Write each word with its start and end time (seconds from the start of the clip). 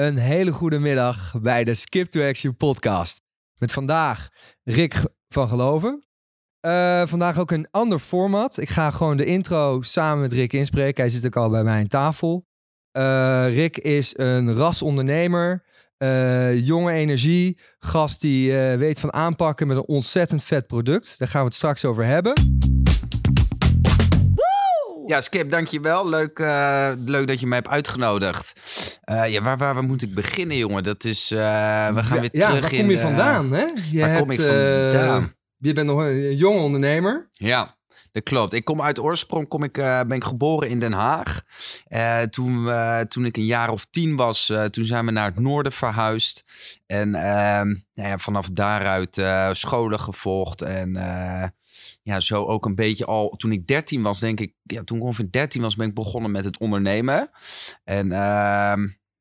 Een 0.00 0.16
hele 0.16 0.52
goede 0.52 0.78
middag 0.78 1.40
bij 1.40 1.64
de 1.64 1.74
Skip 1.74 2.10
to 2.10 2.28
Action 2.28 2.56
podcast. 2.56 3.22
Met 3.58 3.72
vandaag 3.72 4.28
Rick 4.62 5.04
van 5.28 5.48
Geloven. 5.48 6.04
Uh, 6.66 7.06
vandaag 7.06 7.38
ook 7.38 7.50
een 7.50 7.68
ander 7.70 7.98
format. 7.98 8.58
Ik 8.58 8.68
ga 8.68 8.90
gewoon 8.90 9.16
de 9.16 9.24
intro 9.24 9.82
samen 9.82 10.20
met 10.20 10.32
Rick 10.32 10.52
inspreken. 10.52 11.02
Hij 11.02 11.12
zit 11.12 11.26
ook 11.26 11.36
al 11.36 11.50
bij 11.50 11.64
mij 11.64 11.80
aan 11.80 11.86
tafel. 11.86 12.46
Uh, 12.92 13.54
Rick 13.54 13.78
is 13.78 14.18
een 14.18 14.54
rasondernemer. 14.54 15.64
Uh, 15.98 16.66
jonge 16.66 16.92
energie. 16.92 17.58
Gast 17.78 18.20
die 18.20 18.52
weet 18.56 19.00
van 19.00 19.12
aanpakken 19.12 19.66
met 19.66 19.76
een 19.76 19.86
ontzettend 19.86 20.42
vet 20.42 20.66
product. 20.66 21.14
Daar 21.18 21.28
gaan 21.28 21.40
we 21.40 21.46
het 21.46 21.56
straks 21.56 21.84
over 21.84 22.04
hebben. 22.04 22.32
Ja, 25.10 25.20
Skip, 25.20 25.50
dankjewel. 25.50 26.08
Leuk, 26.08 26.38
uh, 26.38 26.92
leuk 27.04 27.28
dat 27.28 27.40
je 27.40 27.46
me 27.46 27.54
hebt 27.54 27.68
uitgenodigd. 27.68 28.52
Uh, 29.04 29.28
ja, 29.28 29.42
waar, 29.42 29.56
waar, 29.56 29.74
waar, 29.74 29.84
moet 29.84 30.02
ik 30.02 30.14
beginnen, 30.14 30.56
jongen? 30.56 30.82
Dat 30.82 31.04
is, 31.04 31.32
uh, 31.32 31.38
we 31.94 32.02
gaan 32.02 32.20
weer 32.20 32.28
ja, 32.32 32.46
terug 32.46 32.60
waar 32.60 32.72
in... 32.72 32.80
kom 32.80 32.90
je 32.90 33.00
vandaan, 33.00 33.52
hè? 33.52 33.64
Je 33.90 34.00
waar 34.00 34.08
hebt, 34.08 34.20
kom 34.20 34.30
ik 34.30 34.40
vandaan? 34.40 35.34
je 35.56 35.72
bent 35.72 35.86
nog 35.86 36.02
een 36.02 36.36
jonge 36.36 36.60
ondernemer. 36.60 37.28
Ja, 37.32 37.76
dat 38.12 38.22
klopt. 38.22 38.52
Ik 38.52 38.64
kom 38.64 38.82
uit 38.82 38.98
oorsprong, 38.98 39.48
kom 39.48 39.62
ik, 39.62 39.72
ben 39.72 40.10
ik 40.10 40.24
geboren 40.24 40.68
in 40.68 40.78
Den 40.78 40.92
Haag. 40.92 41.40
toen, 42.30 42.70
toen 43.08 43.24
ik 43.24 43.36
een 43.36 43.44
jaar 43.44 43.70
of 43.70 43.86
tien 43.90 44.16
was, 44.16 44.52
toen 44.70 44.84
zijn 44.84 45.06
we 45.06 45.10
naar 45.10 45.26
het 45.26 45.38
noorden 45.38 45.72
verhuisd. 45.72 46.44
En 46.86 47.14
ehm, 47.14 47.68
nou 47.94 48.08
ja, 48.08 48.18
vanaf 48.18 48.48
daaruit 48.52 49.22
scholen 49.56 50.00
gevolgd 50.00 50.62
en 50.62 50.96
ja, 52.10 52.20
zo 52.20 52.44
ook 52.44 52.64
een 52.66 52.74
beetje 52.74 53.04
al 53.04 53.34
toen 53.36 53.52
ik 53.52 53.66
13 53.66 54.02
was, 54.02 54.20
denk 54.20 54.40
ik, 54.40 54.54
ja, 54.62 54.84
toen 54.84 54.96
ik 54.96 55.02
ongeveer 55.02 55.30
13 55.30 55.62
was, 55.62 55.76
ben 55.76 55.88
ik 55.88 55.94
begonnen 55.94 56.30
met 56.30 56.44
het 56.44 56.58
ondernemen. 56.58 57.30
En 57.84 58.06
uh, 58.10 58.74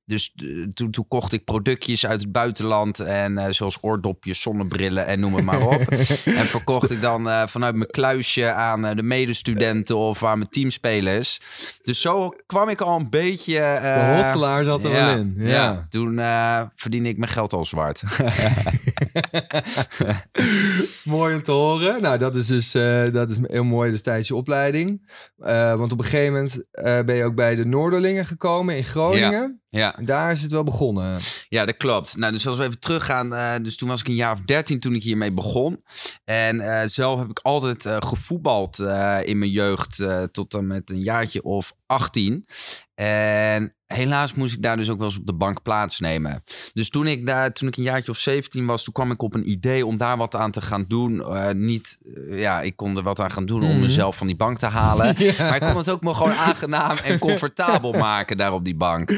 dus 0.05 0.33
uh, 0.35 0.67
toen, 0.73 0.91
toen 0.91 1.07
kocht 1.07 1.33
ik 1.33 1.43
productjes 1.43 2.05
uit 2.05 2.21
het 2.21 2.31
buitenland. 2.31 2.99
En 2.99 3.31
uh, 3.31 3.45
zoals 3.49 3.77
oordopjes, 3.81 4.41
zonnebrillen 4.41 5.05
en 5.05 5.19
noem 5.19 5.35
het 5.35 5.45
maar 5.45 5.67
op. 5.67 5.81
en 6.39 6.45
verkocht 6.45 6.91
ik 6.91 7.01
dan 7.01 7.27
uh, 7.27 7.47
vanuit 7.47 7.75
mijn 7.75 7.89
kluisje 7.89 8.51
aan 8.51 8.95
de 8.95 9.03
medestudenten 9.03 9.97
of 9.97 10.23
aan 10.23 10.37
mijn 10.37 10.49
teamspelers. 10.49 11.41
Dus 11.81 12.01
zo 12.01 12.29
kwam 12.45 12.69
ik 12.69 12.81
al 12.81 12.99
een 12.99 13.09
beetje... 13.09 13.53
de 13.81 14.13
hosselaar 14.15 14.63
zat 14.63 14.83
er 14.83 14.91
ja, 14.91 15.05
wel 15.05 15.15
in. 15.15 15.33
Ja. 15.37 15.47
ja 15.47 15.87
toen 15.89 16.15
verdiende 16.75 17.09
ik 17.09 17.17
mijn 17.17 17.31
geld 17.31 17.53
al 17.53 17.65
zwart. 17.65 18.03
mooi 21.03 21.35
om 21.35 21.43
te 21.43 21.51
horen. 21.51 22.01
Nou, 22.01 22.17
dat 22.17 22.35
is 22.35 22.47
dus 22.47 22.71
dat 23.11 23.29
is 23.29 23.37
heel 23.41 23.63
mooi 23.63 23.91
dus 23.91 24.01
tijdens 24.01 24.27
je 24.27 24.35
opleiding. 24.35 25.11
want 25.37 25.91
op 25.91 25.97
een 25.97 26.05
gegeven 26.05 26.33
moment 26.33 26.63
ben 27.05 27.15
je 27.15 27.23
ook 27.23 27.35
bij 27.35 27.55
de 27.55 27.65
Noorderlingen 27.65 28.25
gekomen 28.25 28.77
in 28.77 28.83
Groningen. 28.83 29.61
Ja. 29.69 29.79
ja. 29.79 29.97
En 29.97 30.05
daar 30.05 30.31
is 30.31 30.41
het 30.41 30.51
wel 30.51 30.63
begonnen. 30.63 31.19
Ja, 31.49 31.65
dat 31.65 31.77
klopt. 31.77 32.17
Nou, 32.17 32.31
dus 32.31 32.47
als 32.47 32.57
we 32.57 32.63
even 32.63 32.79
teruggaan. 32.79 33.63
Dus 33.63 33.77
toen 33.77 33.89
was 33.89 33.99
ik 33.99 34.07
een 34.07 34.13
jaar 34.13 34.33
of 34.33 34.41
dertien 34.45 34.79
toen 34.79 34.95
ik 34.95 35.03
hiermee 35.03 35.31
begon. 35.31 35.83
En 36.25 36.89
zelf 36.89 37.19
heb 37.19 37.29
ik 37.29 37.39
altijd 37.39 37.87
gevoetbald 37.99 38.79
in 39.23 39.37
mijn 39.37 39.51
jeugd 39.51 40.03
tot 40.31 40.53
en 40.53 40.67
met 40.67 40.89
een 40.89 41.01
jaartje 41.01 41.43
of 41.43 41.73
18. 41.85 42.45
En 42.99 43.73
helaas 43.85 44.33
moest 44.33 44.53
ik 44.55 44.61
daar 44.61 44.77
dus 44.77 44.89
ook 44.89 44.97
wel 44.97 45.07
eens 45.07 45.17
op 45.17 45.25
de 45.25 45.33
bank 45.33 45.61
plaatsnemen. 45.61 46.43
Dus 46.73 46.89
toen 46.89 47.07
ik 47.07 47.25
daar, 47.25 47.53
toen 47.53 47.67
ik 47.67 47.77
een 47.77 47.83
jaartje 47.83 48.11
of 48.11 48.17
17 48.17 48.65
was, 48.65 48.83
toen 48.83 48.93
kwam 48.93 49.11
ik 49.11 49.21
op 49.21 49.35
een 49.35 49.49
idee 49.49 49.85
om 49.85 49.97
daar 49.97 50.17
wat 50.17 50.35
aan 50.35 50.51
te 50.51 50.61
gaan 50.61 50.85
doen. 50.87 51.13
Uh, 51.15 51.49
niet, 51.51 51.97
uh, 52.03 52.39
ja, 52.39 52.61
ik 52.61 52.75
kon 52.75 52.97
er 52.97 53.03
wat 53.03 53.19
aan 53.19 53.31
gaan 53.31 53.45
doen 53.45 53.63
om 53.63 53.69
Mhm. 53.69 53.79
mezelf 53.79 54.17
van 54.17 54.27
die 54.27 54.35
bank 54.35 54.57
te 54.57 54.65
halen. 54.65 55.15
Ja. 55.17 55.33
Maar 55.37 55.55
ik 55.55 55.61
kon 55.61 55.77
het 55.77 55.89
ook 55.89 56.01
me 56.03 56.13
gewoon 56.13 56.33
aangenaam 56.33 56.97
en 56.97 57.19
comfortabel 57.19 57.91
maken 58.09 58.37
daar 58.37 58.53
op 58.53 58.65
die 58.65 58.75
bank. 58.75 59.11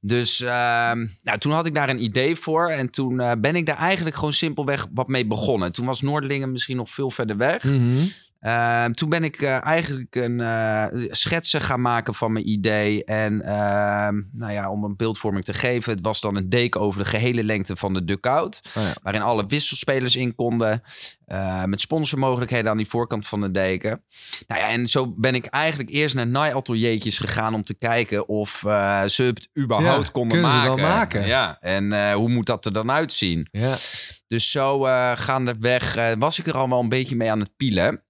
Dus 0.00 0.40
ehm, 0.40 1.06
nou, 1.22 1.38
toen 1.38 1.52
had 1.52 1.66
ik 1.66 1.74
daar 1.74 1.88
een 1.88 2.02
idee 2.02 2.36
voor. 2.36 2.70
En 2.70 2.90
toen 2.90 3.20
uh, 3.20 3.32
ben 3.38 3.56
ik 3.56 3.66
daar 3.66 3.78
eigenlijk 3.78 4.16
gewoon 4.16 4.32
simpelweg 4.32 4.86
wat 4.94 5.08
mee 5.08 5.26
begonnen. 5.26 5.72
Toen 5.72 5.86
was 5.86 6.00
Noordelingen 6.00 6.52
misschien 6.52 6.76
nog 6.76 6.90
veel 6.90 7.10
verder 7.10 7.36
weg. 7.36 7.64
Mhm. 7.64 8.02
Uh, 8.46 8.84
toen 8.84 9.08
ben 9.08 9.24
ik 9.24 9.42
uh, 9.42 9.64
eigenlijk 9.64 10.14
een 10.14 10.38
uh, 10.38 10.84
schetsen 11.10 11.60
gaan 11.60 11.80
maken 11.80 12.14
van 12.14 12.32
mijn 12.32 12.48
idee. 12.48 13.04
En 13.04 13.42
ehm, 13.42 14.20
nou 14.32 14.52
ja, 14.52 14.70
om 14.70 14.84
een 14.84 14.96
beeldvorming 14.96 15.44
te 15.44 15.54
geven, 15.54 15.92
het 15.92 16.00
was 16.02 16.20
dan 16.20 16.36
een 16.36 16.48
deken 16.48 16.80
over 16.80 17.02
de 17.02 17.08
gehele 17.08 17.44
lengte 17.44 17.76
van 17.76 17.94
de 17.94 18.04
dugout. 18.04 18.60
Oh 18.76 18.82
ja. 18.82 18.94
Waarin 19.02 19.22
alle 19.22 19.46
wisselspelers 19.46 20.16
in 20.16 20.34
konden. 20.34 20.82
Uh, 21.32 21.64
met 21.64 21.80
sponsormogelijkheden 21.80 22.70
aan 22.70 22.76
die 22.76 22.88
voorkant 22.88 23.28
van 23.28 23.40
de 23.40 23.50
deken. 23.50 24.04
Nou 24.46 24.60
ja, 24.60 24.68
en 24.68 24.86
zo 24.86 25.14
ben 25.16 25.34
ik 25.34 25.46
eigenlijk 25.46 25.90
eerst 25.90 26.14
naar 26.14 26.26
naaiateliertjes 26.26 27.18
gegaan 27.18 27.54
om 27.54 27.62
te 27.62 27.74
kijken 27.74 28.28
of 28.28 28.58
ze 29.06 29.22
het 29.22 29.48
überhaupt 29.58 30.06
Ja, 30.06 30.12
konden 30.12 30.40
maken. 30.40 30.76
wel 30.76 30.88
maken? 30.88 31.26
Ja, 31.26 31.58
en 31.60 32.12
hoe 32.12 32.28
moet 32.28 32.46
dat 32.46 32.64
er 32.64 32.72
dan 32.72 32.90
uitzien? 32.90 33.48
Ja. 33.50 33.74
Dus 34.28 34.50
zo 34.50 34.80
gaandeweg 35.14 35.96
uh, 35.96 36.12
was 36.18 36.38
ik 36.38 36.46
er 36.46 36.56
al 36.56 36.68
wel 36.68 36.80
een 36.80 36.88
beetje 36.88 37.16
mee 37.16 37.30
aan 37.30 37.40
het 37.40 37.56
pielen. 37.56 38.04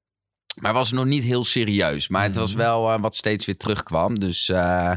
Maar 0.61 0.73
was 0.73 0.93
nog 0.93 1.05
niet 1.05 1.25
heel 1.25 1.45
serieus. 1.45 2.09
Maar 2.09 2.23
het 2.23 2.37
was 2.37 2.51
Mhm. 2.51 2.59
wel 2.59 2.93
uh, 2.95 3.01
wat 3.01 3.15
steeds 3.15 3.47
weer 3.47 3.57
terugkwam. 3.57 4.19
Dus 4.19 4.49
uh, 4.49 4.93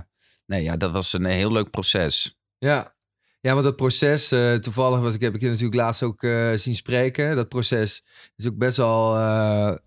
nee, 0.46 0.64
ja, 0.64 0.78
dat 0.78 0.92
was 0.92 1.14
een 1.14 1.26
heel 1.26 1.52
leuk 1.52 1.70
proces. 1.70 2.38
Ja. 2.58 2.98
Ja, 3.42 3.52
want 3.52 3.64
dat 3.64 3.76
proces, 3.76 4.32
uh, 4.32 4.54
toevallig 4.54 5.00
was 5.00 5.14
ik, 5.14 5.22
heb 5.22 5.36
ik 5.36 5.42
je 5.42 5.48
natuurlijk 5.48 5.76
laatst 5.76 6.04
ook 6.04 6.22
zien 6.56 6.76
spreken. 6.76 7.36
Dat 7.36 7.50
proces 7.50 8.04
is 8.36 8.48
ook 8.48 8.58
best 8.58 8.78
wel, 8.78 9.16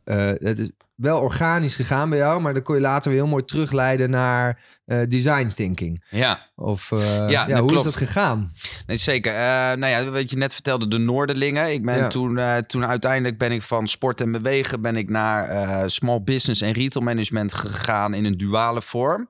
het 0.04 0.58
is 0.58 0.70
wel 0.94 1.20
organisch 1.20 1.74
gegaan 1.76 2.08
bij 2.10 2.18
jou, 2.18 2.40
maar 2.40 2.54
dan 2.54 2.62
kon 2.62 2.74
je 2.74 2.80
later 2.80 3.10
weer 3.10 3.20
heel 3.20 3.28
mooi 3.30 3.44
terugleiden 3.44 4.10
naar 4.10 4.80
uh, 4.86 5.00
design 5.08 5.52
thinking. 5.54 6.04
Ja. 6.10 6.50
Of 6.56 6.90
ja, 6.90 7.28
ja, 7.28 7.48
ja 7.48 7.58
hoe 7.58 7.68
klopt. 7.68 7.74
is 7.74 7.82
dat 7.82 7.96
gegaan? 7.96 8.52
Nee, 8.86 8.96
zeker. 8.96 9.32
Uh, 9.32 9.38
nou 9.78 9.86
ja, 9.86 10.10
wat 10.10 10.30
je 10.30 10.36
net 10.36 10.54
vertelde, 10.54 10.88
de 10.88 10.98
Noorderlingen. 10.98 11.72
Ik 11.72 11.84
ben 11.84 11.96
Ja. 11.96 12.08
toen, 12.08 12.40
toen 12.66 12.86
uiteindelijk 12.86 13.38
ben 13.38 13.52
ik 13.52 13.62
van 13.62 13.86
sport 13.86 14.20
en 14.20 14.32
bewegen 14.32 14.80
ben 14.80 14.96
ik 14.96 15.08
naar 15.08 15.90
small 15.90 16.22
business 16.22 16.60
en 16.60 16.72
retail 16.72 17.04
management 17.04 17.54
gegaan 17.54 18.14
in 18.14 18.24
een 18.24 18.36
duale 18.36 18.82
vorm. 18.82 19.28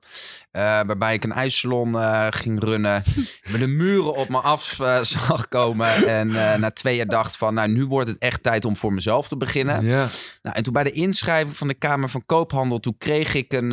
Waarbij 0.51 1.13
ik 1.13 1.23
een 1.23 1.31
ijssalon 1.31 1.95
ging 2.33 2.63
runnen. 2.63 3.03
met 3.51 3.59
de 3.61 3.67
muren 3.67 4.15
op 4.15 4.29
me 4.29 4.37
af 4.37 4.79
zag 5.01 5.47
komen. 5.47 6.07
En 6.07 6.27
na 6.59 6.71
twee 6.71 6.95
jaar 6.95 7.05
dacht 7.05 7.37
van, 7.37 7.53
nou 7.53 7.69
nu 7.71 7.85
wordt 7.85 8.09
het 8.09 8.17
echt 8.17 8.43
tijd 8.43 8.65
om 8.65 8.77
voor 8.77 8.93
mezelf 8.93 9.27
te 9.27 9.37
beginnen. 9.37 9.85
Ja. 9.85 10.07
Nou, 10.41 10.55
en 10.55 10.63
toen 10.63 10.73
bij 10.73 10.83
de 10.83 10.91
inschrijving 10.91 11.57
van 11.57 11.67
de 11.67 11.73
Kamer 11.73 12.09
van 12.09 12.25
Koophandel, 12.25 12.79
toen 12.79 12.97
kreeg 12.97 13.33
ik 13.33 13.53
een, 13.53 13.69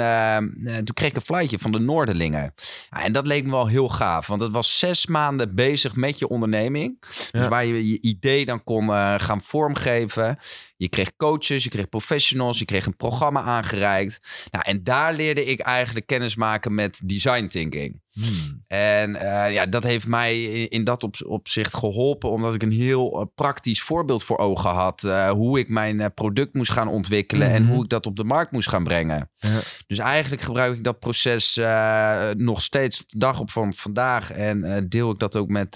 toen 0.65 0.95
kreeg 0.95 1.09
ik 1.09 1.17
een 1.17 1.23
flightje 1.23 1.59
van 1.59 1.69
de 1.72 1.78
Noorderlingen. 1.78 2.54
Ja, 2.91 3.03
en 3.03 3.12
dat 3.12 3.26
leek 3.26 3.44
me 3.44 3.50
wel 3.50 3.66
heel 3.66 3.88
gaaf, 3.88 4.26
want 4.26 4.41
het 4.41 4.53
was 4.53 4.78
zes 4.78 5.06
maanden 5.06 5.54
bezig 5.54 5.94
met 5.97 6.19
je 6.19 6.28
onderneming. 6.28 7.00
Dus 7.00 7.28
Ja. 7.31 7.48
waar 7.48 7.64
je 7.64 7.88
je 7.91 8.00
idee 8.00 8.44
dan 8.44 8.64
kon 8.64 8.86
uh, 8.86 9.14
gaan 9.19 9.42
vormgeven. 9.42 10.38
Je 10.81 10.89
kreeg 10.89 11.17
coaches, 11.17 11.65
je 11.65 11.71
kreeg 11.71 11.89
professionals, 11.89 12.59
je 12.59 12.65
kreeg 12.65 12.87
een 12.87 12.97
programma 12.97 13.43
aangereikt. 13.43 14.21
Nou, 14.51 14.65
en 14.65 14.85
daar 14.85 15.15
leerde 15.15 15.45
ik 15.45 15.61
eigenlijk 15.61 16.07
kennis 16.07 16.37
maken 16.37 16.75
met 16.75 17.01
design 17.05 17.47
thinking. 17.47 18.01
Hmm. 18.11 18.65
En 18.67 19.11
uh, 19.11 19.53
ja, 19.53 19.67
dat 19.67 19.83
heeft 19.83 20.07
mij 20.07 20.45
in, 20.45 20.85
dat 20.85 21.03
op, 21.03 21.17
opzicht 21.27 21.75
geholpen, 21.75 22.31
omdat 22.31 22.55
ik 22.55 22.63
een 22.63 22.73
heel 22.73 23.21
uh, 23.21 23.27
praktisch 23.35 23.83
voorbeeld 23.83 24.25
voor 24.25 24.39
ogen 24.39 24.71
had. 24.71 25.03
Uh, 25.03 25.31
hoe 25.31 25.59
ik 25.59 25.69
mijn 25.69 26.15
product 26.15 26.55
moest 26.55 26.73
gaan 26.73 26.89
ontwikkelen 26.89 27.49
Mhm. 27.49 27.57
en 27.57 27.67
hoe 27.67 27.83
ik 27.83 27.91
dat 27.91 28.07
op 28.07 28.17
de 28.17 28.25
markt 28.25 28.53
moest 28.53 28.69
gaan 28.69 28.85
brengen. 28.85 29.31
Dus 29.87 29.99
eigenlijk 29.99 30.43
gebruik 30.43 30.77
ik 30.77 30.85
dat 30.85 30.99
proces 30.99 31.61
nog 32.37 32.62
steeds 32.62 32.99
de 32.99 33.19
dag 33.19 33.41
op 33.41 33.51
van 33.51 33.75
vandaag. 33.75 34.33
En 34.33 34.87
deel 34.89 35.11
ik 35.11 35.19
dat 35.19 35.37
ook 35.37 35.49
met, 35.49 35.75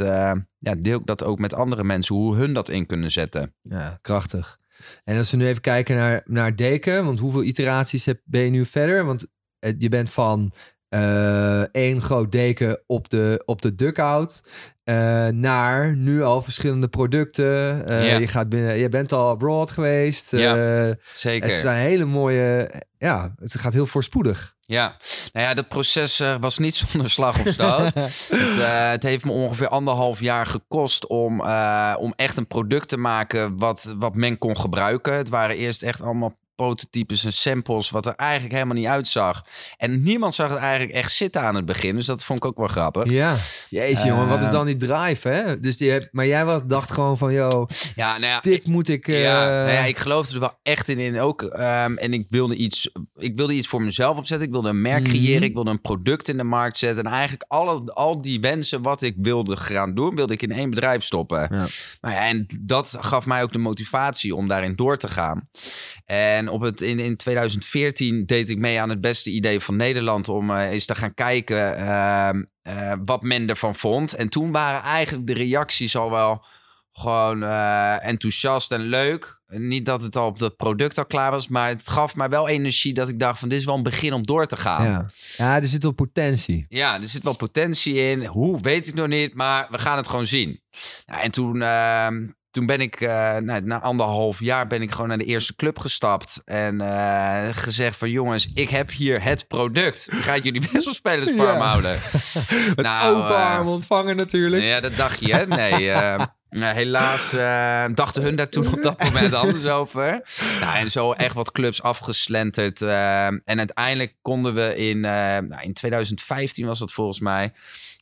ja, 0.59 0.75
deel 0.79 0.99
ik 0.99 1.07
dat 1.07 1.25
ook 1.25 1.39
met 1.39 1.55
andere 1.55 1.85
mensen, 1.85 2.15
hoe 2.15 2.37
hun 2.37 2.53
dat 2.53 2.69
in 2.69 2.87
kunnen 2.87 3.11
zetten. 3.11 3.55
ja, 3.63 3.99
krachtig. 4.03 4.63
En 5.05 5.19
als 5.19 5.31
we 5.31 5.37
nu 5.37 5.47
even 5.47 5.63
kijken 5.63 5.97
naar, 5.97 6.23
naar 6.25 6.57
Deken, 6.57 7.05
want 7.05 7.19
hoeveel 7.19 7.43
iteraties 7.43 8.05
heb, 8.05 8.21
ben 8.25 8.41
je 8.41 8.51
nu 8.51 8.65
verder? 8.65 9.05
Want 9.05 9.27
eh, 9.59 9.73
je 9.79 9.89
bent 9.89 10.11
van 10.11 10.53
eh, 10.89 11.75
één 11.75 12.03
groot 12.03 12.33
deken 12.33 12.83
op 12.87 13.09
de, 13.09 13.43
op 13.45 13.63
de 13.63 13.75
dugout 13.75 14.43
eh, 14.85 15.27
naar 15.29 15.97
nu 15.97 16.23
al 16.23 16.43
verschillende 16.43 16.89
producten. 16.89 17.45
Ja. 17.45 18.19
je, 18.19 18.29
gaat 18.29 18.49
binnen, 18.49 18.79
je 18.79 18.89
bent 18.89 19.13
al 19.13 19.29
abroad 19.29 19.71
geweest. 19.71 20.31
Ja, 20.31 20.97
Zeker. 21.13 21.49
het 21.49 21.59
zijn 21.59 21.87
hele 21.87 22.05
mooie... 22.05 22.71
Ja, 22.99 23.35
het 23.39 23.59
gaat 23.59 23.73
heel 23.73 23.87
voorspoedig. 23.87 24.54
Ja, 24.67 24.97
nou 25.33 25.47
ja, 25.47 25.55
dat 25.55 25.69
proces 25.69 26.21
uh, 26.21 26.35
was 26.41 26.59
niet 26.59 26.75
zonder 26.87 27.11
slag 27.11 27.41
of 27.41 27.49
stoot. 27.49 27.95
het, 27.95 28.29
uh, 28.31 28.89
het, 28.91 29.03
heeft 29.03 29.25
me 29.25 29.33
ongeveer 29.33 29.69
anderhalf 29.69 30.21
jaar 30.21 30.47
gekost 30.47 31.07
om, 31.07 31.41
uh, 31.41 31.95
om 31.99 32.13
echt 32.17 32.37
een 32.37 32.47
product 32.47 32.89
te 32.89 32.97
maken 32.97 33.59
wat, 33.59 33.95
wat 33.99 34.15
men 34.15 34.39
kon 34.39 34.59
gebruiken. 34.59 35.15
Het 35.15 35.29
waren 35.29 35.57
eerst 35.57 35.83
echt 35.83 36.01
allemaal 36.01 36.37
prototypes 36.55 37.25
en 37.25 37.33
samples, 37.33 37.91
wat 37.91 38.07
er 38.07 38.15
eigenlijk 38.15 38.53
helemaal 38.53 38.75
niet 38.77 38.87
uitzag. 38.87 39.45
En 39.77 40.03
niemand 40.03 40.35
zag 40.35 40.49
het 40.49 40.59
eigenlijk 40.59 40.93
echt 40.93 41.13
zitten 41.13 41.43
aan 41.43 41.55
het 41.55 41.65
begin. 41.65 41.97
Dus 41.97 42.07
dat 42.07 42.25
vond 42.25 42.39
ik 42.39 42.45
ook 42.45 42.57
wel 42.57 42.69
grappig. 42.69 43.11
Ja, 43.11 43.37
jeetje 43.69 44.07
jongen, 44.09 44.29
wat 44.29 44.41
is 44.41 44.47
Eh, 44.47 44.53
dan 44.53 44.67
die 44.67 44.77
drive, 44.77 45.29
hè? 45.29 45.61
Dus 45.61 45.77
die 45.77 45.91
heb, 45.91 46.09
maar 46.13 46.27
jij 46.27 46.45
was, 46.45 46.61
dacht 46.67 46.91
gewoon 46.91 47.19
van, 47.19 47.33
yo, 47.33 47.67
Ja, 47.95 48.11
nou 48.19 48.27
ja, 48.33 48.41
dit 48.41 48.67
moet 48.67 48.89
ik... 48.89 49.09
eh, 49.09 49.23
Ja, 49.23 49.45
nou 49.47 49.71
ja, 49.71 49.85
ik 49.85 49.99
geloofde 49.99 50.35
er 50.35 50.41
wel 50.41 50.59
echt 50.63 50.89
in. 50.89 50.99
in 50.99 51.19
ook, 51.21 51.43
ehm, 51.43 51.97
en 51.97 52.13
ik 52.13 52.27
wilde, 52.31 52.55
iets, 52.57 52.91
ik 53.17 53.37
wilde 53.37 53.53
iets 53.53 53.69
voor 53.69 53.83
mezelf 53.83 54.17
opzetten. 54.19 54.47
Ik 54.47 54.53
wilde 54.53 54.69
een 54.69 54.83
merk 54.83 55.03
Mhm. 55.03 55.11
creëren. 55.11 55.43
Ik 55.43 55.55
wilde 55.55 55.71
een 55.71 55.81
product 55.81 56.29
in 56.29 56.37
de 56.37 56.45
markt 56.45 56.79
zetten. 56.79 57.05
En 57.05 57.11
eigenlijk 57.13 57.45
alle, 57.49 57.93
al 57.93 58.23
die 58.23 58.41
wensen 58.41 58.83
wat 58.83 59.03
ik 59.03 59.15
wilde 59.19 59.57
gaan 59.57 59.95
doen, 59.95 60.15
wilde 60.15 60.33
ik 60.33 60.43
in 60.43 60.53
één 60.53 60.71
bedrijf 60.71 61.03
stoppen. 61.05 61.41
Ja. 61.41 61.67
Nou 62.01 62.15
ja, 62.15 62.27
en 62.27 62.47
dat 62.61 62.97
gaf 63.01 63.27
mij 63.27 63.43
ook 63.43 63.53
de 63.53 63.59
motivatie 63.59 64.35
om 64.35 64.49
daarin 64.49 64.75
door 64.77 64.97
te 64.97 65.09
gaan. 65.09 65.49
En 66.05 66.44
op 66.49 66.61
het, 66.61 66.81
in, 66.81 66.99
in 66.99 67.17
2014 67.17 68.27
deed 68.27 68.51
ik 68.51 68.59
mee 68.59 68.81
aan 68.81 68.89
het 68.89 69.01
beste 69.01 69.31
idee 69.31 69.61
van 69.61 69.77
Nederland 69.77 70.29
om 70.29 70.51
eh, 70.51 70.71
eens 70.71 70.85
te 70.85 70.95
gaan 70.95 71.15
kijken 71.15 71.77
ehm, 71.77 72.45
eh, 72.63 72.93
wat 73.05 73.23
men 73.23 73.49
ervan 73.49 73.75
vond. 73.75 74.15
En 74.15 74.29
toen 74.29 74.53
waren 74.53 74.83
eigenlijk 74.83 75.27
de 75.27 75.35
reacties 75.35 75.97
al 75.97 76.11
wel 76.11 76.45
gewoon 76.93 77.43
eh, 77.43 78.07
enthousiast 78.07 78.73
en 78.73 78.81
leuk. 78.81 79.43
Niet 79.47 79.87
dat 79.87 80.03
het 80.03 80.17
al 80.17 80.27
op 80.27 80.39
het 80.39 80.57
product 80.57 80.99
al 80.99 81.07
klaar 81.07 81.31
was, 81.31 81.49
maar 81.49 81.69
het 81.69 81.91
gaf 81.91 82.15
mij 82.15 82.29
wel 82.29 82.49
energie 82.49 82.95
dat 82.95 83.09
ik 83.09 83.19
dacht 83.19 83.39
van 83.39 83.49
dit 83.49 83.59
is 83.59 83.65
wel 83.65 83.75
een 83.75 83.83
begin 83.83 84.13
om 84.13 84.27
door 84.27 84.47
te 84.47 84.57
gaan. 84.57 84.85
ja. 84.85 85.11
ja, 85.37 85.57
er 85.57 85.67
zit 85.67 85.83
wel 85.83 85.93
potentie. 85.93 86.67
Ja, 86.69 87.01
er 87.01 87.09
zit 87.09 87.23
wel 87.23 87.37
potentie 87.37 87.95
in. 87.95 88.25
Hoe, 88.25 88.61
weet 88.61 88.89
ik 88.89 88.95
nog 88.95 89.09
niet, 89.09 89.35
maar 89.35 89.67
we 89.71 89.79
gaan 89.79 89.97
het 89.97 90.09
gewoon 90.09 90.27
zien. 90.27 90.61
Nou, 91.07 91.23
en 91.23 91.31
toen, 91.31 91.63
ehm, 91.63 92.27
toen 92.55 92.67
ben 92.67 92.81
ik, 92.81 93.01
eh, 93.01 93.37
nou, 93.37 93.61
na 93.63 93.81
anderhalf 93.81 94.41
jaar 94.41 94.67
ben 94.67 94.83
ik 94.83 94.91
gewoon 94.91 95.09
naar 95.09 95.19
de 95.19 95.25
eerste 95.25 95.57
club 95.57 95.79
gestapt. 95.79 96.43
En 96.45 96.81
eh, 96.81 97.49
gezegd 97.51 97.97
van 97.97 98.11
jongens, 98.11 98.49
ik 98.55 98.71
heb 98.71 98.91
hier 98.91 99.23
het 99.23 99.49
product. 99.49 100.09
Ik 100.13 100.19
ga 100.19 100.37
jullie 100.37 100.61
wisselspelersfarm 100.73 101.59
Ja. 101.59 101.67
houden. 101.67 101.93
Met 102.77 102.87
Nou, 102.87 103.15
open 103.17 103.35
eh, 103.37 103.57
armen 103.57 103.73
ontvangen 103.73 104.17
natuurlijk. 104.17 104.63
Ja, 104.63 104.81
dat 104.81 104.97
dacht 104.97 105.21
je, 105.21 105.35
hè? 105.35 105.47
Nee, 105.47 105.91
nou, 106.61 106.75
helaas 106.75 107.31
dachten 107.95 108.23
hun 108.23 108.37
daar 108.37 108.49
toen 108.49 108.73
op 108.75 108.83
dat 108.83 109.03
moment 109.03 109.35
anders 109.35 109.67
over. 109.67 110.23
Nou, 110.61 110.77
en 110.77 110.91
zo 110.91 111.13
echt 111.13 111.35
wat 111.35 111.53
clubs 111.53 111.83
afgeslenterd. 111.83 112.83
en 112.83 113.43
uiteindelijk 113.59 114.15
konden 114.23 114.55
we 114.55 114.77
in, 114.77 115.01
nou, 115.01 115.63
in 115.63 115.73
2015 115.73 116.67
was 116.67 116.79
dat 116.79 116.93
volgens 116.93 117.21
mij, 117.21 117.53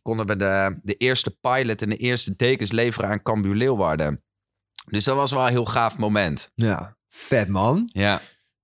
konden 0.03 0.27
we 0.27 0.37
de, 0.37 0.79
de 0.83 0.95
eerste 0.95 1.31
pilot 1.41 1.83
en 1.83 1.89
de 1.89 1.97
eerste 1.97 2.37
dekens 2.37 2.73
leveren 2.73 3.11
aan 3.11 3.23
Cambuur 3.23 3.55
Leeuwarden. 3.55 4.23
Dus 4.91 5.05
dat 5.05 5.17
was 5.17 5.31
wel 5.33 5.43
een 5.43 5.49
heel 5.53 5.65
gaaf 5.65 5.97
moment. 5.97 6.51
Ja, 6.55 6.97
vet 7.09 7.49
man. 7.49 7.89
Ja, 7.93 8.21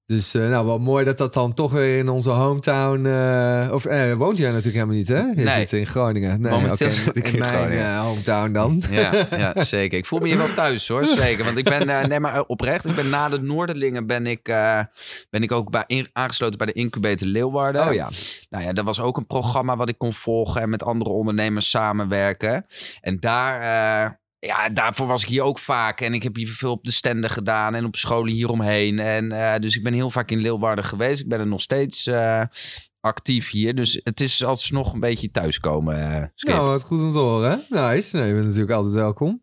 Dus 0.06 0.34
eh, 0.34 0.48
nou, 0.48 0.66
wel 0.66 0.78
mooi 0.78 1.04
dat 1.04 1.18
dat 1.18 1.34
dan 1.34 1.54
toch 1.54 1.72
weer 1.72 1.98
in 1.98 2.08
onze 2.08 2.30
hometown... 2.30 3.06
eh, 3.06 3.68
of 3.72 3.84
eh, 3.84 4.12
woont 4.14 4.38
jij 4.38 4.48
natuurlijk 4.48 4.74
helemaal 4.74 4.96
niet, 4.96 5.08
hè? 5.08 5.18
Je 5.18 5.34
Nee. 5.34 5.48
zit 5.48 5.72
in 5.72 5.86
Groningen. 5.86 6.40
Nee, 6.40 6.50
Momenteel 6.52 6.90
in 7.12 7.22
in 7.22 7.38
mijn 7.38 7.96
hometown 7.98 8.52
dan. 8.52 8.82
ja, 8.90 9.26
ja, 9.30 9.62
zeker. 9.62 9.98
Ik 9.98 10.06
voel 10.06 10.18
me 10.18 10.26
hier 10.26 10.36
wel 10.38 10.52
thuis 10.54 10.88
hoor, 10.88 11.04
zeker. 11.06 11.44
Want 11.44 11.56
ik 11.56 11.64
ben, 11.64 12.08
nee 12.08 12.20
maar 12.20 12.44
oprecht, 12.44 12.84
ik 12.86 12.94
ben 12.94 13.08
na 13.10 13.28
de 13.28 13.40
Noorderlingen 13.40 14.06
ben 14.06 14.26
ik, 14.26 14.42
ben 15.30 15.42
ik 15.42 15.52
ook 15.52 15.70
bij, 15.70 15.84
in- 15.86 16.08
aangesloten 16.12 16.58
bij 16.58 16.66
de 16.66 16.72
Incubator 16.72 17.28
Leeuwarden. 17.28 17.86
Oh 17.86 17.92
ja. 17.94 18.08
Nou 18.48 18.64
ja, 18.64 18.72
dat 18.72 18.84
was 18.84 19.00
ook 19.00 19.16
een 19.16 19.26
programma 19.26 19.76
wat 19.76 19.88
ik 19.88 19.98
kon 19.98 20.12
volgen 20.14 20.60
en 20.62 20.70
met 20.70 20.82
andere 20.82 21.10
ondernemers 21.10 21.70
samenwerken. 21.70 22.66
En 23.00 23.20
daar, 23.20 24.20
ja, 24.38 24.68
daarvoor 24.68 25.06
was 25.06 25.22
ik 25.22 25.28
hier 25.28 25.42
ook 25.42 25.58
vaak. 25.58 26.00
En 26.00 26.14
ik 26.14 26.22
heb 26.22 26.36
hier 26.36 26.48
veel 26.48 26.72
op 26.72 26.84
de 26.84 26.92
stenden 26.92 27.30
gedaan 27.30 27.74
en 27.74 27.84
op 27.84 27.96
scholen 27.96 28.32
hieromheen. 28.32 28.98
En 28.98 29.32
eh, 29.32 29.60
dus 29.60 29.76
ik 29.76 29.82
ben 29.82 29.92
heel 29.92 30.10
vaak 30.10 30.30
in 30.30 30.38
Leeuwarden 30.38 30.84
geweest. 30.84 31.20
Ik 31.20 31.28
ben 31.28 31.40
er 31.40 31.46
nog 31.46 31.60
steeds 31.60 32.06
eh, 32.06 32.42
actief 33.00 33.50
hier. 33.50 33.74
Dus 33.74 34.00
het 34.04 34.20
is 34.20 34.44
alsnog 34.44 34.92
een 34.92 35.00
beetje 35.00 35.30
thuiskomen. 35.30 36.12
eh 36.14 36.22
Skip. 36.34 36.54
Nou, 36.54 36.66
wat 36.66 36.82
goed 36.82 37.00
om 37.00 37.12
te 37.12 37.18
horen. 37.18 37.64
hè? 37.68 37.92
Nice. 37.92 38.16
Nee, 38.16 38.26
je 38.28 38.34
bent 38.34 38.44
natuurlijk 38.46 38.72
altijd 38.72 38.94
welkom. 38.94 39.42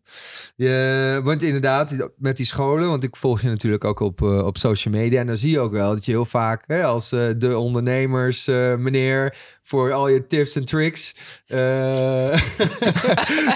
Je, 0.56 1.20
want 1.24 1.42
inderdaad, 1.42 2.10
met 2.16 2.36
die 2.36 2.46
scholen, 2.46 2.88
want 2.88 3.04
ik 3.04 3.16
volg 3.16 3.40
je 3.40 3.48
natuurlijk 3.48 3.84
ook 3.84 4.00
op, 4.00 4.22
eh, 4.22 4.46
op 4.46 4.58
social 4.58 4.94
media. 4.94 5.20
En 5.20 5.26
dan 5.26 5.36
zie 5.36 5.50
je 5.50 5.60
ook 5.60 5.72
wel 5.72 5.90
dat 5.94 6.04
je 6.04 6.10
heel 6.10 6.24
vaak 6.24 6.64
hè, 6.66 6.84
als 6.84 7.12
eh, 7.12 7.28
de 7.38 7.58
ondernemers, 7.58 8.46
meneer, 8.78 9.36
voor 9.62 9.92
al 9.92 10.08
je 10.08 10.26
tips 10.26 10.56
en 10.56 10.64
tricks, 10.64 11.14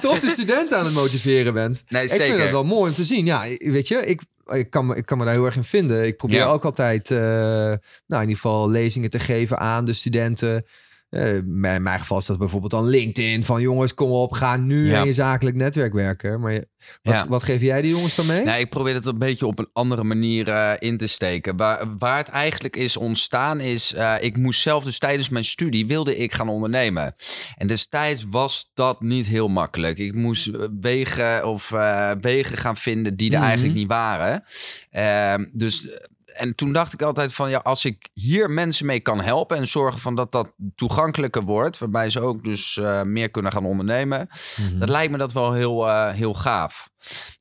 toch 0.01 0.21
de 0.21 0.29
studenten 0.33 0.79
aan 0.79 0.85
het 0.85 0.95
motiveren 0.95 1.55
bent. 1.55 1.83
Nee, 1.89 2.03
Ik 2.03 2.11
vind 2.11 2.23
zeker. 2.23 2.39
dat 2.39 2.51
wel 2.51 2.65
mooi 2.65 2.89
om 2.91 2.97
te 2.97 3.05
zien. 3.05 3.27
Ja, 3.27 3.45
weet 3.59 3.89
je, 3.89 3.97
ik, 4.07 4.21
ik, 4.53 4.71
kan, 4.71 4.87
me, 4.87 4.97
ik 4.97 5.07
kan 5.07 5.19
me 5.19 5.25
daar 5.25 5.35
heel 5.35 5.45
erg 5.45 5.57
in 5.57 5.65
vinden. 5.65 6.07
Ik 6.07 6.17
probeer 6.17 6.37
Ja. 6.37 6.47
ook 6.47 6.65
altijd, 6.65 7.11
eh, 7.11 7.19
nou 7.19 7.79
in 8.07 8.21
ieder 8.21 8.35
geval, 8.35 8.71
lezingen 8.71 9.11
te 9.11 9.19
geven 9.19 9.59
aan 9.59 9.85
de 9.85 9.93
studenten. 9.93 10.65
Eh, 11.11 11.35
in 11.37 11.61
mijn 11.83 11.99
geval 12.01 12.19
is 12.19 12.27
dat 12.27 12.39
bijvoorbeeld 12.39 12.71
dan 12.73 12.87
LinkedIn. 12.87 13.45
Van 13.45 13.61
jongens, 13.61 13.95
kom 13.95 14.11
op, 14.11 14.33
ga 14.33 14.57
nu 14.57 14.89
Ja. 14.89 14.99
in 15.01 15.05
je 15.07 15.13
zakelijk 15.13 15.57
netwerk 15.57 15.93
werken. 15.93 16.41
Maar 16.41 16.53
je- 16.53 16.69
wat, 17.03 17.15
Ja. 17.15 17.27
wat 17.29 17.43
geef 17.43 17.61
jij 17.61 17.83
die 17.83 17.91
jongens 17.91 18.15
dan 18.15 18.27
mee? 18.27 18.45
Nee, 18.45 18.61
ik 18.61 18.71
probeer 18.71 18.95
het 18.95 19.07
een 19.07 19.19
beetje 19.19 19.47
op 19.47 19.59
een 19.59 19.69
andere 19.73 20.05
manier 20.05 20.49
eh, 20.49 20.73
in 20.79 20.97
te 20.97 21.07
steken. 21.07 21.57
Waar, 21.57 21.97
waar 21.99 22.17
het 22.17 22.29
eigenlijk 22.29 22.77
is 22.77 22.97
ontstaan 22.97 23.61
is... 23.61 23.95
eh, 23.95 24.15
ik 24.21 24.37
moest 24.37 24.61
zelf 24.61 24.85
dus 24.85 24.99
tijdens 24.99 25.29
mijn 25.29 25.45
studie 25.45 25.87
wilde 25.87 26.17
ik 26.17 26.33
gaan 26.33 26.49
ondernemen. 26.49 27.15
En 27.57 27.67
destijds 27.67 28.25
was 28.31 28.71
dat 28.75 29.01
niet 29.01 29.27
heel 29.27 29.49
makkelijk. 29.49 29.99
Ik 29.99 30.15
moest 30.15 30.51
wegen 30.81 31.47
of 31.49 31.69
wegen 32.21 32.57
gaan 32.57 32.77
vinden 32.77 33.17
die 33.17 33.31
er 33.31 33.37
Mhm. 33.39 33.47
eigenlijk 33.47 33.77
niet 33.79 33.89
waren. 33.89 34.43
Ehm, 34.91 35.45
dus... 35.53 35.89
En 36.35 36.55
toen 36.55 36.73
dacht 36.73 36.93
ik 36.93 37.03
altijd 37.03 37.35
van 37.35 37.51
ja, 37.51 37.59
als 37.59 37.85
ik 37.85 38.09
hier 38.13 38.51
mensen 38.51 38.87
mee 38.87 39.01
kan 39.01 39.21
helpen 39.21 39.57
en 39.57 39.67
zorgen 39.67 40.01
van 40.01 40.15
dat 40.15 40.33
dat 40.33 40.53
toegankelijker 40.75 41.43
wordt, 41.43 41.79
waarbij 41.79 42.11
ze 42.11 42.21
ook 42.21 42.45
dus 42.45 42.77
eh, 42.77 43.03
meer 43.03 43.31
kunnen 43.31 43.53
gaan 43.53 43.65
ondernemen, 43.67 44.29
Mhm. 44.57 44.79
dat 44.79 44.89
lijkt 44.89 45.13
me 45.13 45.19
dat 45.19 45.33
wel 45.33 45.53
heel, 45.53 45.89
eh, 45.89 46.13
heel 46.13 46.35
gaaf. 46.35 46.89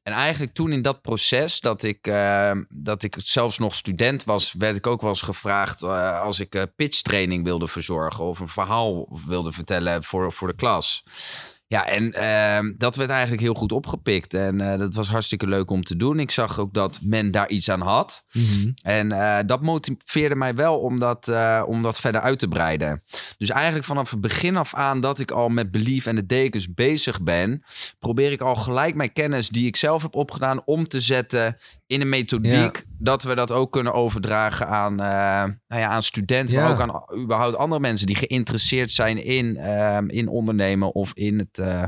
En 0.03 0.13
eigenlijk 0.13 0.53
toen 0.53 0.71
in 0.71 0.81
dat 0.81 1.01
proces, 1.01 1.59
dat 1.59 1.83
ik, 1.83 2.07
eh, 2.07 2.51
dat 2.69 3.03
ik 3.03 3.15
zelfs 3.19 3.57
nog 3.57 3.73
student 3.75 4.23
was, 4.23 4.53
werd 4.57 4.75
ik 4.75 4.87
ook 4.87 5.01
wel 5.01 5.09
eens 5.09 5.21
gevraagd 5.21 5.83
als 5.83 6.39
ik 6.39 6.67
pitchtraining 6.75 7.43
wilde 7.43 7.67
verzorgen 7.67 8.23
of 8.23 8.39
een 8.39 8.49
verhaal 8.49 9.19
wilde 9.25 9.51
vertellen 9.51 10.03
voor, 10.03 10.33
voor 10.33 10.47
de 10.47 10.55
klas. 10.55 11.03
Ja, 11.69 11.87
en 11.87 12.13
ehm, 12.13 12.73
dat 12.77 12.95
werd 12.95 13.09
eigenlijk 13.09 13.41
heel 13.41 13.53
goed 13.53 13.71
opgepikt. 13.71 14.33
En 14.33 14.61
eh, 14.61 14.79
dat 14.79 14.93
was 14.93 15.09
hartstikke 15.09 15.47
leuk 15.47 15.69
om 15.69 15.83
te 15.83 15.95
doen. 15.95 16.19
Ik 16.19 16.31
zag 16.31 16.59
ook 16.59 16.73
dat 16.73 16.99
men 17.03 17.31
daar 17.31 17.49
iets 17.49 17.69
aan 17.69 17.81
had. 17.81 18.23
Mhm. 18.31 18.71
En 18.81 19.11
eh, 19.11 19.37
dat 19.45 19.61
motiveerde 19.61 20.35
mij 20.35 20.55
wel 20.55 20.79
om 20.79 20.99
dat, 20.99 21.27
eh, 21.27 21.63
om 21.67 21.81
dat 21.81 21.99
verder 21.99 22.21
uit 22.21 22.39
te 22.39 22.47
breiden. 22.47 23.03
Dus 23.37 23.49
eigenlijk 23.49 23.85
vanaf 23.85 24.11
het 24.11 24.21
begin 24.21 24.57
af 24.57 24.75
aan 24.75 24.99
dat 24.99 25.19
ik 25.19 25.31
al 25.31 25.49
met 25.49 25.71
Belief 25.71 26.05
en 26.05 26.15
de 26.15 26.25
dekens 26.25 26.73
bezig 26.73 27.21
ben, 27.21 27.63
probeer 27.99 28.31
ik 28.31 28.41
al 28.41 28.55
gelijk 28.55 28.95
mijn 28.95 29.13
kennis 29.13 29.49
die 29.49 29.67
ik 29.67 29.75
zelf 29.75 30.01
heb 30.01 30.15
opgedaan 30.15 30.61
om 30.65 30.87
te 30.87 31.01
zetten 31.01 31.57
in 31.87 32.01
een 32.01 32.09
methodiek. 32.09 32.85
Dat 33.01 33.23
we 33.23 33.35
dat 33.35 33.51
ook 33.51 33.71
kunnen 33.71 33.93
overdragen 33.93 34.67
aan, 34.67 34.91
eh, 34.99 35.07
nou 35.67 35.81
ja, 35.81 35.87
aan 35.87 36.03
studenten, 36.03 36.55
Ja. 36.55 36.61
maar 36.61 36.71
ook 36.71 36.79
aan 36.81 37.21
überhaupt 37.21 37.55
andere 37.55 37.81
mensen 37.81 38.07
die 38.07 38.15
geïnteresseerd 38.15 38.91
zijn 38.91 39.23
in, 39.23 39.57
ehm, 39.57 40.07
in 40.09 40.27
ondernemen 40.27 40.93
of 40.93 41.11
in 41.13 41.37
het. 41.39 41.57
eh, 41.59 41.83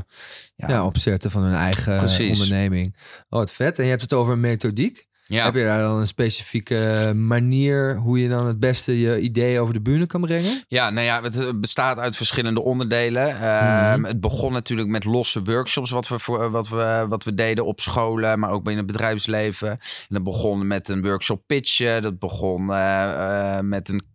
ja, 0.54 0.68
Ja, 0.68 0.84
opzetten 0.84 1.30
van 1.30 1.42
hun 1.42 1.54
eigen 1.54 1.98
Precies. 1.98 2.42
onderneming. 2.42 2.96
Oh, 3.28 3.38
wat 3.38 3.52
vet. 3.52 3.78
En 3.78 3.84
je 3.84 3.90
hebt 3.90 4.02
het 4.02 4.12
over 4.12 4.32
een 4.32 4.40
methodiek. 4.40 5.06
Ja. 5.24 5.44
Heb 5.44 5.54
je 5.54 5.64
daar 5.64 5.82
dan 5.82 5.98
een 5.98 6.06
specifieke 6.06 7.12
manier 7.16 7.96
hoe 7.96 8.20
je 8.20 8.28
dan 8.28 8.46
het 8.46 8.60
beste 8.60 9.00
je 9.00 9.20
ideeën 9.20 9.60
over 9.60 9.74
de 9.74 9.80
bühne 9.80 10.06
kan 10.06 10.20
brengen? 10.20 10.64
Ja, 10.68 10.90
nou 10.90 11.06
ja, 11.06 11.22
het 11.22 11.38
eh, 11.38 11.48
bestaat 11.54 11.98
uit 11.98 12.16
verschillende 12.16 12.62
onderdelen. 12.62 13.40
Ehm, 13.40 14.00
Mhm. 14.00 14.04
Het 14.04 14.20
begon 14.20 14.52
natuurlijk 14.52 14.88
met 14.88 15.04
losse 15.04 15.42
workshops, 15.42 15.90
wat 15.90 16.08
we, 16.08 16.18
voor, 16.18 16.50
wat, 16.50 16.68
we, 16.68 17.06
wat 17.08 17.24
we 17.24 17.34
deden 17.34 17.66
op 17.66 17.80
scholen, 17.80 18.38
maar 18.38 18.50
ook 18.50 18.64
binnen 18.64 18.84
het 18.84 18.92
bedrijfsleven. 18.92 19.70
En 19.70 19.78
dat 20.08 20.22
begon 20.22 20.66
met 20.66 20.88
een 20.88 21.02
workshop 21.02 21.42
pitchen. 21.46 22.02
Dat 22.02 22.18
begon 22.18 22.72
eh, 22.72 23.56
eh, 23.56 23.64
met 23.64 23.88
een 23.88 24.00
eh, 24.00 24.06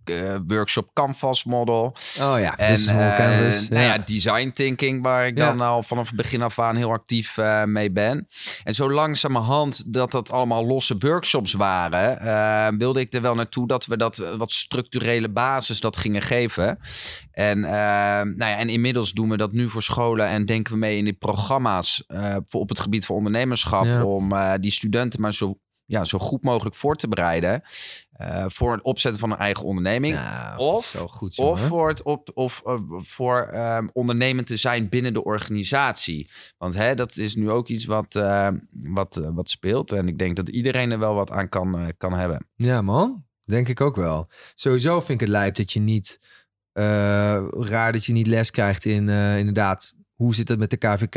workshop 0.48 0.90
canvas 0.94 1.44
model. 1.44 1.96
Oh 2.22 2.40
ja, 2.40 2.58
En 2.58 2.76
eh, 2.76 3.16
canvas. 3.18 3.70
nou 3.70 3.84
ja. 3.84 3.98
design 3.98 4.52
thinking, 4.54 5.04
waar 5.04 5.28
ik 5.28 5.36
dan 5.36 5.62
al 5.62 5.84
vanaf 5.84 6.08
het 6.08 6.16
begin 6.16 6.42
af 6.42 6.60
aan 6.60 6.76
heel 6.76 6.92
actief 6.92 7.38
eh, 7.38 7.64
mee 7.64 7.92
ben. 7.92 8.28
En 8.64 8.74
zo 8.74 8.92
langzamerhand 8.92 9.94
dat 9.94 10.12
dat 10.12 10.32
allemaal 10.32 10.66
losse 10.66 10.96
workshops 11.00 11.54
waren, 11.54 12.20
eh, 12.20 12.78
wilde 12.78 13.00
ik 13.00 13.14
er 13.14 13.22
wel 13.22 13.36
naartoe 13.36 13.68
dat 13.68 13.86
we 13.86 13.98
dat 13.98 14.20
eh, 14.20 14.36
wat 14.38 14.52
structurele 14.52 15.30
basis 15.30 15.80
dat 15.80 15.98
gingen 15.98 16.22
geven. 16.22 16.80
En, 17.32 17.66
eh, 17.66 17.72
nou 17.72 18.36
ja, 18.38 18.58
en 18.58 18.70
inmiddels 18.70 19.12
doen 19.12 19.30
we 19.30 19.38
dat 19.38 19.52
nu 19.52 19.70
voor 19.70 19.84
scholen 19.84 20.28
en 20.28 20.46
denken 20.46 20.74
we 20.74 20.80
mee 20.80 20.98
in 20.98 21.04
die 21.04 21.14
programma's 21.14 22.04
eh, 22.08 22.36
voor 22.48 22.62
op 22.62 22.70
het 22.70 22.80
gebied 22.80 23.06
van 23.06 23.16
ondernemerschap 23.16 23.86
Ja. 23.86 24.04
om 24.04 24.34
eh, 24.34 24.54
die 24.60 24.72
studenten 24.72 25.22
maar 25.22 25.34
zo, 25.34 25.60
ja, 25.88 26.04
zo 26.04 26.20
goed 26.20 26.44
mogelijk 26.44 26.76
voor 26.76 26.96
te 26.96 27.08
bereiden 27.08 27.62
eh, 28.12 28.46
voor 28.48 28.72
het 28.72 28.82
opzetten 28.82 29.20
van 29.20 29.32
een 29.32 29.38
eigen 29.38 29.66
onderneming. 29.66 30.16
Nou, 30.16 30.58
Of- 30.60 30.86
zo 30.86 31.08
goed, 31.08 31.40
Of 31.40 31.62
voor, 31.68 31.90
het 31.90 32.02
op, 32.04 32.30
of, 32.34 32.62
eh, 32.66 32.80
voor 32.90 33.42
ehm, 33.42 33.88
ondernemend 33.94 34.48
te 34.48 34.56
zijn 34.58 34.90
binnen 34.90 35.14
de 35.14 35.24
organisatie. 35.24 36.30
Want 36.58 36.74
hè, 36.74 36.96
dat 36.96 37.18
is 37.18 37.36
nu 37.36 37.50
ook 37.52 37.68
iets 37.68 37.86
wat, 37.86 38.16
eh, 38.16 38.48
wat, 38.72 39.16
wat 39.34 39.50
speelt. 39.50 39.92
En 39.92 40.08
ik 40.08 40.18
denk 40.18 40.36
dat 40.36 40.50
iedereen 40.50 40.92
er 40.92 41.00
wel 41.00 41.14
wat 41.14 41.32
aan 41.32 41.50
kan, 41.50 41.94
kan 41.98 42.14
hebben. 42.14 42.48
Ja, 42.56 42.82
man. 42.82 43.26
denk 43.44 43.68
ik 43.68 43.82
ook 43.82 43.96
wel. 43.96 44.28
Sowieso 44.56 45.00
vind 45.00 45.22
ik 45.22 45.28
het 45.28 45.36
lijp 45.36 45.56
dat 45.56 45.74
je 45.74 45.80
niet... 45.80 46.20
raar 46.74 47.92
dat 47.92 48.06
je 48.06 48.14
niet 48.14 48.28
les 48.28 48.52
krijgt 48.52 48.86
in 48.86 49.10
inderdaad... 49.10 49.96
Hoe 50.16 50.36
zit 50.36 50.48
het 50.48 50.60
met 50.60 50.70
de 50.70 50.78
KVK? 50.78 51.16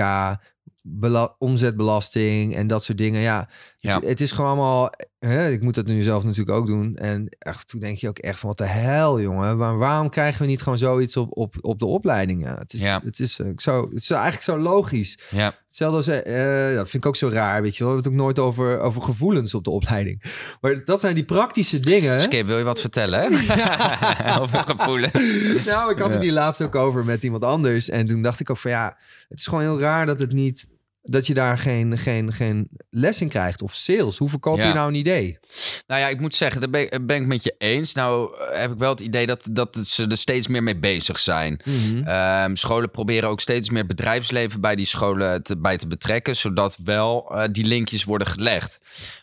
Bela- 0.82 1.34
omzetbelasting 1.38 2.56
en 2.56 2.66
dat 2.66 2.84
soort 2.84 2.98
dingen. 2.98 3.20
Ja, 3.20 3.48
Ja. 3.78 3.94
Het, 3.94 4.04
het 4.04 4.20
is 4.20 4.32
gewoon 4.32 4.50
allemaal... 4.50 4.90
Hè, 5.20 5.50
ik 5.50 5.62
moet 5.62 5.74
dat 5.74 5.86
nu 5.86 6.02
zelf 6.02 6.24
natuurlijk 6.24 6.58
ook 6.58 6.66
doen. 6.66 6.96
En 6.96 7.26
echt, 7.38 7.68
toen 7.68 7.80
denk 7.80 7.96
je 7.98 8.08
ook 8.08 8.18
echt 8.18 8.38
van... 8.38 8.48
Wat 8.48 8.58
de 8.58 8.66
hel, 8.66 9.20
jongen. 9.20 9.56
Maar 9.56 9.78
waarom 9.78 10.08
krijgen 10.08 10.40
we 10.42 10.46
niet 10.46 10.62
gewoon 10.62 10.78
zoiets 10.78 11.16
op, 11.16 11.36
op, 11.36 11.54
op 11.60 11.78
de 11.78 11.86
opleidingen? 11.86 12.58
Het 12.58 12.72
is, 12.72 12.82
Ja. 12.82 13.00
het, 13.04 13.18
is, 13.20 13.38
eh, 13.38 13.46
zo, 13.56 13.82
het 13.88 13.98
is 14.02 14.10
eigenlijk 14.10 14.42
zo 14.42 14.58
logisch. 14.58 15.18
Ja. 15.30 15.54
Hetzelfde 15.66 15.96
als, 15.96 16.06
eh, 16.06 16.74
dat 16.74 16.88
vind 16.88 17.04
ik 17.04 17.06
ook 17.06 17.16
zo 17.16 17.28
raar, 17.28 17.62
weet 17.62 17.76
je 17.76 17.84
wel. 17.84 17.92
We 17.94 18.00
hebben 18.02 18.12
het 18.20 18.20
ook 18.20 18.26
nooit 18.26 18.48
over, 18.48 18.78
over 18.80 19.02
gevoelens 19.02 19.54
op 19.54 19.64
de 19.64 19.70
opleiding. 19.70 20.22
Maar 20.60 20.84
dat 20.84 21.00
zijn 21.00 21.14
die 21.14 21.24
praktische 21.24 21.80
dingen. 21.80 22.20
Skip, 22.20 22.46
wil 22.46 22.58
je 22.58 22.64
wat 22.64 22.80
vertellen? 22.80 23.32
Over 24.40 24.58
gevoelens. 24.58 25.36
Nou, 25.66 25.92
ik 25.92 25.98
had 25.98 26.12
het 26.12 26.22
hier 26.22 26.32
laatst 26.32 26.62
ook 26.62 26.74
over 26.74 27.04
met 27.04 27.24
iemand 27.24 27.44
anders. 27.44 27.88
En 27.88 28.06
toen 28.06 28.22
dacht 28.22 28.40
ik 28.40 28.50
ook 28.50 28.58
van 28.58 28.70
ja, 28.70 28.96
het 29.28 29.38
is 29.38 29.46
gewoon 29.46 29.60
heel 29.64 29.80
raar 29.80 30.06
dat 30.06 30.18
het 30.18 30.32
niet... 30.32 30.66
Dat 31.02 31.26
je 31.26 31.34
daar 31.34 31.58
geen, 31.58 31.98
geen, 31.98 32.32
geen 32.32 32.68
les 32.90 33.20
in 33.20 33.28
krijgt. 33.28 33.62
Of 33.62 33.74
sales. 33.74 34.18
Hoe 34.18 34.28
verkoop 34.28 34.56
Ja. 34.58 34.66
je 34.68 34.74
nou 34.74 34.88
een 34.88 34.94
idee? 34.94 35.38
Nou 35.86 36.00
ja, 36.00 36.08
ik 36.08 36.20
moet 36.20 36.34
zeggen, 36.34 36.60
daar 36.60 36.70
ben, 36.70 36.80
ik- 36.92 37.06
ben 37.06 37.16
ik 37.20 37.26
met 37.26 37.42
je 37.42 37.54
eens. 37.58 37.92
Nou 37.94 38.36
eh, 38.38 38.60
heb 38.60 38.72
ik 38.72 38.78
wel 38.78 38.90
het 38.90 39.00
idee 39.00 39.26
dat, 39.26 39.46
dat 39.50 39.78
ze 39.86 40.06
er 40.06 40.16
steeds 40.16 40.46
meer 40.48 40.62
mee 40.62 40.78
bezig 40.78 41.18
zijn. 41.18 41.60
Ehm, 42.04 42.54
scholen 42.54 42.90
proberen 42.90 43.28
ook 43.28 43.40
steeds 43.40 43.70
meer 43.70 43.86
bedrijfsleven 43.86 44.60
bij 44.60 44.76
die 44.76 44.86
scholen 44.86 45.42
te, 45.42 45.58
bij 45.58 45.76
te 45.76 45.86
betrekken, 45.86 46.36
zodat 46.36 46.78
wel 46.84 47.30
eh, 47.34 47.48
die 47.52 47.64
linkjes 47.64 48.04
worden 48.04 48.26
gelegd. 48.26 48.78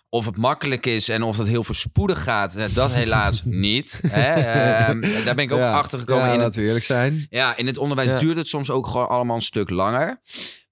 Of 0.09 0.25
het 0.25 0.37
makkelijk 0.37 0.85
is 0.85 1.09
en 1.09 1.23
of 1.23 1.37
het 1.37 1.47
heel 1.47 1.63
voorspoedig 1.63 2.23
gaat, 2.23 2.55
eh, 2.55 2.65
dat 2.73 2.91
helaas 2.93 3.41
niet. 3.67 4.01
Hè? 4.07 4.33
Ehm, 4.33 5.01
daar 5.25 5.35
ben 5.35 5.43
ik 5.45 5.51
ook 5.51 5.59
Ja. 5.59 5.71
achter 5.73 5.99
gekomen. 5.99 6.27
Ja, 6.27 6.33
in, 6.33 6.39
het, 6.39 6.57
eerlijk 6.57 6.85
zijn. 6.85 7.25
ja, 7.29 7.57
in 7.57 7.67
het 7.67 7.77
onderwijs 7.77 8.19
duurt 8.19 8.37
het 8.37 8.47
soms 8.47 8.69
ook 8.69 8.87
gewoon 8.87 9.09
allemaal 9.09 9.35
een 9.35 9.41
stuk 9.41 9.69
langer. 9.69 10.19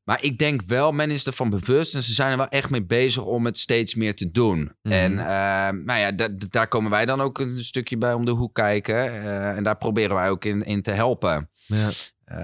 Maar 0.05 0.23
ik 0.23 0.37
denk 0.37 0.61
wel, 0.67 0.91
men 0.91 1.11
is 1.11 1.25
ervan 1.25 1.49
bewust 1.49 1.95
en 1.95 2.01
ze 2.03 2.13
zijn 2.13 2.31
er 2.31 2.37
wel 2.37 2.47
echt 2.47 2.69
mee 2.69 2.85
bezig 2.85 3.23
om 3.23 3.45
het 3.45 3.57
steeds 3.57 3.95
meer 3.95 4.15
te 4.15 4.31
doen. 4.31 4.71
Mhm. 4.81 4.93
En 4.93 5.11
ehm, 5.19 5.83
nou 5.83 5.99
ja, 5.99 6.11
da- 6.11 6.27
da- 6.27 6.45
daar 6.49 6.67
komen 6.67 6.91
wij 6.91 7.05
dan 7.05 7.21
ook 7.21 7.39
een 7.39 7.63
stukje 7.63 7.97
bij 7.97 8.13
om 8.13 8.25
de 8.25 8.31
hoek 8.31 8.53
kijken. 8.53 8.95
Eh, 8.95 9.49
en 9.57 9.63
daar 9.63 9.77
proberen 9.77 10.15
wij 10.15 10.29
ook 10.29 10.45
in, 10.45 10.63
in 10.63 10.81
te 10.81 10.91
helpen. 10.91 11.49
Ja. 11.65 11.89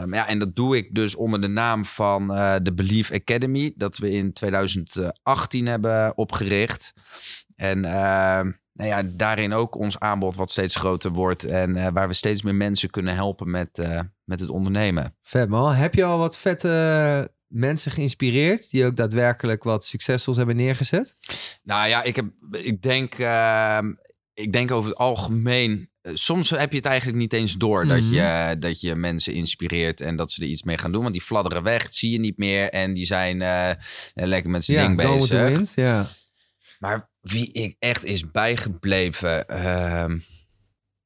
Um, 0.02 0.14
ja, 0.14 0.28
en 0.28 0.40
dat 0.40 0.56
doe 0.56 0.78
ik 0.78 0.96
dus 0.96 1.16
onder 1.16 1.42
de 1.42 1.48
naam 1.48 1.86
van 1.86 2.34
eh, 2.34 2.56
de 2.62 2.74
Belief 2.74 3.12
Academy, 3.12 3.74
dat 3.76 3.98
we 3.98 4.12
in 4.12 4.34
2018 4.34 5.66
hebben 5.68 6.18
opgericht. 6.18 6.94
En 7.56 7.86
nou 8.74 8.90
ja, 8.90 9.02
daarin 9.06 9.54
ook 9.54 9.76
ons 9.76 10.00
aanbod 10.00 10.36
wat 10.36 10.52
steeds 10.52 10.76
groter 10.76 11.12
wordt 11.12 11.44
en 11.44 11.76
eh, 11.76 11.88
waar 11.94 12.08
we 12.08 12.14
steeds 12.14 12.42
meer 12.42 12.56
mensen 12.56 12.90
kunnen 12.90 13.16
helpen 13.16 13.52
met, 13.52 13.80
eh, 13.80 14.00
met 14.24 14.40
het 14.40 14.50
ondernemen. 14.50 15.16
Vet 15.22 15.50
man. 15.50 15.74
Heb 15.74 15.96
je 15.96 16.04
al 16.04 16.18
wat 16.18 16.38
vette 16.38 17.32
mensen 17.52 17.92
geïnspireerd... 17.92 18.70
die 18.70 18.86
ook 18.86 18.96
daadwerkelijk 18.96 19.64
wat 19.64 19.86
succesvols 19.86 20.38
hebben 20.38 20.56
neergezet? 20.56 21.16
Nou 21.64 21.88
ja, 21.90 22.04
ik, 22.04 22.16
heb, 22.16 22.26
ik, 22.52 22.82
denk, 22.82 23.14
ehm, 23.14 23.94
ik 24.34 24.54
denk 24.54 24.72
over 24.72 24.90
het 24.90 25.00
algemeen. 25.00 25.90
eh, 26.02 26.12
Soms 26.16 26.50
heb 26.50 26.72
je 26.72 26.78
het 26.78 26.86
eigenlijk 26.86 27.18
niet 27.18 27.34
eens 27.34 27.54
door 27.58 27.86
dat, 27.86 28.02
Mhm. 28.02 28.14
je, 28.14 28.56
dat 28.60 28.82
je 28.82 28.96
mensen 28.96 29.34
inspireert 29.34 30.02
en 30.02 30.16
dat 30.16 30.32
ze 30.32 30.42
er 30.42 30.48
iets 30.48 30.64
mee 30.64 30.78
gaan 30.78 30.92
doen. 30.92 31.02
Want 31.02 31.14
die 31.14 31.22
fladderen 31.24 31.64
weg, 31.64 31.88
zie 31.94 32.12
je 32.12 32.20
niet 32.20 32.38
meer. 32.38 32.70
En 32.70 32.94
die 32.94 33.06
zijn 33.06 33.42
eh, 33.42 33.72
lekker 34.14 34.52
met 34.52 34.66
zijn 34.66 34.86
ding 34.98 34.98
bezig. 34.98 35.48
wind. 35.48 35.74
Ja. 35.76 36.08
Maar 36.80 37.10
wie 37.22 37.52
ik 37.52 37.76
echt 37.80 38.06
is 38.06 38.32
bijgebleven. 38.32 39.46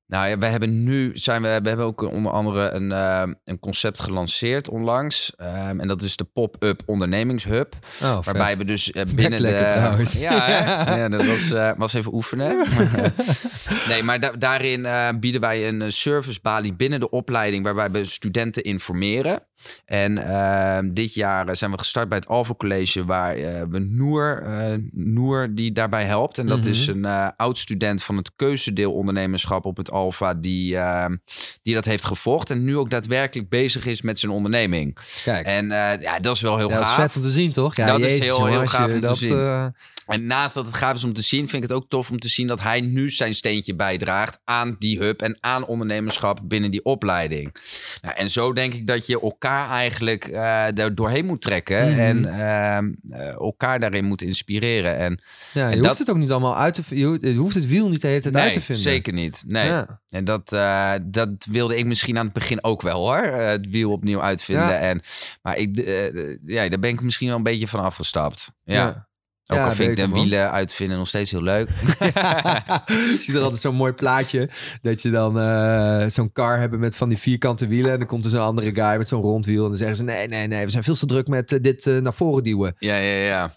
Nou 0.07 0.27
ja, 0.27 0.38
we 0.38 0.45
hebben 0.45 0.83
nu 0.83 1.12
zijn 1.13 1.41
we, 1.41 1.59
we 1.63 1.67
hebben 1.67 1.85
ook 1.85 2.01
onder 2.01 2.31
andere 2.31 2.69
een, 2.69 2.91
ehm, 2.91 3.33
een 3.43 3.59
concept 3.59 4.00
gelanceerd 4.00 4.69
onlangs. 4.69 5.33
Ehm, 5.38 5.79
en 5.79 5.88
dat 5.88 6.01
is 6.01 6.15
de 6.15 6.24
pop-up 6.24 6.81
ondernemingshub. 6.85 7.75
Oh, 8.03 8.15
vet. 8.15 8.25
Waarbij 8.25 8.57
we 8.57 8.65
dus 8.65 8.91
eh, 8.91 9.03
binnen 9.15 9.41
de. 9.41 9.65
trouwens. 9.74 10.19
Ja? 10.19 10.33
Ja. 10.50 10.95
ja. 10.97 11.09
dat 11.09 11.25
was, 11.25 11.51
eh, 11.51 11.71
was 11.77 11.93
even 11.93 12.13
oefenen. 12.13 12.57
nee, 13.89 14.03
maar 14.03 14.19
da- 14.19 14.31
daarin 14.31 14.85
eh, 14.85 15.09
bieden 15.19 15.41
wij 15.41 15.67
een 15.67 15.81
eh, 15.81 15.89
servicebalie 15.89 16.74
binnen 16.74 17.00
de 17.00 17.09
opleiding. 17.09 17.63
waarbij 17.63 17.91
we 17.91 18.05
studenten 18.05 18.63
informeren. 18.63 19.39
En 19.85 20.17
ehm, 20.17 20.93
dit 20.93 21.13
jaar 21.13 21.47
eh, 21.47 21.55
zijn 21.55 21.71
we 21.71 21.77
gestart 21.77 22.09
bij 22.09 22.17
het 22.17 22.27
Alpha 22.27 22.53
College. 22.53 23.05
waar 23.05 23.35
eh, 23.35 23.62
we 23.69 23.79
Noor, 23.79 24.38
eh, 24.45 24.74
Noor 24.91 25.47
die 25.53 25.71
daarbij 25.71 26.03
helpt. 26.05 26.38
En 26.38 26.45
dat 26.47 26.59
Mhm. 26.59 26.67
is 26.69 26.88
een 26.88 27.05
eh, 27.05 27.27
oud 27.38 27.57
student 27.57 28.03
van 28.03 28.17
het 28.17 28.31
keuzedeel 28.35 28.93
ondernemerschap 28.93 29.65
op 29.65 29.77
het 29.77 29.91
Alpha. 29.91 30.33
die, 30.33 30.77
ehm, 30.77 31.15
die 31.62 31.74
dat 31.74 31.85
heeft 31.85 32.05
gevolgd. 32.05 32.50
En 32.50 32.63
nu 32.63 32.77
ook 32.77 32.89
daadwerkelijk 32.89 33.50
bezig 33.50 33.85
is 33.85 34.01
met 34.01 34.19
zijn 34.19 34.31
onderneming. 34.31 34.97
Kijk, 35.24 35.45
En 35.45 35.67
ja, 36.00 36.19
dat 36.19 36.35
is 36.35 36.41
wel 36.41 36.57
heel 36.57 36.69
ja, 36.69 36.74
dat 36.77 36.83
is 36.83 36.89
gaaf. 36.89 37.01
vet 37.05 37.15
om 37.15 37.21
te 37.21 37.29
zien, 37.29 37.51
toch? 37.51 37.75
Ja, 37.75 37.85
Dat 37.85 38.00
is 38.01 38.19
heel- 38.19 38.45
heel 38.45 38.67
gaaf 38.67 38.88
om 38.88 38.93
te 38.93 39.00
dat, 39.00 39.17
zien. 39.17 39.74
Eh, 40.05 40.15
En 40.15 40.25
naast 40.27 40.53
dat 40.53 40.65
het 40.65 40.74
gaaf 40.75 40.95
is 40.95 41.03
om 41.03 41.13
te 41.13 41.21
zien, 41.21 41.50
vind 41.50 41.63
ik 41.63 41.69
het 41.69 41.77
ook 41.77 41.89
tof 41.89 42.09
om 42.12 42.19
te 42.19 42.27
zien 42.27 42.47
dat 42.47 42.62
hij 42.62 42.81
nu 42.81 43.09
zijn 43.09 43.35
steentje 43.35 43.75
bijdraagt 43.75 44.39
aan 44.43 44.75
die 44.79 45.00
hub 45.00 45.21
en 45.21 45.38
aan 45.39 45.65
ondernemerschap 45.65 46.39
binnen 46.43 46.71
die 46.71 46.83
opleiding. 46.83 47.55
Nou, 48.01 48.15
en 48.15 48.29
zo 48.29 48.53
denk 48.53 48.74
ik 48.74 48.88
dat 48.88 49.07
je 49.07 49.21
elkaar 49.21 49.69
eigenlijk 49.69 50.25
eh 50.25 50.65
daar 50.74 50.95
doorheen 50.95 51.25
moet 51.25 51.41
trekken 51.41 51.89
Mhm. 51.91 52.00
en 52.00 52.25
ehm, 52.25 52.91
eh, 53.09 53.29
elkaar 53.29 53.79
daarin 53.79 54.05
moet 54.05 54.21
inspireren. 54.21 54.97
En 54.97 55.19
ja, 55.53 55.62
je 55.67 55.71
En 55.71 55.71
hoeft 55.71 55.83
dat- 55.83 55.97
het 55.97 56.09
ook 56.09 56.17
niet 56.17 56.31
allemaal 56.31 56.57
uit 56.57 56.74
te 56.74 56.83
v- 56.83 56.89
je 56.91 57.05
hoeft, 57.05 57.21
je 57.21 57.33
hoeft 57.33 57.55
het 57.55 57.67
wiel 57.67 57.89
niet 57.89 58.01
de 58.01 58.07
hele 58.07 58.21
tijd 58.21 58.33
nee, 58.33 58.43
uit 58.43 58.53
te 58.53 58.62
vinden. 58.62 58.83
zeker 58.83 59.13
niet. 59.13 59.43
Nee. 59.47 59.65
Ja. 59.67 60.01
En 60.09 60.24
dat, 60.24 60.53
eh, 60.53 60.91
dat 61.03 61.29
wilde 61.50 61.77
ik 61.77 61.85
misschien 61.85 62.17
aan 62.17 62.25
het 62.25 62.33
begin 62.33 62.63
ook 62.63 62.81
wel 62.81 63.00
hoor. 63.00 63.17
eh, 63.24 63.47
het 63.47 63.69
wiel 63.69 63.91
opnieuw 63.91 64.21
uitvinden. 64.21 64.67
Ja. 64.67 64.77
En, 64.79 65.01
maar 65.41 65.57
ik, 65.57 65.77
eh, 65.77 66.13
ja, 66.45 66.69
daar 66.69 66.79
ben 66.79 66.89
ik 66.89 67.01
misschien 67.01 67.27
wel 67.27 67.38
een 67.38 67.43
beetje 67.43 67.67
van 67.67 67.79
afgestapt. 67.79 68.51
Ja. 68.63 68.74
Ja. 68.75 69.07
Ook 69.47 69.57
Ja, 69.57 69.65
al 69.65 69.71
vind 69.71 69.91
ik 69.91 69.97
de 69.97 70.09
wielen 70.09 70.51
uitvinden 70.51 70.97
nog 70.97 71.07
steeds 71.07 71.31
heel 71.31 71.41
leuk. 71.41 71.69
Je 71.69 73.15
ziet 73.19 73.35
er 73.35 73.41
altijd 73.41 73.61
zo'n 73.61 73.75
mooi 73.75 73.91
plaatje. 73.93 74.49
Dat 74.81 75.01
je 75.01 75.09
dan 75.09 75.39
eh, 75.39 76.05
zo'n 76.07 76.31
car 76.31 76.59
hebben 76.59 76.79
met 76.79 76.95
van 76.95 77.09
die 77.09 77.17
vierkante 77.17 77.67
wielen. 77.67 77.91
En 77.91 77.99
dan 77.99 78.07
komt 78.07 78.23
er 78.23 78.29
zo'n 78.29 78.41
andere 78.41 78.73
guy 78.73 78.97
met 78.97 79.07
zo'n 79.07 79.21
rondwiel. 79.21 79.63
En 79.63 79.69
dan 79.69 79.77
zeggen 79.77 79.95
ze: 79.97 80.03
Nee, 80.03 80.27
nee, 80.27 80.47
nee, 80.47 80.65
we 80.65 80.71
zijn 80.71 80.83
veel 80.83 80.95
te 80.95 81.05
druk 81.05 81.27
met 81.27 81.51
eh, 81.51 81.59
dit 81.61 81.87
eh, 81.87 81.97
naar 81.97 82.13
voren 82.13 82.43
duwen. 82.43 82.75
Ja, 82.79 82.95
ja, 82.97 83.17
ja. 83.23 83.53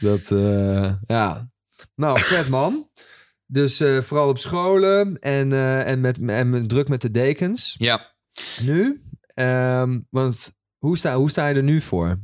Dat, 0.00 0.28
ja. 1.06 1.50
Nou, 1.94 2.20
vet 2.20 2.48
man. 2.48 2.88
Dus 3.46 3.76
vooral 4.00 4.28
op 4.28 4.38
scholen 4.38 5.18
en, 5.18 5.52
en, 5.84 6.00
met, 6.00 6.18
en 6.26 6.50
met- 6.50 6.68
druk 6.68 6.88
met 6.88 7.00
de 7.00 7.10
dekens. 7.10 7.74
Ja, 7.78 8.14
Nu, 8.62 9.02
ehm, 9.34 10.00
want 10.10 10.52
hoe 10.78 10.96
sta, 10.98 11.14
hoe 11.14 11.30
sta 11.30 11.46
je 11.48 11.54
er 11.54 11.62
nu 11.62 11.80
voor? 11.80 12.18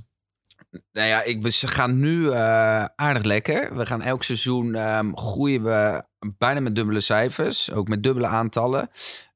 Nou 0.93 1.09
ja, 1.09 1.23
ik, 1.23 1.43
we 1.43 1.51
gaan 1.53 1.99
nu 1.99 2.31
eh, 2.31 2.85
aardig 2.85 3.23
lekker. 3.23 3.77
We 3.77 3.87
gaan 3.87 4.03
elk 4.03 4.23
seizoen 4.25 4.75
ehm, 4.75 5.15
groeien 5.15 5.63
we 5.63 6.05
bijna 6.39 6.61
met 6.61 6.75
dubbele 6.75 7.01
cijfers. 7.01 7.73
Ook 7.73 7.89
met 7.89 8.03
dubbele 8.03 8.27
aantallen. 8.27 8.91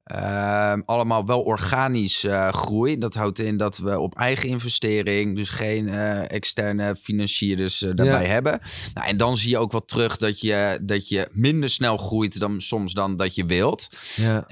Ehm, 0.05 0.81
allemaal 0.85 1.27
wel 1.27 1.41
organisch 1.41 2.25
eh, 2.25 2.49
groei. 2.49 2.99
Dat 2.99 3.15
houdt 3.15 3.39
in 3.39 3.57
dat 3.57 3.79
we 3.79 3.99
op 3.99 4.15
eigen 4.15 4.49
investering, 4.49 5.37
dus 5.37 5.49
geen 5.49 5.89
eh, 5.89 6.31
externe 6.31 6.97
financierders 6.97 7.79
daarbij 7.79 8.23
Ja. 8.23 8.29
hebben. 8.29 8.61
Nou, 8.95 9.07
en 9.09 9.17
dan 9.17 9.37
zie 9.37 9.51
je 9.51 9.59
ook 9.59 9.73
wat 9.73 9.89
terug 9.89 10.17
dat 10.17 10.41
je, 10.41 10.79
dat 10.83 11.09
je 11.09 11.29
minder 11.33 11.71
snel 11.71 11.97
groeit 11.97 12.41
dan 12.41 12.61
soms 12.61 12.93
dan 12.93 13.17
dat 13.17 13.35
je 13.35 13.45
wilt. 13.47 13.89
Ja. 14.17 14.45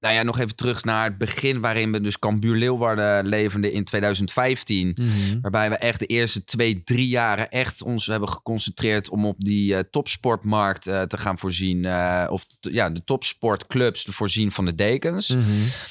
Nou 0.00 0.14
ja, 0.14 0.22
nog 0.22 0.38
even 0.38 0.56
terug 0.56 0.84
naar 0.84 1.04
het 1.04 1.18
begin 1.18 1.60
waarin 1.60 1.92
we 1.92 2.00
dus 2.00 2.18
Cambuur 2.18 2.56
Leeuwarden 2.56 3.26
leverden 3.26 3.72
in 3.72 3.84
2015. 3.84 4.96
Mhm. 5.00 5.40
Waarbij 5.40 5.70
we 5.70 5.76
echt 5.76 5.98
de 5.98 6.06
eerste 6.06 6.44
twee, 6.44 6.82
drie 6.82 7.08
jaren 7.08 7.50
echt 7.50 7.82
ons 7.82 8.06
hebben 8.06 8.28
geconcentreerd 8.28 9.08
om 9.08 9.26
op 9.26 9.40
die 9.44 9.74
eh, 9.74 9.80
topsportmarkt 9.90 10.86
eh, 10.86 11.02
te 11.02 11.18
gaan 11.18 11.38
voorzien. 11.38 11.84
eh, 11.84 12.26
of 12.30 12.44
ja, 12.60 12.90
de 12.90 13.04
topsportclubs 13.04 14.04
te 14.04 14.12
voorzien 14.12 14.52
van 14.52 14.64
de 14.64 14.74
dekens. 14.74 15.28
Mhm. 15.36 15.44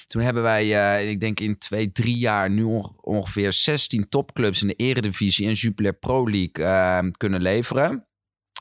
Toen 0.07 0.21
hebben 0.21 0.43
wij, 0.43 1.01
ik 1.09 1.19
denk 1.19 1.39
in 1.39 1.57
twee, 1.57 1.91
drie 1.91 2.17
jaar, 2.17 2.49
nu 2.49 2.63
onge- 2.63 2.93
ongeveer 3.01 3.53
16 3.53 4.09
topclubs 4.09 4.61
in 4.61 4.67
de 4.67 4.73
Eredivisie 4.73 5.47
en 5.47 5.53
Jupiler 5.53 5.93
Pro 5.93 6.29
League 6.29 7.11
kunnen 7.17 7.41
leveren. 7.41 8.05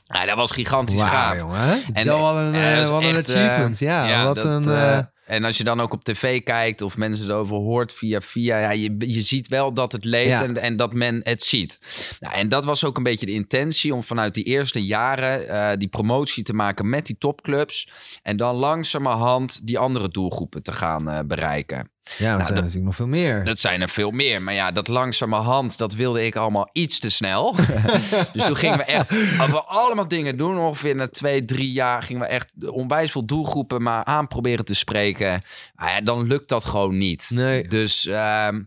Nou, 0.07 0.25
dat 0.25 0.35
was 0.35 0.51
gigantisch 0.51 0.95
Wauw, 0.95 1.07
gaaf. 1.07 1.39
jongen. 1.39 1.59
En, 1.93 2.07
wat 2.07 2.35
een, 2.35 2.53
dat 2.53 2.89
wat 2.89 3.03
een 3.03 3.09
eh, 3.09 3.17
achievement. 3.17 3.79
ja, 3.79 4.23
wat 4.25 4.43
een... 4.43 5.07
en 5.27 5.43
als 5.43 5.57
je 5.57 5.63
dan 5.63 5.81
ook 5.81 5.93
op 5.93 6.03
tv 6.03 6.43
kijkt 6.43 6.81
of 6.81 6.97
mensen 6.97 7.29
erover 7.29 7.55
hoort 7.55 7.93
via 7.93 8.21
via, 8.21 8.59
ja, 8.59 8.71
je, 8.71 8.95
je 8.97 9.21
ziet 9.21 9.47
wel 9.47 9.73
dat 9.73 9.91
het 9.91 10.03
leeft 10.03 10.29
Ja. 10.29 10.43
en, 10.43 10.57
en 10.57 10.75
dat 10.75 10.93
men 10.93 11.21
het 11.23 11.43
ziet. 11.43 11.79
Nou, 12.19 12.35
en 12.35 12.49
dat 12.49 12.65
was 12.65 12.85
ook 12.85 12.97
een 12.97 13.03
beetje 13.03 13.25
de 13.25 13.31
intentie 13.31 13.93
om 13.93 14.03
vanuit 14.03 14.33
die 14.33 14.43
eerste 14.43 14.85
jaren 14.85 15.49
eh, 15.49 15.77
die 15.77 15.87
promotie 15.87 16.43
te 16.43 16.53
maken 16.53 16.89
met 16.89 17.05
die 17.05 17.17
topclubs 17.17 17.89
en 18.23 18.37
dan 18.37 18.55
langzamerhand 18.55 19.67
die 19.67 19.79
andere 19.79 20.09
doelgroepen 20.09 20.63
te 20.63 20.71
gaan 20.71 21.09
eh, 21.09 21.19
bereiken. 21.25 21.89
Ja, 22.17 22.27
dat 22.29 22.37
Nou, 22.37 22.43
zijn 22.43 22.45
dat- 22.45 22.55
natuurlijk 22.55 22.85
nog 22.85 22.95
veel 22.95 23.07
meer. 23.07 23.43
Dat 23.43 23.59
zijn 23.59 23.81
er 23.81 23.89
veel 23.89 24.11
meer. 24.11 24.41
Maar 24.41 24.53
ja, 24.53 24.71
dat 24.71 24.87
langzamerhand, 24.87 25.77
dat 25.77 25.93
wilde 25.93 26.25
ik 26.25 26.35
allemaal 26.35 26.69
iets 26.73 26.99
te 26.99 27.09
snel. 27.09 27.55
dus 28.33 28.45
toen 28.45 28.57
gingen 28.57 28.77
we 28.77 28.83
echt 28.83 29.09
we 29.49 29.61
allemaal 29.65 30.07
dingen 30.07 30.37
doen. 30.37 30.57
Ongeveer 30.57 30.95
na 30.95 31.07
twee, 31.07 31.45
drie 31.45 31.71
jaar 31.71 32.03
gingen 32.03 32.21
we 32.21 32.27
echt 32.27 32.51
onwijs 32.69 33.11
veel 33.11 33.25
doelgroepen 33.25 33.81
maar 33.81 34.03
aan 34.03 34.27
proberen 34.27 34.65
te 34.65 34.75
spreken. 34.75 35.41
Ja, 35.77 36.01
dan 36.01 36.27
lukt 36.27 36.49
dat 36.49 36.65
gewoon 36.65 36.97
niet. 36.97 37.29
Nee. 37.33 37.67
Dus 37.67 38.05
ehm, 38.07 38.61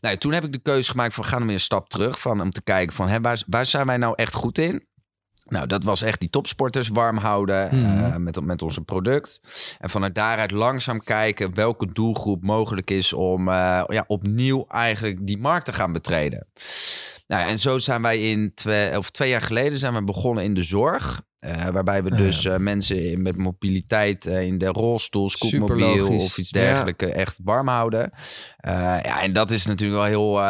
nou, 0.00 0.16
toen 0.16 0.32
heb 0.32 0.44
ik 0.44 0.52
de 0.52 0.58
keuze 0.62 0.90
gemaakt 0.90 1.14
van 1.14 1.24
gaan 1.24 1.38
we 1.40 1.44
weer 1.44 1.54
een 1.54 1.60
stap 1.60 1.88
terug. 1.88 2.20
Van, 2.20 2.40
om 2.40 2.50
te 2.50 2.62
kijken 2.62 2.94
van 2.96 3.08
hè, 3.08 3.20
waar, 3.20 3.42
waar 3.46 3.66
zijn 3.66 3.86
wij 3.86 3.96
nou 3.96 4.12
echt 4.16 4.34
goed 4.34 4.58
in? 4.58 4.88
Nou, 5.50 5.66
dat 5.66 5.84
was 5.84 6.02
echt 6.02 6.20
die 6.20 6.30
topsporters 6.30 6.88
warm 6.88 7.16
houden 7.16 7.68
Mhm. 7.76 8.04
eh, 8.04 8.16
met, 8.16 8.40
met 8.40 8.62
onze 8.62 8.80
product. 8.80 9.40
En 9.78 9.90
vanuit 9.90 10.14
daaruit 10.14 10.50
langzaam 10.50 11.02
kijken 11.02 11.54
welke 11.54 11.92
doelgroep 11.92 12.42
mogelijk 12.42 12.90
is 12.90 13.12
om 13.12 13.48
eh, 13.48 13.82
ja, 13.86 14.04
opnieuw 14.06 14.64
eigenlijk 14.68 15.26
die 15.26 15.38
markt 15.38 15.64
te 15.64 15.72
gaan 15.72 15.92
betreden. 15.92 16.46
Nou, 17.26 17.48
en 17.48 17.58
zo 17.58 17.78
zijn 17.78 18.02
wij 18.02 18.30
in 18.30 18.52
twee, 18.54 18.98
of 18.98 19.10
twee 19.10 19.28
jaar 19.28 19.42
geleden 19.42 19.78
zijn 19.78 19.94
we 19.94 20.04
begonnen 20.04 20.44
in 20.44 20.54
de 20.54 20.62
zorg. 20.62 21.22
Eh, 21.40 21.68
waarbij 21.68 22.02
we 22.02 22.10
dus 22.16 22.44
eh, 22.44 22.56
mensen 22.56 23.22
met 23.22 23.36
mobiliteit 23.36 24.26
eh, 24.26 24.42
in 24.42 24.58
de 24.58 24.66
rolstoel, 24.66 25.28
scootmobiel 25.28 26.08
of 26.14 26.38
iets 26.38 26.50
dergelijks 26.50 27.04
echt 27.04 27.38
warm 27.44 27.68
houden. 27.68 28.12
Ja, 28.62 29.22
en 29.22 29.32
dat 29.32 29.50
is 29.50 29.66
natuurlijk 29.66 30.00
wel 30.00 30.08
heel, 30.38 30.42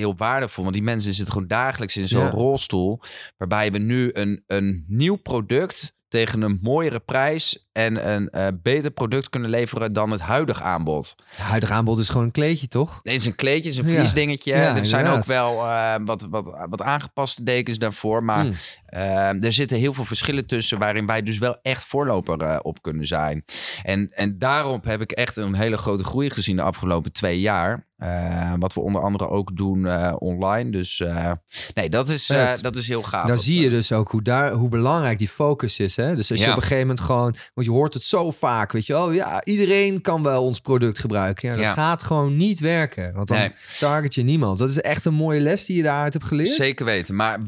heel 0.00 0.14
waardevol. 0.16 0.62
Want 0.62 0.74
die 0.74 0.84
mensen 0.84 1.14
zitten 1.14 1.32
gewoon 1.32 1.48
dagelijks 1.48 1.96
in 1.96 2.08
zo'n 2.08 2.24
Ja. 2.24 2.30
rolstoel. 2.30 3.00
Waarbij 3.36 3.72
we 3.72 3.78
nu 3.78 4.10
een, 4.12 4.44
een 4.46 4.84
nieuw 4.88 5.16
product 5.16 5.92
tegen 6.08 6.42
een 6.42 6.58
mooiere 6.62 7.00
prijs 7.00 7.68
en 7.72 8.12
een 8.12 8.60
beter 8.62 8.90
product 8.90 9.30
kunnen 9.30 9.50
leveren 9.50 9.92
dan 9.92 10.10
het 10.10 10.20
huidige 10.20 10.62
aanbod. 10.62 11.14
Het 11.24 11.38
huidige 11.38 11.72
aanbod 11.72 11.98
is 11.98 12.08
gewoon 12.08 12.24
een 12.24 12.30
kleedje, 12.30 12.68
toch? 12.68 13.00
Dit 13.02 13.14
is 13.14 13.26
een 13.26 13.34
kleedje, 13.34 13.70
is 13.70 13.76
een 13.76 13.88
vliesdingetje. 13.88 14.52
Ja, 14.54 14.76
er 14.76 14.86
zijn 14.86 15.06
ook 15.06 15.24
wel 15.24 15.56
wat, 16.04 16.26
wat, 16.30 16.66
wat 16.68 16.82
aangepaste 16.82 17.42
dekens 17.42 17.78
daarvoor. 17.78 18.24
Maar 18.24 18.44
Mm. 18.44 18.54
Eh, 18.94 19.44
er 19.44 19.52
zitten 19.52 19.78
heel 19.78 19.94
veel 19.94 20.04
verschillen 20.04 20.46
tussen 20.46 20.78
waarin 20.78 21.06
wij 21.06 21.22
dus 21.22 21.38
wel 21.38 21.56
echt 21.62 21.84
voorloper 21.84 22.40
eh, 22.40 22.56
op 22.62 22.82
kunnen 22.82 23.06
zijn. 23.06 23.44
En, 23.82 24.08
en 24.12 24.38
daarop 24.38 24.84
heb 24.84 25.00
ik 25.00 25.12
echt 25.12 25.36
een 25.36 25.54
hele 25.54 25.76
grote 25.76 26.04
groei 26.04 26.30
gezien 26.30 26.56
de 26.56 26.62
afgelopen 26.62 27.12
twee 27.12 27.40
jaar. 27.40 27.86
Eh, 27.96 28.52
wat 28.58 28.74
we 28.74 28.80
onder 28.80 29.02
andere 29.02 29.28
ook 29.28 29.56
doen 29.56 29.86
eh, 29.86 30.14
online. 30.18 30.70
Dus 30.70 31.00
eh, 31.00 31.32
nee, 31.74 31.88
dat 31.88 32.08
is, 32.08 32.26
dat 32.60 32.76
is 32.76 32.88
heel 32.88 33.02
gaaf. 33.02 33.26
Dan 33.28 33.38
zie 33.38 33.62
je 33.62 33.70
dus 33.70 33.92
ook 33.92 34.10
hoe, 34.10 34.22
daar, 34.22 34.52
hoe 34.52 34.68
belangrijk 34.68 35.18
die 35.18 35.28
focus 35.28 35.78
is. 35.78 35.96
Hè? 35.96 36.14
Dus 36.16 36.30
als 36.30 36.40
je 36.40 36.50
op 36.50 36.56
een 36.56 36.62
gegeven 36.62 36.80
moment 36.86 37.00
gewoon... 37.00 37.36
Want 37.54 37.66
je 37.66 37.72
hoort 37.72 37.94
het 37.94 38.02
zo 38.02 38.30
vaak, 38.30 38.72
weet 38.72 38.86
je 38.86 38.98
Oh 38.98 39.14
ja, 39.14 39.44
iedereen 39.44 40.00
kan 40.00 40.22
wel 40.22 40.44
ons 40.44 40.60
product 40.60 40.98
gebruiken. 40.98 41.48
Ja, 41.48 41.54
dat 41.54 41.64
Ja. 41.64 41.72
gaat 41.72 42.02
gewoon 42.02 42.36
niet 42.36 42.60
werken. 42.60 43.14
Want 43.14 43.28
dan 43.28 43.36
Nee. 43.36 43.52
target 43.78 44.14
je 44.14 44.22
niemand. 44.22 44.58
Dat 44.58 44.68
is 44.68 44.80
echt 44.80 45.04
een 45.04 45.14
mooie 45.14 45.40
les 45.40 45.64
die 45.64 45.76
je 45.76 45.82
daaruit 45.82 46.12
hebt 46.12 46.24
geleerd. 46.26 46.48
Zeker 46.48 46.84
weten. 46.84 47.14
Maar 47.14 47.38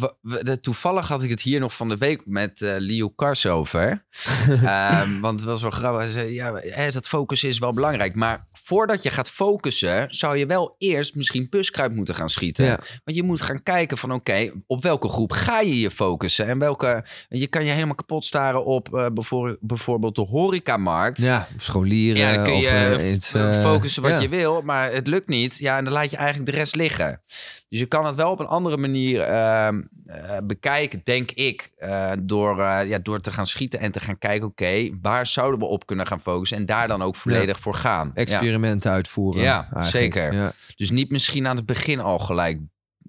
toevallig 0.61 1.09
had 1.09 1.23
ik 1.23 1.31
het 1.37 1.45
hier 1.45 1.61
nog 1.61 1.75
van 1.75 1.89
de 1.89 1.97
week 1.97 2.21
met 2.25 2.63
eh 2.63 2.75
Leo 2.79 3.09
Kars 3.09 3.47
over. 3.47 4.05
Ehm, 4.65 5.21
want 5.21 5.41
het 5.41 5.49
was 5.49 5.63
wel 5.63 5.71
grappig. 5.71 6.03
Hij 6.03 6.13
zei, 6.13 6.35
ja, 6.35 6.55
hè, 6.55 6.91
dat 6.91 7.09
focussen 7.09 7.49
is 7.49 7.59
wel 7.59 7.73
belangrijk. 7.73 8.15
Maar 8.15 8.47
voordat 8.53 9.03
je 9.03 9.11
gaat 9.11 9.31
focussen, 9.31 10.07
zou 10.09 10.37
je 10.37 10.47
wel 10.47 10.75
eerst 10.79 11.15
misschien 11.15 11.47
buskruid 11.51 11.95
moeten 11.95 12.15
gaan 12.15 12.29
schieten. 12.29 12.65
Ja. 12.65 12.79
Want 13.05 13.17
je 13.17 13.23
moet 13.23 13.43
gaan 13.43 13.63
kijken 13.63 13.99
van 13.99 14.13
oké, 14.13 14.53
op 14.67 14.83
welke 14.83 15.09
groep 15.09 15.33
ga 15.33 15.61
je 15.61 15.81
je 15.81 15.91
focussen? 15.91 16.47
En 16.47 16.59
welke, 16.59 17.05
je 17.29 17.47
kan 17.47 17.65
je 17.65 17.71
helemaal 17.71 17.95
kapot 17.95 18.25
staren 18.25 18.65
op 18.65 18.95
eh, 18.95 19.07
bijvoor- 19.13 19.59
bijvoorbeeld 19.61 20.15
de 20.15 20.23
horecamarkt. 20.23 21.21
Ja, 21.21 21.49
scholieren 21.57 22.21
Ja, 22.21 22.35
dan 22.35 22.45
kun 22.45 22.57
je 22.57 22.93
of 22.95 23.01
eh, 23.01 23.13
iets, 23.13 23.31
focussen 23.63 24.03
wat 24.03 24.11
ja. 24.11 24.19
je 24.21 24.29
wil, 24.29 24.63
maar 24.63 24.93
het 24.93 25.07
lukt 25.07 25.29
niet. 25.29 25.59
Ja, 25.59 25.77
en 25.77 25.85
dan 25.85 25.93
laat 25.93 26.11
je 26.11 26.17
eigenlijk 26.17 26.51
de 26.51 26.57
rest 26.57 26.75
liggen. 26.75 27.21
Dus 27.77 27.85
je 27.85 27.91
kan 27.91 28.07
het 28.07 28.15
wel 28.15 28.31
op 28.31 28.41
een 28.41 28.47
andere 28.47 28.77
manier 28.77 29.21
ehm, 29.21 29.83
eh, 30.07 30.37
bekijken, 30.45 31.01
denk 31.05 31.31
ik. 31.31 31.73
eh, 31.77 32.13
door, 32.21 32.61
eh, 32.61 32.89
ja, 32.89 32.99
door 32.99 33.21
te 33.21 33.31
gaan 33.31 33.47
schieten 33.47 33.81
en 33.81 33.93
te 33.93 34.01
gaan 34.01 34.19
kijken, 34.19 34.47
oké, 34.47 34.91
waar 35.03 35.27
zouden 35.27 35.61
we 35.61 35.67
op 35.67 35.87
kunnen 35.87 36.07
gaan 36.07 36.21
focussen? 36.21 36.57
En 36.57 36.67
daar 36.67 36.89
dan 36.89 37.03
ook 37.03 37.17
volledig 37.17 37.61
voor 37.61 37.75
gaan. 37.75 38.11
Ja. 38.15 38.21
Experimenten 38.21 38.91
uitvoeren. 38.91 39.43
Ja, 39.43 39.63
eigenlijk. 39.63 39.89
zeker. 39.89 40.33
Ja. 40.33 40.53
Dus 40.77 40.91
niet 40.91 41.11
misschien 41.11 41.47
aan 41.47 41.57
het 41.57 41.67
begin 41.67 42.01
al 42.01 42.19
gelijk. 42.19 42.61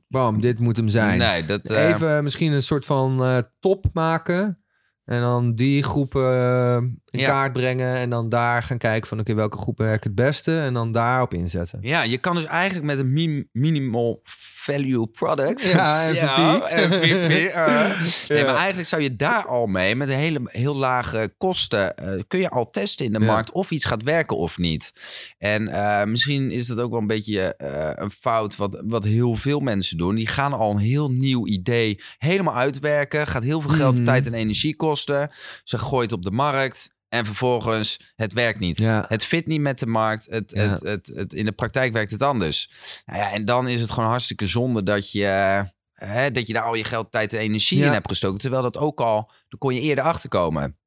Bam, 0.08 0.42
dit 0.42 0.60
moet 0.60 0.78
hem 0.78 0.90
zijn. 0.90 1.18
Nee, 1.18 1.46
dat... 1.46 1.70
Even 1.70 2.24
misschien 2.24 2.52
een 2.52 2.62
soort 2.62 2.86
van 2.86 3.44
top 3.60 3.86
maken. 3.94 4.62
En 5.04 5.22
dan 5.22 5.56
die 5.56 5.84
groepen 5.84 7.02
in 7.18 7.24
Ja. 7.24 7.30
kaart 7.30 7.54
brengen. 7.54 7.96
En 7.96 8.10
dan 8.10 8.30
daar 8.30 8.64
gaan 8.64 8.78
kijken 8.78 9.08
van 9.08 9.20
oké, 9.20 9.34
welke 9.34 9.58
groepen 9.58 9.86
werken 9.86 10.08
het 10.08 10.16
beste. 10.26 10.60
En 10.60 10.74
dan 10.74 10.92
daarop 10.92 11.34
inzetten. 11.34 11.80
Ja, 11.82 12.02
je 12.04 12.18
kan 12.18 12.36
dus 12.36 12.46
eigenlijk 12.46 12.86
met 12.86 13.00
een 13.00 13.14
min- 13.14 13.50
minimal 13.52 14.22
value 14.24 15.08
product. 15.08 15.64
Ja, 15.64 16.08
MVP. 16.10 16.90
MVP, 16.90 17.56
uh. 17.56 17.90
Nee, 18.28 18.44
maar 18.46 18.56
eigenlijk 18.56 18.88
zou 18.88 19.02
je 19.02 19.16
daar 19.16 19.46
al 19.46 19.66
mee, 19.66 19.96
met 19.96 20.10
een 20.10 20.16
hele 20.18 20.40
heel 20.46 20.76
lage 20.76 21.34
kosten, 21.38 21.96
eh, 21.98 22.22
kun 22.28 22.40
je 22.40 22.50
al 22.50 22.66
testen 22.66 23.06
in 23.06 23.12
de 23.14 23.20
markt 23.20 23.52
of 23.52 23.72
iets 23.72 23.86
gaat 23.86 24.04
werken 24.04 24.38
of 24.38 24.58
niet. 24.58 24.94
En 25.38 25.68
eh, 25.68 26.04
misschien 26.06 26.52
is 26.52 26.68
dat 26.68 26.80
ook 26.80 26.92
wel 26.92 27.00
een 27.00 27.08
beetje 27.08 27.56
eh, 27.56 27.92
een 28.04 28.12
fout 28.12 28.56
wat, 28.56 28.82
wat 28.86 29.04
heel 29.04 29.36
veel 29.36 29.60
mensen 29.60 29.98
doen. 29.98 30.16
Die 30.16 30.28
gaan 30.28 30.54
al 30.54 30.72
een 30.72 30.78
heel 30.78 31.12
nieuw 31.12 31.48
idee 31.48 32.00
helemaal 32.18 32.56
uitwerken. 32.56 33.28
Gaat 33.28 33.44
heel 33.44 33.62
veel 33.62 33.72
geld, 33.72 33.96
Mhm. 33.96 34.04
tijd 34.06 34.26
en 34.26 34.34
energie 34.34 34.76
kosten. 34.76 35.32
Ze 35.64 35.78
gooien 35.78 36.04
het 36.04 36.14
op 36.14 36.24
de 36.24 36.32
markt. 36.32 36.96
En 37.10 37.26
vervolgens, 37.26 38.14
het 38.16 38.34
werkt 38.34 38.60
niet. 38.60 38.80
Ja. 38.80 39.06
Het 39.08 39.24
fit 39.24 39.48
niet 39.48 39.62
met 39.62 39.80
de 39.80 39.86
markt. 39.88 40.28
Het, 40.30 40.52
Ja. 40.52 40.62
het, 40.70 40.82
het, 40.82 41.12
het, 41.14 41.34
in 41.34 41.46
de 41.46 41.52
praktijk 41.52 41.94
werkt 41.94 42.12
het 42.12 42.22
anders. 42.22 42.72
Nou 43.06 43.20
ja, 43.20 43.32
en 43.32 43.46
dan 43.46 43.68
is 43.68 43.82
het 43.82 43.92
gewoon 43.92 44.10
hartstikke 44.10 44.48
zonde 44.48 44.84
dat 44.84 45.12
je, 45.12 45.66
hè, 45.94 46.32
dat 46.32 46.48
je 46.48 46.54
daar 46.54 46.64
al 46.64 46.74
je 46.76 46.84
geld, 46.84 47.12
tijd 47.12 47.34
en 47.34 47.40
energie 47.40 47.84
in 47.84 47.92
hebt 47.92 48.08
gestoken. 48.10 48.40
Terwijl 48.40 48.62
dat 48.62 48.78
ook 48.78 49.02
al, 49.02 49.32
daar 49.50 49.60
kon 49.60 49.74
je 49.76 49.82
eerder 49.82 50.04
achter 50.04 50.30
komen. 50.30 50.78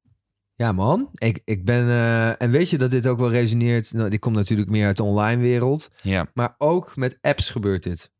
Ja, 0.55 0.71
man. 0.71 1.09
Ik, 1.13 1.41
ik 1.45 1.65
ben. 1.65 1.87
eh, 1.87 2.41
en 2.41 2.51
weet 2.51 2.69
je 2.69 2.77
dat 2.77 2.91
dit 2.91 3.07
ook 3.07 3.19
wel 3.19 3.31
resoneert? 3.31 3.93
Nou, 3.93 4.09
die 4.09 4.19
komt 4.19 4.35
natuurlijk 4.35 4.69
meer 4.69 4.85
uit 4.85 4.97
de 4.97 5.03
online 5.03 5.41
wereld. 5.41 5.89
Ja. 6.03 6.25
Maar 6.33 6.55
ook 6.57 6.95
met 6.95 7.17
apps 7.21 7.49
gebeurt 7.49 7.83
dit. 7.83 8.11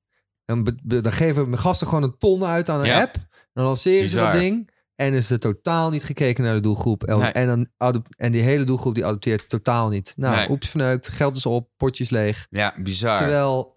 Dan, 0.45 0.77
dan 0.83 1.11
geven 1.11 1.49
mijn 1.49 1.61
gasten 1.61 1.87
gewoon 1.87 2.03
een 2.03 2.17
ton 2.17 2.43
uit 2.45 2.69
aan 2.69 2.79
een 2.85 2.91
app. 2.91 3.15
Dan 3.53 3.65
lanceren 3.65 4.09
ze 4.09 4.15
dat 4.15 4.31
ding. 4.33 4.69
En 5.01 5.13
is 5.13 5.29
er 5.29 5.39
totaal 5.39 5.89
niet 5.89 6.03
gekeken 6.03 6.43
naar 6.43 6.55
de 6.55 6.61
doelgroep. 6.61 7.03
En, 7.03 7.19
Nee. 7.19 7.31
en, 7.31 7.47
dan 7.47 7.67
adop- 7.77 8.07
en 8.17 8.31
die 8.31 8.41
hele 8.41 8.63
doelgroep 8.63 8.95
die 8.95 9.05
adopteert 9.05 9.49
totaal 9.49 9.89
niet. 9.89 10.13
Nou, 10.17 10.35
Nee. 10.35 10.49
oeps 10.49 10.69
verneukt. 10.69 11.07
Geld 11.07 11.35
is 11.35 11.45
op. 11.45 11.69
Potjes 11.77 12.09
leeg. 12.09 12.47
Ja, 12.49 12.73
bizar. 12.77 13.17
Terwijl 13.17 13.75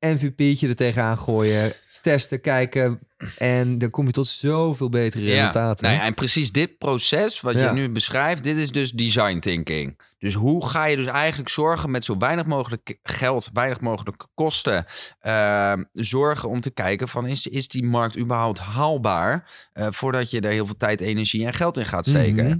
MVP'tje 0.00 0.68
er 0.68 0.76
tegenaan 0.76 1.18
gooien. 1.18 1.72
Testen, 2.02 2.40
kijken. 2.40 2.98
En 3.38 3.78
dan 3.78 3.90
kom 3.90 4.06
je 4.06 4.12
tot 4.12 4.26
zoveel 4.28 4.88
betere 4.88 5.24
resultaten. 5.24 5.84
Nou 5.84 5.96
ja, 5.96 6.04
en 6.04 6.14
precies 6.14 6.52
dit 6.52 6.78
proces 6.78 7.40
wat 7.40 7.54
Ja. 7.54 7.64
je 7.64 7.72
nu 7.72 7.88
beschrijft, 7.90 8.44
dit 8.44 8.56
is 8.56 8.70
dus 8.70 8.92
design 8.92 9.38
thinking. 9.38 10.00
Dus 10.18 10.34
hoe 10.34 10.66
ga 10.68 10.84
je 10.84 10.96
dus 10.96 11.06
eigenlijk 11.06 11.50
zorgen 11.50 11.90
met 11.90 12.04
zo 12.04 12.16
weinig 12.18 12.46
mogelijk 12.46 12.98
geld, 13.02 13.50
weinig 13.52 13.80
mogelijk 13.80 14.26
kosten, 14.34 14.84
ehm, 15.20 15.82
zorgen 15.92 16.48
om 16.48 16.60
te 16.60 16.70
kijken 16.70 17.08
van 17.08 17.26
is, 17.26 17.46
is 17.46 17.68
die 17.68 17.84
markt 17.84 18.18
überhaupt 18.18 18.58
haalbaar 18.58 19.50
eh, 19.72 19.86
voordat 19.90 20.30
je 20.30 20.40
er 20.40 20.52
heel 20.52 20.66
veel 20.66 20.76
tijd, 20.76 21.00
energie 21.00 21.46
en 21.46 21.54
geld 21.54 21.78
in 21.78 21.86
gaat 21.86 22.06
steken. 22.06 22.46
Mhm. 22.46 22.58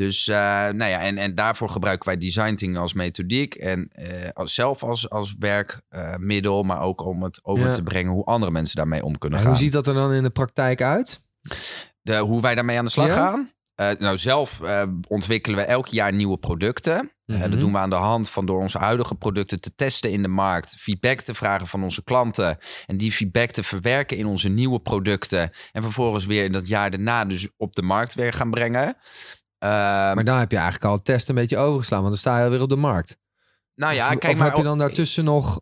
Dus 0.00 0.28
eh, 0.28 0.36
nou 0.68 0.84
ja, 0.90 1.00
en, 1.00 1.18
en 1.18 1.34
daarvoor 1.34 1.68
gebruiken 1.70 2.06
wij 2.06 2.16
design 2.16 2.44
thinking 2.54 2.76
als 2.78 2.92
methodiek 2.92 3.54
en 3.54 3.88
eh, 3.92 4.28
als, 4.32 4.54
zelf 4.54 4.82
als, 4.82 5.10
als 5.10 5.34
werkmiddel, 5.38 6.62
maar 6.62 6.80
ook 6.80 7.04
om 7.04 7.22
het 7.22 7.40
over 7.42 7.66
Ja. 7.66 7.72
te 7.72 7.82
brengen 7.82 8.12
hoe 8.12 8.24
andere 8.24 8.52
mensen 8.52 8.76
daarmee 8.76 9.04
om 9.04 9.18
kunnen 9.18 9.38
En 9.38 9.44
gaan 9.44 9.54
hoe 9.54 9.62
ziet 9.62 9.72
dat 9.72 9.86
er 9.86 9.94
dan 9.94 10.12
in 10.12 10.22
de 10.22 10.30
praktijk 10.30 10.82
uit? 10.82 11.20
de, 12.02 12.16
hoe 12.16 12.40
wij 12.40 12.54
daarmee 12.54 12.78
aan 12.78 12.84
de 12.84 12.90
slag 12.90 13.06
Ja? 13.06 13.14
gaan. 13.14 13.52
Eh, 13.74 13.90
nou, 13.98 14.16
zelf 14.18 14.60
eh, 14.62 14.82
ontwikkelen 15.08 15.58
we 15.58 15.64
elk 15.64 15.86
jaar 15.86 16.12
nieuwe 16.12 16.38
producten. 16.38 17.12
Eh, 17.26 17.36
Mhm. 17.36 17.50
dat 17.50 17.60
doen 17.60 17.72
we 17.72 17.78
aan 17.78 17.90
de 17.90 17.96
hand 17.96 18.30
van 18.30 18.46
door 18.46 18.60
onze 18.60 18.78
huidige 18.78 19.14
producten 19.14 19.60
te 19.60 19.74
testen 19.74 20.10
in 20.10 20.22
de 20.22 20.28
markt, 20.28 20.76
feedback 20.78 21.20
te 21.20 21.34
vragen 21.34 21.66
van 21.66 21.82
onze 21.82 22.04
klanten 22.04 22.58
en 22.86 22.96
die 22.96 23.12
feedback 23.12 23.50
te 23.50 23.62
verwerken 23.62 24.16
in 24.16 24.26
onze 24.26 24.48
nieuwe 24.48 24.80
producten 24.80 25.50
en 25.72 25.82
vervolgens 25.82 26.26
weer 26.26 26.44
in 26.44 26.52
dat 26.52 26.68
jaar 26.68 26.90
daarna 26.90 27.24
dus 27.24 27.48
op 27.56 27.72
de 27.74 27.82
markt 27.82 28.14
weer 28.14 28.32
gaan 28.32 28.50
brengen. 28.50 28.96
Ehm, 29.60 30.14
Maar 30.14 30.24
dan 30.24 30.38
heb 30.38 30.50
je 30.50 30.56
eigenlijk 30.56 30.86
al 30.86 30.92
het 30.94 31.04
test 31.04 31.28
een 31.28 31.34
beetje 31.34 31.56
overgeslaan. 31.58 31.98
Want 31.98 32.10
dan 32.10 32.20
sta 32.20 32.38
je 32.38 32.44
alweer 32.44 32.62
op 32.62 32.68
de 32.68 32.76
markt. 32.76 33.18
nou 33.74 33.94
ja, 33.94 34.12
of, 34.12 34.18
kijk 34.18 34.32
of 34.32 34.38
maar. 34.38 34.48
heb 34.48 34.56
je 34.56 34.62
dan 34.62 34.78
daartussen 34.78 35.24
nog 35.24 35.60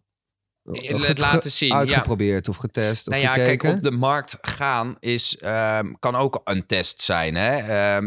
het 0.72 1.02
ge- 1.04 1.14
laten 1.20 1.50
zien, 1.52 1.68
ja. 1.68 1.74
Uitgeprobeerd 1.76 2.48
of 2.48 2.56
getest 2.56 3.06
of 3.08 3.12
Nou 3.14 3.26
ja, 3.26 3.32
gekeken? 3.32 3.58
kijk, 3.58 3.76
op 3.76 3.82
de 3.82 3.90
markt 3.96 4.38
gaan 4.40 4.96
is, 5.00 5.36
ehm, 5.36 5.92
kan 5.98 6.14
ook 6.16 6.40
een 6.44 6.66
test 6.66 7.00
zijn. 7.00 7.34
Hè? 7.34 7.56
Ehm, 7.56 8.04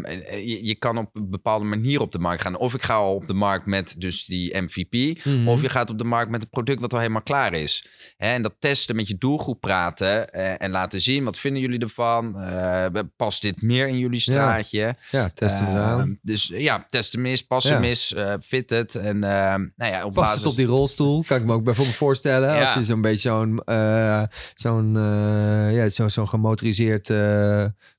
je, 0.48 0.66
je 0.66 0.76
kan 0.76 0.98
op 0.98 1.10
een 1.16 1.30
bepaalde 1.30 1.66
manier 1.66 2.02
op 2.02 2.12
de 2.12 2.20
markt 2.20 2.42
gaan. 2.42 2.58
Of 2.58 2.74
ik 2.74 2.82
ga 2.84 2.94
al 2.94 3.16
op 3.16 3.28
de 3.28 3.34
markt 3.34 3.66
met 3.66 3.96
dus 3.98 4.26
die 4.26 4.58
MVP. 4.62 5.26
Mhm. 5.26 5.48
Of 5.48 5.62
je 5.62 5.70
gaat 5.70 5.90
op 5.90 5.98
de 5.98 6.04
markt 6.04 6.32
met 6.32 6.42
een 6.44 6.50
product 6.50 6.82
wat 6.82 6.94
al 6.94 7.00
helemaal 7.00 7.22
klaar 7.22 7.54
is. 7.54 7.86
Hè? 8.18 8.34
En 8.34 8.42
dat 8.42 8.54
testen 8.60 8.96
met 8.96 9.08
je 9.08 9.18
doelgroep 9.18 9.62
praten 9.62 10.30
eh, 10.34 10.62
en 10.62 10.72
laten 10.72 11.02
zien. 11.02 11.24
Wat 11.24 11.40
vinden 11.40 11.62
jullie 11.62 11.80
ervan? 11.80 12.40
Eh, 12.40 12.86
past 13.16 13.42
dit 13.42 13.62
meer 13.62 13.88
in 13.88 13.98
jullie 13.98 14.20
straatje? 14.20 14.96
Ja, 15.12 15.32
test 15.34 15.58
hem 15.60 15.68
eens 15.68 15.78
Ehm. 15.82 16.14
Dus 16.22 16.52
ja, 16.54 16.86
test 16.90 17.14
hem 17.14 17.26
eens, 17.26 17.42
pas 17.42 17.64
Ja. 17.64 17.74
hem 17.74 17.84
eens, 17.84 18.14
eh, 18.14 18.34
fit 18.46 18.70
het. 18.70 18.96
En 18.96 19.20
nou 19.20 19.70
ja, 19.76 20.06
op 20.06 20.14
basis... 20.14 20.38
het 20.38 20.46
op 20.46 20.56
die 20.56 20.66
rolstoel? 20.66 21.24
Kan 21.28 21.38
ik 21.38 21.44
me 21.46 21.54
ook 21.54 21.64
bijvoorbeeld 21.64 21.96
voorstellen. 21.96 22.51
Als 22.60 22.74
je 22.74 22.84
zo'n 22.84 23.02
beetje 23.02 23.30
zo'n 23.30 23.62
eh, 23.66 24.24
zo'n 24.54 24.98
eh, 24.98 25.76
ja, 25.76 25.90
zo, 25.90 26.08
zo'n 26.08 26.28
gemotoriseerd, 26.28 27.10
eh, 27.10 27.18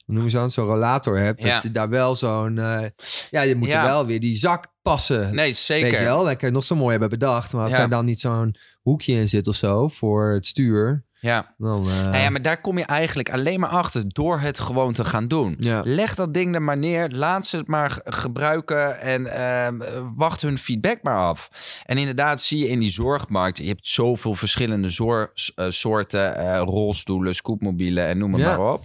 hoe 0.04 0.14
noemen 0.14 0.30
ze 0.30 0.36
dat? 0.36 0.52
Zo'n 0.52 0.66
rollator 0.66 1.18
hebt. 1.18 1.42
Ja. 1.42 1.54
Dat 1.54 1.62
je 1.62 1.70
daar 1.70 1.88
wel 1.88 2.14
zo'n, 2.14 2.54
ja, 3.30 3.42
je 3.42 3.54
moet 3.54 3.72
er 3.72 3.82
wel 3.82 4.06
weer 4.06 4.20
die 4.20 4.36
zak 4.36 4.66
passen. 4.82 5.34
Nee, 5.34 5.46
Weet 5.46 5.56
zeker. 5.56 5.98
je 5.98 6.04
wel? 6.04 6.24
Lekker 6.24 6.52
nog 6.52 6.64
zo 6.64 6.74
mooi 6.74 6.90
hebben 6.90 7.08
bedacht. 7.08 7.52
Maar 7.52 7.62
als 7.62 7.72
daar 7.72 7.88
dan 7.88 8.04
niet 8.04 8.20
zo'n 8.20 8.54
hoekje 8.82 9.14
in 9.14 9.28
zit 9.28 9.48
of 9.48 9.56
zo 9.56 9.88
voor 9.88 10.32
het 10.32 10.46
stuur, 10.46 11.04
Ja. 11.22 11.54
dan... 11.58 11.88
eh, 11.88 12.02
Nou 12.02 12.16
ja, 12.16 12.30
maar 12.30 12.42
daar 12.42 12.60
kom 12.60 12.78
je 12.78 12.84
eigenlijk 12.84 13.30
alleen 13.30 13.60
maar 13.60 13.68
achter 13.70 14.02
door 14.08 14.40
het 14.40 14.60
gewoon 14.60 14.92
te 14.92 15.04
gaan 15.04 15.28
doen. 15.28 15.56
Ja. 15.58 15.80
Leg 15.84 16.14
dat 16.14 16.34
ding 16.34 16.54
er 16.54 16.62
maar 16.62 16.76
neer, 16.78 17.08
laat 17.10 17.46
ze 17.46 17.56
het 17.56 17.66
maar 17.66 18.00
gebruiken 18.04 19.00
en 19.00 19.26
ehm, 19.26 19.80
eh, 19.80 20.06
wacht 20.16 20.42
hun 20.42 20.58
feedback 20.58 21.02
maar 21.02 21.18
af. 21.18 21.50
En 21.86 21.98
inderdaad 21.98 22.40
zie 22.40 22.58
je 22.58 22.68
in 22.68 22.78
die 22.78 22.90
zorgmarkt, 22.90 23.58
je 23.58 23.66
hebt 23.66 23.86
zoveel 23.88 24.34
verschillende 24.34 24.88
zor- 24.88 25.30
s- 25.34 25.52
eh, 25.54 25.66
soorten 25.68 26.36
eh, 26.36 26.60
rolstoelen, 26.64 27.34
scootmobielen 27.34 28.06
en 28.06 28.18
noem 28.18 28.32
het 28.32 28.42
Ja. 28.42 28.48
maar 28.56 28.72
op. 28.72 28.82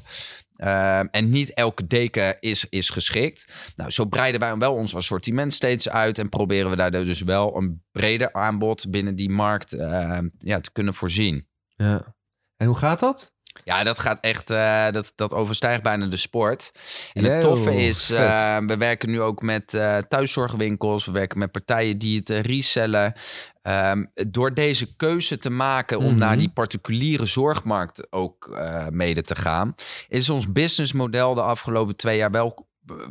Ehm, 0.55 1.05
en 1.11 1.29
niet 1.29 1.53
elke 1.53 1.87
deken 1.87 2.37
is, 2.39 2.65
is 2.69 2.89
geschikt. 2.89 3.71
Nou, 3.75 3.89
zo 3.91 4.05
breiden 4.05 4.39
wij 4.39 4.57
wel 4.57 4.73
ons 4.73 4.95
assortiment 4.95 5.53
steeds 5.53 5.89
uit 5.89 6.19
en 6.19 6.29
proberen 6.29 6.69
we 6.69 6.75
daar 6.75 6.91
dus 6.91 7.21
wel 7.21 7.57
een 7.57 7.83
breder 7.91 8.33
aanbod 8.33 8.89
binnen 8.91 9.15
die 9.15 9.29
markt 9.29 9.73
ehm, 9.73 10.27
ja, 10.39 10.59
te 10.59 10.71
kunnen 10.71 10.93
voorzien. 10.93 11.47
ja. 11.75 12.15
En 12.57 12.67
hoe 12.67 12.75
gaat 12.77 12.99
dat? 12.99 13.35
Ja, 13.63 13.83
dat 13.83 13.99
gaat 13.99 14.17
echt, 14.21 14.49
eh, 14.49 14.91
dat, 14.91 15.11
dat 15.15 15.33
overstijgt 15.33 15.83
bijna 15.83 16.05
de 16.05 16.17
sport. 16.17 16.71
En 17.13 17.23
het 17.23 17.41
toffe 17.41 17.75
is, 17.75 18.09
eh, 18.09 18.57
we 18.57 18.77
werken 18.77 19.09
nu 19.09 19.21
ook 19.21 19.41
met 19.41 19.73
eh, 19.73 19.97
thuiszorgwinkels. 19.97 21.05
We 21.05 21.11
werken 21.11 21.39
met 21.39 21.51
partijen 21.51 21.97
die 21.97 22.17
het 22.17 22.29
resellen. 22.29 23.13
Ehm, 23.61 24.05
door 24.27 24.53
deze 24.53 24.95
keuze 24.95 25.37
te 25.37 25.49
maken 25.49 25.97
om 25.97 26.05
Mhm. 26.05 26.17
naar 26.17 26.37
die 26.37 26.49
particuliere 26.49 27.25
zorgmarkt 27.25 28.11
ook 28.11 28.57
mede 28.89 29.21
te 29.21 29.35
gaan, 29.35 29.75
is 30.07 30.29
ons 30.29 30.51
businessmodel 30.51 31.33
de 31.35 31.41
afgelopen 31.41 31.95
twee 31.95 32.17
jaar 32.17 32.31
wel 32.31 32.66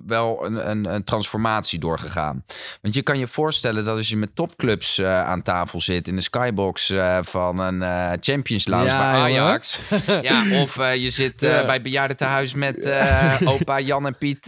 wel 0.06 0.46
een, 0.46 0.70
een, 0.70 0.94
een 0.94 1.04
transformatie 1.04 1.78
doorgegaan. 1.78 2.44
Want 2.82 2.94
je 2.94 3.02
kan 3.02 3.18
je 3.18 3.26
voorstellen 3.26 3.84
dat 3.84 3.96
als 3.96 4.08
je 4.08 4.16
met 4.16 4.30
topclubs 4.34 4.98
eh, 4.98 5.24
aan 5.24 5.42
tafel 5.42 5.80
zit 5.80 6.08
in 6.08 6.14
de 6.16 6.20
skybox 6.22 6.90
eh, 6.90 7.18
van 7.22 7.58
een 7.58 7.82
eh, 7.82 8.12
Champions 8.20 8.66
Lounge 8.66 8.86
Ja, 8.88 9.12
bij 9.12 9.30
jongen. 9.32 9.42
Ajax. 9.44 9.78
ja, 10.22 10.60
of 10.62 10.76
je 10.76 11.10
zit 11.10 11.36
bij 11.36 11.82
bejaardentehuis 11.82 12.54
met 12.54 12.86
eh, 12.86 13.34
opa 13.44 13.80
Jan 13.80 14.06
en 14.06 14.16
Piet 14.18 14.46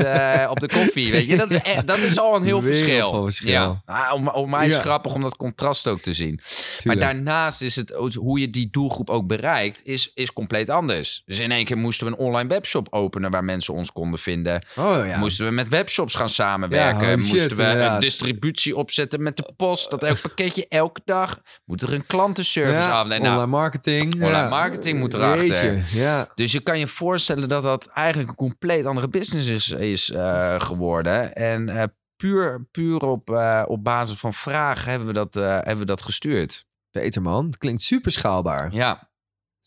op 0.49 0.61
de 0.61 0.69
koffie. 0.73 1.11
Weet 1.13 1.27
je, 1.27 1.37
dat 1.37 1.51
is, 1.51 1.61
echt- 1.63 1.87
dat 1.87 1.99
is 1.99 2.19
al 2.19 2.37
een 2.37 2.43
heel 2.45 2.63
verschil. 2.63 3.31
Ja. 3.45 3.83
Ah, 3.87 4.13
om, 4.15 4.29
om 4.29 4.51
mij 4.51 4.67
is 4.67 4.75
Ja. 4.75 4.81
grappig 4.81 5.15
om 5.15 5.21
dat 5.21 5.37
contrast 5.37 5.87
ook 5.87 6.01
te 6.01 6.15
zien. 6.15 6.35
Maar 6.35 6.79
Tuurlijk. 6.79 7.01
daarnaast 7.01 7.61
is 7.63 7.77
het 7.77 7.91
hoe 8.15 8.41
je 8.41 8.51
die 8.51 8.69
doelgroep 8.71 9.11
ook 9.11 9.27
bereikt, 9.27 9.81
is, 9.85 10.11
is 10.15 10.33
compleet 10.33 10.71
anders. 10.71 11.23
Dus 11.27 11.39
in 11.39 11.51
één 11.53 11.65
keer 11.65 11.77
moesten 11.77 12.07
we 12.07 12.13
een 12.13 12.19
online 12.19 12.49
webshop 12.49 12.87
openen 12.91 13.31
waar 13.31 13.45
mensen 13.45 13.75
ons 13.75 13.93
konden 13.93 14.19
vinden. 14.21 14.67
Oh 14.77 15.07
ja. 15.07 15.18
Moesten 15.19 15.47
we 15.47 15.53
met 15.53 15.69
webshops 15.69 16.15
gaan 16.15 16.29
samenwerken. 16.29 17.11
Ja, 17.11 17.17
shit, 17.19 17.33
moesten 17.33 17.57
we 17.57 17.63
een 17.63 18.01
distributie 18.01 18.77
opzetten 18.77 19.23
met 19.23 19.37
de 19.37 19.53
post. 19.57 19.91
Dat 19.91 20.03
elk 20.03 20.21
pakketje 20.21 20.67
elke 20.69 21.01
dag 21.05 21.41
moet 21.65 21.83
er 21.83 21.93
een 21.93 22.07
klantenservice 22.07 22.79
ja, 22.79 22.91
afnemen. 22.91 23.23
Nou, 23.23 23.35
online 23.35 23.57
marketing. 23.57 24.15
online 24.15 24.49
marketing 24.49 24.99
moet 24.99 25.15
erachter. 25.15 25.47
Jeetje, 25.47 25.99
Ja. 26.01 26.29
dus 26.35 26.53
je 26.53 26.61
kan 26.61 26.79
je 26.79 26.87
voorstellen 26.87 27.49
dat 27.49 27.63
dat 27.63 27.87
eigenlijk 27.87 28.29
een 28.29 28.37
compleet 28.37 28.87
andere 28.87 29.09
business 29.09 29.49
is, 29.49 29.71
is 29.71 30.11
eh, 30.11 30.61
geworden. 30.61 31.35
En 31.35 31.69
eh, 31.69 31.85
puur, 32.17 32.67
puur 32.71 33.07
op, 33.07 33.31
eh, 33.31 33.63
op 33.67 33.85
basis 33.85 34.19
van 34.19 34.35
vragen 34.35 34.91
hebben 34.91 35.09
we 35.09 35.15
dat, 35.15 35.35
hebben 35.35 35.79
we 35.79 35.85
dat 35.85 36.03
gestuurd. 36.03 36.67
Beter 36.91 37.23
man. 37.23 37.55
Klinkt 37.59 37.83
super 37.83 38.13
schaalbaar. 38.13 38.73
Ja, 38.73 39.11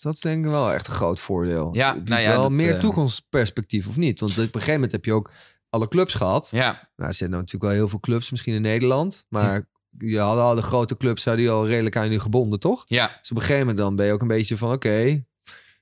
Dus 0.02 0.12
dat 0.12 0.26
is 0.26 0.32
denk 0.32 0.46
ik 0.46 0.52
wel 0.52 0.74
echt 0.74 0.88
een 0.88 0.94
groot 0.94 1.20
voordeel. 1.20 1.70
Ja, 1.74 1.96
het 1.96 2.10
nou 2.10 2.22
ja, 2.22 2.28
wel 2.28 2.42
dat, 2.42 2.52
meer 2.52 2.74
eh, 2.74 2.80
toekomstperspectief 2.80 3.88
of 3.88 3.98
niet? 3.98 4.20
Want 4.20 4.32
op 4.32 4.38
een 4.38 4.50
gegeven 4.52 4.74
moment 4.74 4.92
heb 4.92 5.06
je 5.06 5.14
ook 5.14 5.32
alle 5.70 5.88
clubs 5.88 6.14
gehad. 6.14 6.50
ja, 6.52 6.90
Nou, 6.96 7.10
er 7.10 7.14
zijn 7.14 7.30
natuurlijk 7.30 7.64
wel 7.64 7.72
heel 7.72 7.88
veel 7.88 8.00
clubs 8.00 8.32
misschien 8.32 8.54
in 8.54 8.62
Nederland. 8.62 9.26
Maar 9.30 9.68
je 9.98 10.20
hadden 10.20 10.44
al 10.44 10.56
de 10.56 10.62
grote 10.62 10.98
clubs 10.98 11.26
hadden 11.26 11.44
die 11.44 11.54
al 11.54 11.68
redelijk 11.68 11.96
aan 11.96 12.12
je 12.12 12.20
gebonden, 12.20 12.60
toch? 12.60 12.84
ja. 12.88 13.18
Dus 13.20 13.32
op 13.32 13.36
een 13.36 13.42
gegeven 13.42 13.60
moment 13.60 13.78
dan 13.78 13.96
ben 13.96 14.06
je 14.06 14.12
ook 14.12 14.22
een 14.22 14.28
beetje 14.28 14.58
van... 14.58 14.72
Oké, 14.72 15.26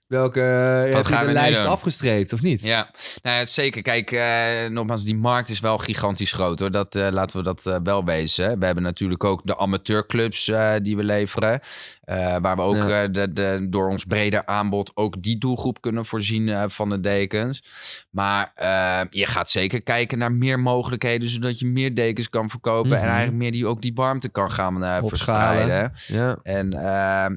welke 0.10 0.42
eh, 0.42 0.96
heb 0.96 1.08
je 1.08 1.26
de 1.26 1.32
lijst 1.32 1.66
afgestreept 1.66 2.34
of 2.34 2.42
niet? 2.42 2.64
Ja, 2.64 2.90
nou 3.22 3.38
ja, 3.38 3.46
zeker. 3.46 3.82
Kijk, 3.82 4.12
eh, 4.12 4.70
nogmaals, 4.70 5.04
die 5.04 5.16
markt 5.16 5.50
is 5.50 5.60
wel 5.60 5.78
gigantisch 5.78 6.34
groot 6.34 6.60
hoor. 6.60 6.72
Dat, 6.72 6.96
eh, 6.96 7.08
laten 7.12 7.38
we 7.38 7.44
dat 7.44 7.80
wel 7.84 8.06
wezen. 8.06 8.60
We 8.60 8.66
hebben 8.66 8.84
natuurlijk 8.84 9.24
ook 9.24 9.42
de 9.44 9.58
amateurclubs 9.58 10.52
die 10.82 10.96
we 10.96 11.04
leveren. 11.04 11.60
waar 12.42 12.56
we 12.56 12.62
ook 12.62 12.76
Ja. 12.76 13.08
de, 13.08 13.34
de, 13.34 13.68
door 13.70 13.90
ons 13.90 14.06
breder 14.06 14.46
aanbod 14.46 14.92
ook 14.94 15.22
die 15.22 15.38
doelgroep 15.38 15.82
kunnen 15.82 16.06
voorzien 16.06 16.70
van 16.72 16.90
de 16.90 17.00
dekens. 17.00 17.64
Maar 18.10 18.52
je 19.10 19.26
gaat 19.26 19.50
zeker 19.50 19.82
kijken 19.82 20.18
naar 20.18 20.32
meer 20.32 20.60
mogelijkheden, 20.60 21.30
zodat 21.30 21.60
je 21.60 21.66
meer 21.66 21.96
dekens 21.96 22.30
kan 22.30 22.50
verkopen. 22.50 22.92
Mhm. 22.92 23.00
En 23.00 23.08
eigenlijk 23.08 23.38
meer 23.38 23.52
die 23.52 23.68
ook 23.68 23.82
die 23.82 23.92
warmte 23.96 24.30
kan 24.30 24.52
gaan 24.52 25.08
verspreiden. 25.08 25.94
Ja. 26.08 26.38
En 26.44 26.70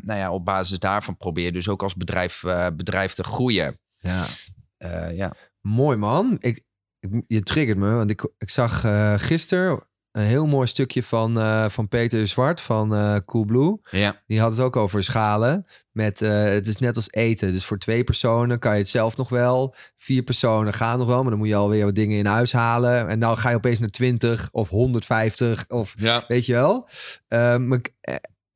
nou 0.02 0.18
ja, 0.18 0.30
op 0.30 0.44
basis 0.44 0.78
daarvan 0.78 1.16
probeer 1.16 1.44
je 1.44 1.52
dus 1.52 1.68
ook 1.68 1.82
als 1.82 1.94
bedrijf, 1.94 2.42
eh, 2.66 2.77
bedrijf 2.77 3.12
te 3.14 3.25
groeien. 3.25 3.79
ja. 3.96 4.25
Eh, 4.77 5.16
ja. 5.16 5.33
Mooi 5.61 5.96
man. 5.96 6.37
Ik, 6.40 6.64
ik, 6.98 7.22
je 7.27 7.42
triggert 7.42 7.79
me, 7.79 7.94
want 7.94 8.11
ik, 8.11 8.29
ik 8.38 8.51
zag 8.51 8.85
eh 8.85 9.14
gisteren 9.16 9.87
een 10.12 10.22
heel 10.22 10.46
mooi 10.46 10.66
stukje 10.66 11.03
van, 11.03 11.37
van 11.70 11.88
Peter 11.88 12.29
Zwart 12.29 12.61
van 12.61 12.94
eh 12.94 13.16
Coolblue. 13.27 13.81
ja. 13.90 14.22
Die 14.27 14.40
had 14.40 14.51
het 14.51 14.61
ook 14.61 14.77
over 14.77 15.03
schalen. 15.05 15.66
Met, 15.90 16.20
het 16.20 16.66
is 16.66 16.77
net 16.79 16.96
als 16.96 17.11
eten. 17.12 17.53
Dus 17.53 17.64
voor 17.64 17.79
twee 17.79 18.05
personen 18.05 18.59
kan 18.59 18.72
je 18.72 18.79
het 18.79 18.88
zelf 18.88 19.16
nog 19.16 19.29
wel. 19.29 19.75
Vier 19.96 20.22
personen 20.22 20.72
gaan 20.72 20.98
nog 20.98 21.07
wel, 21.07 21.20
maar 21.20 21.31
dan 21.31 21.38
moet 21.38 21.48
je 21.48 21.55
alweer 21.55 21.85
wat 21.85 21.94
dingen 21.94 22.18
in 22.18 22.27
huis 22.27 22.53
halen. 22.53 23.09
En 23.09 23.20
dan 23.20 23.37
ga 23.37 23.51
je 23.51 23.57
opeens 23.57 23.79
naar 23.79 23.88
20 23.88 24.48
of 24.53 24.68
150 24.68 25.64
of 25.68 25.94
Ja. 25.98 26.25
weet 26.29 26.46
je 26.46 26.53
wel. 26.53 26.88
Maar 27.59 27.81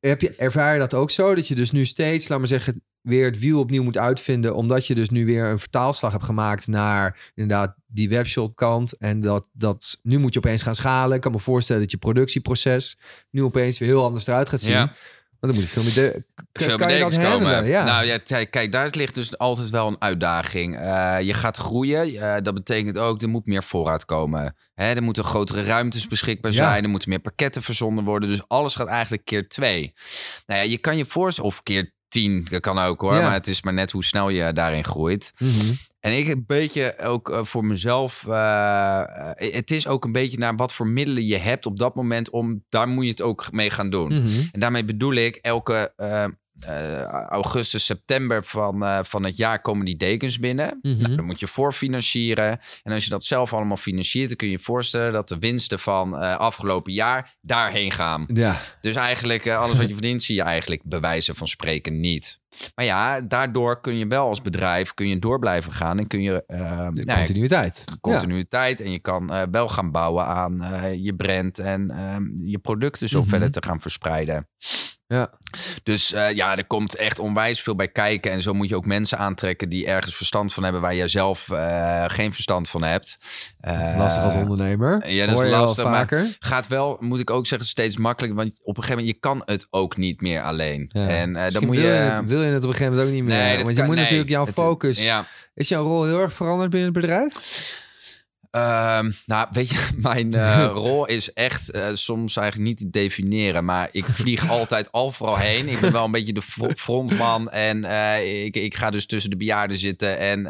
heb 0.01 0.21
je, 0.21 0.35
ervaar 0.37 0.73
je 0.73 0.79
dat 0.79 0.95
ook 0.95 1.11
zo? 1.11 1.35
Dat 1.35 1.49
je 1.49 1.55
dus 1.55 1.71
nu 1.71 1.85
steeds, 1.85 2.29
laat 2.29 2.39
maar 2.39 2.49
zeggen, 2.49 2.83
weer 3.07 3.25
het 3.25 3.39
wiel 3.39 3.61
opnieuw 3.61 3.83
moet 3.83 3.99
uitvinden. 3.99 4.55
Omdat 4.55 4.87
je 4.87 4.95
dus 4.95 5.09
nu 5.09 5.27
weer 5.27 5.51
een 5.51 5.59
vertaalslag 5.59 6.13
hebt 6.13 6.25
gemaakt 6.25 6.67
naar 6.67 7.31
inderdaad 7.35 7.75
die 7.87 8.09
webshop 8.09 8.57
kant. 8.57 8.93
En 8.93 9.21
dat, 9.21 9.47
dat 9.53 9.99
nu 10.03 10.19
moet 10.19 10.33
je 10.33 10.39
opeens 10.39 10.63
gaan 10.63 10.75
schalen. 10.75 11.17
Ik 11.17 11.21
kan 11.21 11.33
me 11.33 11.39
voorstellen 11.39 11.83
dat 11.83 11.91
je 11.91 11.97
productieproces 11.97 12.99
nu 13.31 13.43
opeens 13.43 13.79
weer 13.79 13.89
heel 13.89 14.05
anders 14.05 14.27
eruit 14.27 14.49
gaat 14.49 14.61
zien. 14.61 14.73
Ja. 14.75 14.93
Want 15.41 15.53
dan 15.53 15.55
moet 15.55 15.73
je 15.73 15.81
veel 15.81 15.83
meer... 15.83 16.13
De, 16.13 16.25
veel 16.53 16.77
kan 16.77 16.93
je 16.93 16.99
dat 16.99 17.21
komen. 17.21 17.67
Ja. 17.67 17.85
Nou 17.85 18.05
ja, 18.05 18.45
kijk, 18.45 18.73
daar 18.73 18.89
ligt 18.91 19.15
dus 19.15 19.39
altijd 19.39 19.71
wel 19.71 19.87
een 19.87 20.01
uitdaging. 20.01 20.79
Eh, 20.79 21.21
je 21.21 21.35
gaat 21.35 21.57
groeien. 21.57 22.15
Eh, 22.17 22.43
dat 22.43 22.55
betekent 22.55 22.99
ook, 22.99 23.23
er 23.23 23.29
moet 23.29 23.47
meer 23.47 23.63
voorraad 23.63 24.05
komen. 24.05 24.57
Hè, 24.75 24.93
er 24.93 25.03
moeten 25.03 25.25
grotere 25.25 25.63
ruimtes 25.63 26.07
beschikbaar 26.07 26.53
Ja. 26.53 26.71
zijn. 26.71 26.85
Er 26.85 26.91
moeten 26.91 27.09
meer 27.09 27.21
pakketten 27.21 27.63
verzonden 27.63 28.05
worden. 28.05 28.29
Dus 28.29 28.49
alles 28.49 28.75
gaat 28.75 28.87
eigenlijk 28.87 29.25
keer 29.25 29.49
twee. 29.49 29.93
Nou 30.47 30.61
ja, 30.61 30.71
je 30.71 30.79
kan 30.79 30.97
je 30.97 31.07
voorstellen, 31.07 31.51
of 31.51 31.63
keer 31.63 31.95
tien, 32.09 32.47
dat 32.51 32.61
kan 32.61 32.79
ook 32.79 33.01
hoor. 33.01 33.15
Ja. 33.15 33.23
Maar 33.23 33.33
het 33.33 33.47
is 33.47 33.63
maar 33.63 33.73
net 33.75 33.91
hoe 33.91 34.05
snel 34.05 34.29
je 34.29 34.53
daarin 34.53 34.85
groeit. 34.85 35.33
Mhm. 35.39 35.73
En 36.01 36.19
ik 36.19 36.29
een 36.29 36.45
beetje 36.47 36.99
ook 36.99 37.31
eh, 37.31 37.45
voor 37.45 37.65
mezelf. 37.65 38.27
eh, 38.27 39.01
eh, 39.01 39.55
het 39.55 39.71
is 39.71 39.87
ook 39.87 40.05
een 40.05 40.13
beetje 40.13 40.39
naar 40.39 40.57
wat 40.57 40.75
voor 40.75 40.87
middelen 40.87 41.27
je 41.27 41.37
hebt 41.37 41.67
op 41.67 41.79
dat 41.79 41.95
moment. 41.95 42.31
Om 42.31 42.65
daar 42.69 42.89
moet 42.89 43.05
je 43.05 43.11
het 43.11 43.23
ook 43.23 43.53
mee 43.53 43.71
gaan 43.71 43.91
doen. 43.91 44.13
Mhm. 44.13 44.41
En 44.53 44.61
daarmee 44.61 44.85
bedoel 44.85 45.15
ik, 45.15 45.37
elke 45.37 45.93
eh, 46.61 47.03
augustus, 47.29 47.85
september 47.85 48.45
van, 48.45 48.85
eh, 48.85 48.99
van 49.03 49.25
het 49.25 49.37
jaar 49.37 49.61
komen 49.61 49.85
die 49.85 49.97
dekens 49.97 50.39
binnen. 50.39 50.79
Mhm. 50.83 51.03
Nou, 51.03 51.17
dan 51.17 51.25
moet 51.25 51.41
je 51.41 51.47
voorfinancieren. 51.47 52.61
En 52.83 52.93
als 52.93 53.05
je 53.05 53.11
dat 53.11 53.25
zelf 53.25 53.53
allemaal 53.53 53.77
financiert, 53.77 54.29
dan 54.29 54.37
kun 54.37 54.47
je 54.47 54.57
je 54.57 54.63
voorstellen 54.63 55.13
dat 55.13 55.29
de 55.29 55.39
winsten 55.39 55.79
van 55.79 56.19
eh, 56.19 56.37
afgelopen 56.37 56.93
jaar 56.93 57.37
daarheen 57.41 57.93
gaan. 57.93 58.27
Ja, 58.33 58.61
Dus 58.81 58.95
eigenlijk, 58.95 59.49
alles 59.49 59.77
wat 59.77 59.89
je 59.89 59.93
verdient, 59.93 60.23
zie 60.23 60.35
je 60.35 60.43
eigenlijk 60.43 60.83
bewijzen 60.85 61.37
van 61.37 61.49
spreken 61.49 62.01
niet. 62.01 62.39
Maar 62.75 62.85
ja, 62.85 63.21
daardoor 63.21 63.81
kun 63.81 63.97
je 63.97 64.07
wel 64.07 64.29
als 64.29 64.43
bedrijf 64.43 64.95
kun 64.95 65.09
je 65.09 65.19
door 65.19 65.39
blijven 65.39 65.73
gaan 65.73 65.99
en 65.99 66.07
kun 66.07 66.23
je 66.23 66.45
uh, 66.47 66.89
de 66.93 67.05
nou, 67.05 67.19
continuïteit. 67.19 67.85
Continuïteit. 68.01 68.81
En 68.81 68.91
je 68.91 68.99
kan 68.99 69.35
uh, 69.35 69.43
wel 69.51 69.69
gaan 69.69 69.91
bouwen 69.91 70.27
aan 70.27 70.63
uh, 70.63 70.95
je 70.95 71.15
brand 71.15 71.59
en 71.59 71.91
ehm, 71.91 72.25
je 72.35 72.59
producten 72.59 73.09
zo 73.09 73.17
mm 73.17 73.23
-hmm. 73.23 73.31
verder 73.31 73.51
te 73.51 73.63
gaan 73.67 73.81
verspreiden. 73.81 74.49
Ja. 75.09 75.31
Dus 75.83 76.13
uh, 76.13 76.33
ja, 76.33 76.57
er 76.57 76.67
komt 76.67 76.97
echt 76.97 77.19
onwijs 77.19 77.61
veel 77.61 77.75
bij 77.75 77.89
kijken. 77.89 78.33
En 78.33 78.43
zo 78.43 78.53
moet 78.53 78.69
je 78.69 78.77
ook 78.77 78.87
mensen 78.87 79.19
aantrekken 79.19 79.69
die 79.69 79.87
ergens 79.87 80.17
verstand 80.17 80.53
van 80.53 80.63
hebben 80.63 80.81
waar 80.81 80.95
je 80.95 81.09
zelf 81.09 81.49
uh, 81.53 82.05
geen 82.07 82.33
verstand 82.33 82.69
van 82.69 82.83
hebt. 82.83 83.19
Uh, 83.61 83.95
lastig 83.97 84.23
als 84.23 84.35
ondernemer. 84.35 85.11
Ja, 85.11 85.27
dat 85.27 85.41
is 85.41 85.51
lastig. 85.51 85.85
Maar 85.85 86.37
gaat 86.39 86.67
wel, 86.67 86.97
moet 87.01 87.21
ik 87.21 87.31
ook 87.31 87.47
zeggen, 87.47 87.69
steeds 87.69 87.97
makkelijker. 87.97 88.39
Want 88.39 88.61
op 88.63 88.77
een 88.77 88.83
gegeven 88.83 88.97
moment, 88.97 89.15
je 89.15 89.21
kan 89.21 89.43
het 89.45 89.67
ook 89.71 89.97
niet 89.97 90.21
meer 90.21 90.43
alleen. 90.43 90.91
Ja. 90.93 91.09
En 91.09 91.33
dan 91.33 91.67
moet 91.67 91.77
je... 91.77 91.83
Wil 91.83 91.93
je, 91.93 91.97
het, 91.97 92.25
wil 92.27 92.43
je 92.43 92.46
het 92.53 92.63
op 92.63 92.69
een 92.69 92.75
gegeven 92.75 92.93
moment 92.93 93.09
ook 93.09 93.15
niet 93.15 93.25
meer? 93.25 93.37
Nee, 93.37 93.55
want 93.57 93.67
kan, 93.67 93.75
je 93.75 93.83
moet 93.83 93.95
nee, 93.95 94.03
natuurlijk 94.03 94.31
jouw 94.31 94.45
het, 94.45 94.55
focus... 94.55 95.07
Ja. 95.07 95.27
Is 95.55 95.69
jouw 95.69 95.85
rol 95.85 96.05
heel 96.05 96.21
erg 96.21 96.33
veranderd 96.33 96.71
binnen 96.71 96.93
het 96.93 97.01
bedrijf? 97.01 97.35
Um, 98.57 99.15
nou, 99.27 99.49
weet 99.51 99.71
je, 99.71 99.89
mijn 99.97 100.35
uh, 100.35 100.71
rol 100.73 101.07
is 101.07 101.33
echt 101.33 101.75
uh, 101.75 101.89
soms 101.93 102.37
eigenlijk 102.37 102.69
niet 102.69 102.79
te 102.79 102.91
definiëren. 102.91 103.65
Maar 103.65 103.89
ik 103.93 104.05
vlieg 104.05 104.51
altijd 104.59 104.89
overal 104.93 105.37
heen. 105.37 105.69
Ik 105.69 105.81
ben 105.81 105.93
wel 105.93 106.05
een 106.05 106.11
beetje 106.11 106.33
de 106.33 106.43
frontman. 106.77 107.51
En 107.51 107.85
uh, 107.85 108.45
ik, 108.45 108.57
ik 108.57 108.77
ga 108.77 108.91
dus 108.91 109.07
tussen 109.07 109.31
de 109.31 109.37
bejaarden 109.37 109.79
zitten. 109.79 110.19
En 110.19 110.43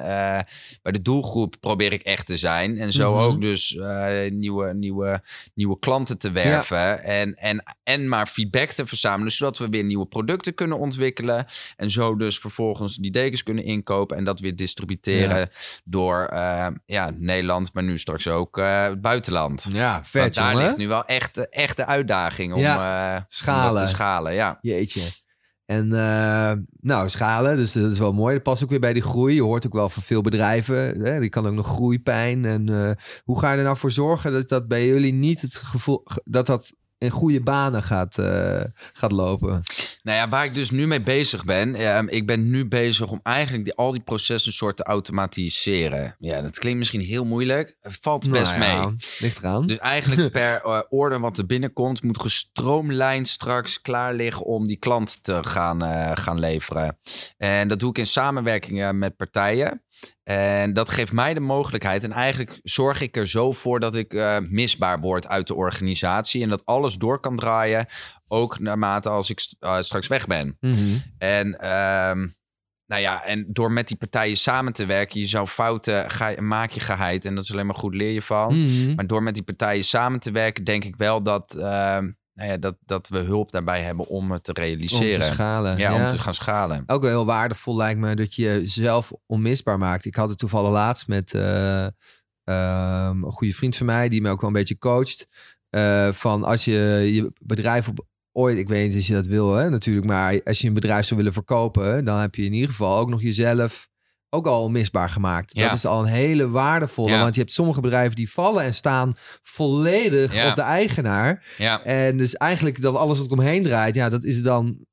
bij 0.83 0.93
de 0.93 1.03
doelgroep 1.03 1.57
probeer 1.61 1.93
ik 1.93 2.03
echt 2.03 2.27
te 2.27 2.37
zijn. 2.37 2.79
En 2.79 2.93
zo 2.93 3.11
mm 3.11 3.19
-hmm. 3.19 3.27
ook 3.27 3.41
dus 3.41 3.79
nieuwe, 4.29 4.75
nieuwe, 4.75 5.23
nieuwe 5.55 5.79
klanten 5.79 6.19
te 6.19 6.31
werven. 6.31 6.77
Ja. 6.77 6.97
En, 6.97 7.35
en, 7.35 7.63
en 7.83 8.09
maar 8.09 8.27
feedback 8.27 8.71
te 8.71 8.87
verzamelen. 8.87 9.33
Zodat 9.33 9.59
we 9.59 9.69
weer 9.69 9.85
nieuwe 9.85 10.07
producten 10.07 10.55
kunnen 10.55 10.79
ontwikkelen. 10.79 11.47
En 11.77 11.91
zo 11.91 12.17
dus 12.17 12.39
vervolgens 12.39 12.97
die 12.97 13.11
dekens 13.11 13.43
kunnen 13.43 13.65
inkopen. 13.65 14.17
En 14.17 14.25
dat 14.25 14.41
weer 14.41 14.57
distributeren 14.57 15.39
ja. 15.39 15.49
door 15.85 16.29
ja, 16.87 17.11
Nederland. 17.19 17.73
Maar 17.73 17.83
nu 17.83 17.96
straks 17.99 18.29
ook 18.29 18.59
uh, 18.59 18.83
het 18.83 19.01
buitenland. 19.01 19.69
Ja, 19.73 20.05
vet 20.05 20.23
Want 20.23 20.35
daar 20.35 20.51
jongen. 20.51 20.65
ligt 20.65 20.77
nu 20.77 20.89
wel 20.89 21.05
echt, 21.05 21.49
echt 21.49 21.77
de 21.77 21.87
uitdaging 21.87 22.53
om, 22.53 22.61
ja. 22.61 23.15
uh, 23.15 23.23
schalen. 23.29 23.73
om 23.73 23.79
te 23.79 23.87
schalen. 23.87 24.35
Ja. 24.35 24.59
Jeetje. 24.61 25.01
En 25.65 25.87
uh, 25.87 26.53
nou, 26.81 27.09
schalen, 27.09 27.57
dus 27.57 27.73
dat 27.73 27.93
is 27.93 27.99
wel 27.99 28.13
mooi. 28.13 28.35
Dat 28.35 28.43
past 28.43 28.63
ook 28.63 28.71
weer 28.71 28.81
bij 28.81 28.93
die 28.93 29.03
groei. 29.03 29.35
Je 29.35 29.43
hoort 29.43 29.67
ook 29.67 29.73
wel 29.73 29.89
van 29.89 30.03
veel 30.03 30.21
bedrijven. 30.21 31.03
Hè, 31.03 31.21
die 31.21 31.29
kan 31.29 31.47
ook 31.47 31.55
nog 31.55 31.67
groeipijn. 31.67 32.45
En 32.45 32.97
hoe 33.25 33.39
ga 33.39 33.51
je 33.51 33.57
er 33.57 33.65
nou 33.65 33.77
voor 33.77 33.91
zorgen 33.91 34.33
dat 34.33 34.49
dat 34.49 34.69
bij 34.69 34.87
jullie 34.87 35.13
niet 35.13 35.41
het 35.41 35.55
gevoel... 35.55 36.07
dat 36.25 36.47
dat 36.47 36.73
in 36.99 37.11
goede 37.11 37.41
banen 37.41 37.83
gaat, 37.83 38.19
uh, 38.19 38.61
gaat 38.93 39.13
lopen. 39.13 39.63
Nou 40.03 40.19
ja, 40.19 40.29
waar 40.29 40.45
ik 40.45 40.55
dus 40.55 40.71
nu 40.71 40.87
mee 40.87 41.03
bezig 41.03 41.45
ben. 41.45 41.75
Uh, 41.81 41.99
ik 42.07 42.27
ben 42.27 42.51
nu 42.51 42.69
bezig 42.69 43.11
om 43.11 43.21
eigenlijk 43.23 43.65
die, 43.65 43.75
al 43.75 43.93
die 43.93 44.01
processen 44.01 44.53
soort 44.53 44.77
te 44.77 44.85
automatiseren. 44.85 46.17
Ja, 46.19 46.43
dat 46.43 46.59
klinkt 46.59 46.79
misschien 46.79 47.01
heel 47.01 47.25
moeilijk. 47.25 47.77
Het 47.81 47.99
valt 48.01 48.31
best 48.31 48.57
nou 48.57 48.65
ja, 48.65 48.87
mee. 48.87 48.97
Ligt 49.19 49.39
eraan. 49.39 49.67
Dus 49.67 49.79
eigenlijk 49.79 50.33
per 50.33 50.63
uh, 50.65 50.81
order 50.89 51.21
wat 51.21 51.39
er 51.39 51.47
binnenkomt... 51.47 52.03
moet 52.03 52.21
gestroomlijnd 52.21 53.29
straks 53.29 53.81
klaar 53.81 54.15
liggen 54.15 54.45
om 54.45 54.67
die 54.67 54.77
klant 54.77 55.19
te 55.23 55.45
gaan, 55.45 55.85
uh, 55.85 56.11
gaan 56.15 56.39
leveren. 56.39 56.99
En 57.37 57.69
dat 57.69 57.79
doe 57.79 57.91
ik 57.91 57.99
in 57.99 58.07
samenwerking 58.07 58.93
met 58.93 59.17
partijen. 59.17 59.85
En 60.23 60.73
dat 60.73 60.91
geeft 60.91 61.13
mij 61.13 61.35
de 61.35 61.41
mogelijkheid. 61.41 62.05
En 62.05 62.13
eigenlijk 62.13 62.61
zorg 62.63 63.01
ik 63.01 63.17
er 63.17 63.29
zo 63.29 63.53
voor 63.53 63.81
dat 63.81 63.95
ik 63.95 64.13
uh, 64.13 64.39
misbaar 64.39 65.01
word 65.01 65.29
uit 65.29 65.47
de 65.47 65.55
organisatie. 65.55 66.43
En 66.43 66.49
dat 66.49 66.65
alles 66.65 66.95
door 66.95 67.21
kan 67.21 67.37
draaien. 67.37 67.87
Ook 68.29 68.59
naarmate 68.59 69.09
als 69.09 69.31
ik 69.31 69.55
uh, 69.61 69.81
straks 69.81 70.07
weg 70.07 70.27
ben. 70.27 70.57
Mm 70.61 70.73
-hmm. 70.73 71.03
En, 71.19 71.47
uh, 71.47 72.31
nou 72.87 73.03
ja, 73.03 73.25
en 73.25 73.47
door 73.49 73.73
met 73.73 73.89
die 73.89 73.97
partijen 73.97 74.37
samen 74.37 74.73
te 74.73 74.87
werken. 74.87 75.21
Je 75.21 75.27
zou 75.27 75.47
fouten 75.47 76.11
ga, 76.11 76.41
maak 76.41 76.71
je 76.71 76.81
geheid. 76.81 77.25
En 77.25 77.35
dat 77.35 77.45
is 77.45 77.53
alleen 77.53 77.67
maar 77.67 77.77
goed 77.77 77.95
leer 77.95 78.13
je 78.13 78.23
van. 78.23 78.55
Mm 78.55 78.69
-hmm. 78.69 78.95
Maar 78.95 79.07
door 79.07 79.23
met 79.23 79.35
die 79.35 79.43
partijen 79.43 79.85
samen 79.85 80.21
te 80.21 80.31
werken. 80.31 80.65
Denk 80.65 80.85
ik 80.85 80.97
wel 80.97 81.23
dat 81.23 81.55
ehm, 81.55 82.11
nou 82.37 82.51
ja, 82.51 82.57
dat, 82.57 82.77
dat 82.85 83.09
we 83.09 83.19
hulp 83.19 83.51
daarbij 83.51 83.83
hebben 83.83 84.07
om 84.07 84.31
het 84.31 84.45
te 84.45 84.53
realiseren. 84.53 85.23
Om 85.23 85.29
te 85.29 85.33
schalen. 85.33 85.79
Ja, 85.79 86.05
om 86.05 86.11
te 86.11 86.23
gaan 86.23 86.35
schalen. 86.35 86.83
Ook 86.87 87.01
wel 87.01 87.11
heel 87.11 87.25
waardevol 87.25 87.77
lijkt 87.77 88.01
me 88.01 88.17
dat 88.17 88.35
je 88.35 88.43
jezelf 88.43 89.13
onmisbaar 89.27 89.79
maakt. 89.79 90.05
Ik 90.05 90.15
had 90.15 90.29
het 90.29 90.39
toevallig 90.39 90.71
laatst 90.71 91.09
met 91.09 91.35
uh, 91.35 91.87
uh, 92.45 93.11
een 93.13 93.33
goede 93.33 93.55
vriend 93.55 93.77
van 93.77 93.87
mij, 93.87 94.09
die 94.09 94.21
me 94.21 94.31
ook 94.31 94.41
wel 94.41 94.51
een 94.51 94.57
beetje 94.57 94.79
coacht. 94.79 95.29
Uh, 95.71 96.13
van 96.13 96.45
als 96.45 96.65
je 96.65 96.73
je 97.13 97.33
bedrijf 97.41 97.89
op 97.89 98.07
ooit, 98.33 98.59
ik 98.59 98.69
weet 98.69 98.89
niet 98.89 98.99
of 98.99 99.07
je 99.07 99.15
dat 99.15 99.27
wil 99.27 99.55
hè, 99.55 99.71
natuurlijk, 99.71 100.07
maar 100.07 100.41
als 100.45 100.61
je 100.61 100.69
een 100.69 100.75
bedrijf 100.75 101.07
zou 101.07 101.17
willen 101.17 101.33
verkopen, 101.33 102.05
dan 102.05 102.21
heb 102.21 102.35
je 102.35 102.45
in 102.45 102.53
ieder 102.53 102.69
geval 102.69 102.99
ook 102.99 103.09
nog 103.09 103.23
jezelf 103.23 103.89
ook 104.37 104.47
al 104.47 104.63
onmisbaar 104.63 105.09
gemaakt. 105.09 105.51
Ja. 105.55 105.63
Dat 105.69 105.77
is 105.77 105.87
al 105.87 106.01
een 106.01 106.07
hele 106.13 106.49
waardevolle. 106.51 107.11
Ja. 107.11 107.19
Want 107.21 107.35
je 107.35 107.41
hebt 107.41 107.53
sommige 107.53 107.81
bedrijven 107.81 108.17
die 108.17 108.31
vallen 108.31 108.63
en 108.65 108.75
staan 108.75 109.17
volledig 109.43 110.35
Ja. 110.35 110.49
op 110.51 110.57
de 110.57 110.63
eigenaar. 110.63 111.45
Ja, 111.59 111.83
En 111.85 112.17
dus 112.17 112.35
eigenlijk 112.37 112.81
dat 112.81 112.95
alles 112.97 113.19
wat 113.19 113.31
omheen 113.33 113.63
draait, 113.63 113.95
ja, 113.95 114.09
dat 114.09 114.25
is 114.25 114.43
dan 114.43 114.85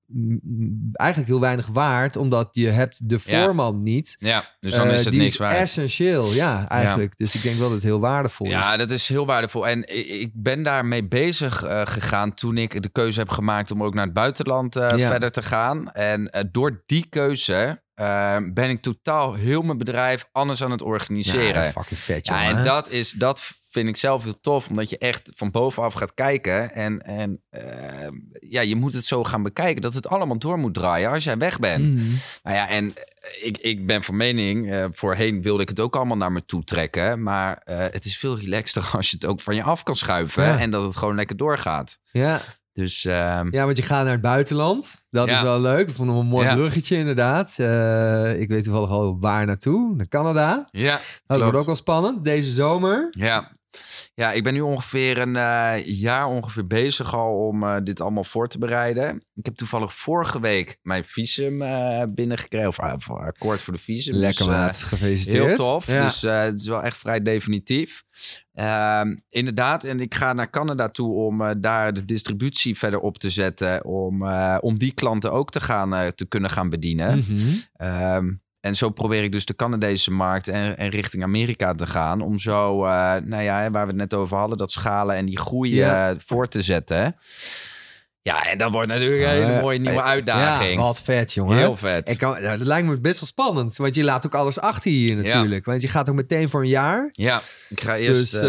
eigenlijk 0.92 1.30
heel 1.32 1.40
weinig 1.40 1.68
waard, 1.68 2.16
omdat 2.16 2.50
je 2.52 2.70
hebt 2.70 3.10
de 3.10 3.20
Ja. 3.26 3.44
voorman 3.44 3.84
niet. 3.84 4.16
ja. 4.20 4.44
dus 4.60 4.74
dan 4.76 4.88
Eh, 4.88 4.94
is 4.94 5.02
het 5.04 5.12
die 5.12 5.20
niks 5.22 5.34
is 5.34 5.38
waard. 5.40 5.58
essentieel, 5.58 6.34
ja, 6.34 6.70
eigenlijk. 6.70 7.18
Dus 7.18 7.36
ik 7.36 7.42
denk 7.42 7.56
wel 7.58 7.68
dat 7.68 7.76
het 7.78 7.86
heel 7.86 8.00
waardevol 8.00 8.46
is. 8.48 8.52
Ja, 8.54 8.78
dat 8.78 8.92
is 8.92 9.10
heel 9.10 9.26
waardevol. 9.26 9.68
En 9.68 9.96
ik 10.22 10.32
ben 10.34 10.64
daarmee 10.64 11.08
bezig 11.08 11.64
eh, 11.64 11.82
gegaan 11.86 12.34
toen 12.34 12.58
ik 12.58 12.82
de 12.82 12.90
keuze 12.90 13.20
heb 13.20 13.30
gemaakt 13.30 13.72
om 13.72 13.84
ook 13.84 13.94
naar 13.94 14.06
het 14.06 14.14
buitenland 14.14 14.76
eh, 14.76 14.98
Ja. 14.98 15.10
verder 15.10 15.32
te 15.32 15.42
gaan. 15.42 15.92
En 15.92 16.48
door 16.52 16.84
die 16.86 17.06
keuze 17.10 17.83
eh, 17.94 18.38
ben 18.54 18.70
ik 18.70 18.82
totaal 18.82 19.34
heel 19.34 19.62
mijn 19.62 19.78
bedrijf 19.78 20.28
anders 20.32 20.64
aan 20.64 20.72
het 20.72 20.82
organiseren. 20.82 21.64
Ja, 21.64 21.72
fucking 21.72 22.00
vet, 22.00 22.26
Ja, 22.26 22.44
en 22.44 22.64
dat, 22.64 22.90
is, 22.90 23.12
dat 23.12 23.54
vind 23.74 23.88
ik 23.88 23.98
zelf 23.98 24.24
heel 24.24 24.40
tof, 24.42 24.70
omdat 24.70 24.90
je 24.90 24.98
echt 24.98 25.22
van 25.36 25.52
bovenaf 25.52 25.94
gaat 25.94 26.14
kijken. 26.14 26.74
En, 26.74 27.06
en 27.06 27.42
eh, 27.50 27.64
ja, 28.50 28.62
je 28.62 28.76
moet 28.76 28.94
het 28.94 29.06
zo 29.06 29.24
gaan 29.24 29.44
bekijken 29.44 29.82
dat 29.82 29.94
het 29.94 30.08
allemaal 30.08 30.40
door 30.40 30.58
moet 30.58 30.74
draaien 30.74 31.10
als 31.10 31.24
jij 31.24 31.38
weg 31.38 31.60
bent. 31.60 31.94
Mhm. 31.94 32.12
Nou 32.44 32.56
ja, 32.56 32.70
en 32.70 32.94
ik, 33.42 33.58
ik 33.58 33.86
ben 33.86 34.04
van 34.04 34.18
mening, 34.18 34.72
eh, 34.72 34.86
voorheen 34.92 35.42
wilde 35.42 35.62
ik 35.62 35.70
het 35.70 35.80
ook 35.80 35.96
allemaal 35.96 36.18
naar 36.18 36.32
me 36.32 36.46
toe 36.46 36.64
trekken. 36.64 37.24
Maar 37.24 37.58
eh, 37.58 37.78
het 37.78 38.06
is 38.06 38.18
veel 38.18 38.40
relaxter 38.40 38.90
als 38.96 39.10
je 39.10 39.16
het 39.16 39.26
ook 39.26 39.42
van 39.42 39.56
je 39.56 39.64
af 39.64 39.84
kan 39.84 39.96
schuiven. 39.96 40.44
Ja. 40.44 40.60
En 40.60 40.72
dat 40.72 40.84
het 40.84 40.98
gewoon 40.98 41.16
lekker 41.16 41.38
doorgaat. 41.38 42.00
Ja. 42.12 42.42
Dus 42.74 43.06
ehm, 43.06 43.48
ja, 43.52 43.66
want 43.66 43.78
je 43.78 43.84
gaat 43.84 44.04
naar 44.04 44.12
het 44.14 44.22
buitenland. 44.22 44.96
Dat 45.10 45.28
Ja. 45.28 45.34
is 45.36 45.42
wel 45.42 45.60
leuk. 45.60 45.90
Ik 45.90 45.96
vond 45.96 46.08
hem 46.10 46.18
een 46.18 46.26
mooi 46.26 46.46
Ja. 46.48 46.56
bruggetje, 46.56 46.98
inderdaad. 46.98 47.54
Eh, 47.58 48.40
ik 48.42 48.50
weet 48.50 48.64
toevallig 48.64 48.90
al 48.90 49.18
waar 49.20 49.46
naartoe. 49.46 49.96
Naar 49.96 50.08
Canada. 50.08 50.68
ja, 50.72 50.90
Nou, 50.92 51.00
dat 51.28 51.42
wordt 51.42 51.58
ook 51.58 51.66
wel 51.66 51.76
spannend. 51.76 52.24
Deze 52.24 52.52
zomer. 52.52 53.08
Ja. 53.10 53.52
Ja, 54.16 54.32
ik 54.32 54.44
ben 54.44 54.54
nu 54.54 54.62
ongeveer 54.62 55.18
een 55.18 55.36
eh, 55.36 55.86
jaar 55.86 56.28
ongeveer 56.28 56.68
bezig 56.68 57.14
al 57.14 57.48
om 57.48 57.64
eh, 57.64 57.78
dit 57.84 58.02
allemaal 58.02 58.24
voor 58.24 58.48
te 58.48 58.58
bereiden. 58.58 59.24
Ik 59.36 59.46
heb 59.46 59.56
toevallig 59.56 59.94
vorige 59.94 60.40
week 60.40 60.80
mijn 60.82 61.06
visum 61.06 61.62
eh, 61.62 62.04
binnengekregen. 62.10 62.68
Of, 62.68 62.80
uh, 62.80 63.16
akkoord 63.16 63.62
voor 63.62 63.74
de 63.74 63.80
visum. 63.80 64.16
Lekker 64.16 64.46
Dus, 64.46 64.54
eh, 64.54 64.62
maat. 64.62 64.84
Gefeliciteerd. 64.84 65.46
Heel 65.48 65.56
tof. 65.56 65.88
Ja. 65.88 66.04
Dus 66.04 66.22
het 66.22 66.60
is 66.60 66.68
wel 66.68 66.84
echt 66.84 66.98
vrij 66.98 67.22
definitief. 67.22 68.04
Ehm, 68.54 69.16
inderdaad, 69.30 69.84
en 69.84 70.00
ik 70.00 70.14
ga 70.14 70.34
naar 70.34 70.50
Canada 70.50 70.90
toe 70.90 71.14
om 71.14 71.62
daar 71.62 71.94
de 71.94 72.06
distributie 72.06 72.78
verder 72.78 73.00
op 73.00 73.18
te 73.18 73.30
zetten. 73.30 73.86
Om, 73.86 74.28
om 74.60 74.78
die 74.78 74.94
klanten 74.94 75.32
ook 75.32 75.52
te, 75.52 75.62
gaan, 75.62 76.12
te 76.16 76.26
kunnen 76.26 76.50
gaan 76.50 76.70
bedienen. 76.70 77.24
Ehm, 77.74 78.32
en 78.64 78.76
zo 78.76 78.90
probeer 78.90 79.24
ik 79.24 79.32
dus 79.32 79.46
de 79.46 79.56
Canadese 79.56 80.12
markt 80.12 80.48
en, 80.48 80.78
en 80.78 80.90
richting 80.90 81.24
Amerika 81.24 81.74
te 81.74 81.88
gaan. 81.88 82.22
Om 82.22 82.40
zo, 82.40 82.86
eh, 82.86 83.16
nou 83.24 83.44
ja, 83.44 83.72
waar 83.72 83.82
we 83.86 83.92
het 83.92 83.96
net 84.02 84.14
over 84.14 84.38
hadden, 84.38 84.58
dat 84.58 84.72
schalen 84.72 85.16
en 85.16 85.26
die 85.26 85.40
groei 85.40 85.76
Ja. 85.76 86.10
eh, 86.10 86.16
voor 86.26 86.48
te 86.48 86.62
zetten. 86.62 87.16
Ja, 88.22 88.46
en 88.50 88.58
dat 88.58 88.72
wordt 88.72 88.88
natuurlijk 88.88 89.22
een 89.24 89.30
hele 89.30 89.46
Eh, 89.46 89.62
mooie 89.62 89.80
nieuwe 89.80 90.02
uitdaging. 90.02 90.74
Ja, 90.80 90.86
wat 90.86 91.02
vet, 91.02 91.34
jongen. 91.34 91.58
Heel 91.58 91.78
vet. 91.78 92.10
Ik 92.10 92.18
kan, 92.18 92.42
dat 92.42 92.60
lijkt 92.60 92.88
me 92.88 93.00
best 93.00 93.20
wel 93.20 93.30
spannend. 93.30 93.76
Want 93.78 93.96
je 93.96 94.04
laat 94.04 94.26
ook 94.26 94.36
alles 94.36 94.60
achter 94.60 94.92
hier 94.92 95.16
natuurlijk. 95.16 95.66
Want 95.66 95.82
je 95.82 95.88
gaat 95.88 96.10
ook 96.10 96.16
meteen 96.16 96.50
voor 96.50 96.62
een 96.62 96.68
jaar. 96.68 97.10
Ja, 97.12 97.42
ik 97.70 97.82
ga 97.82 97.98
eerst... 97.98 98.32
dus 98.32 98.42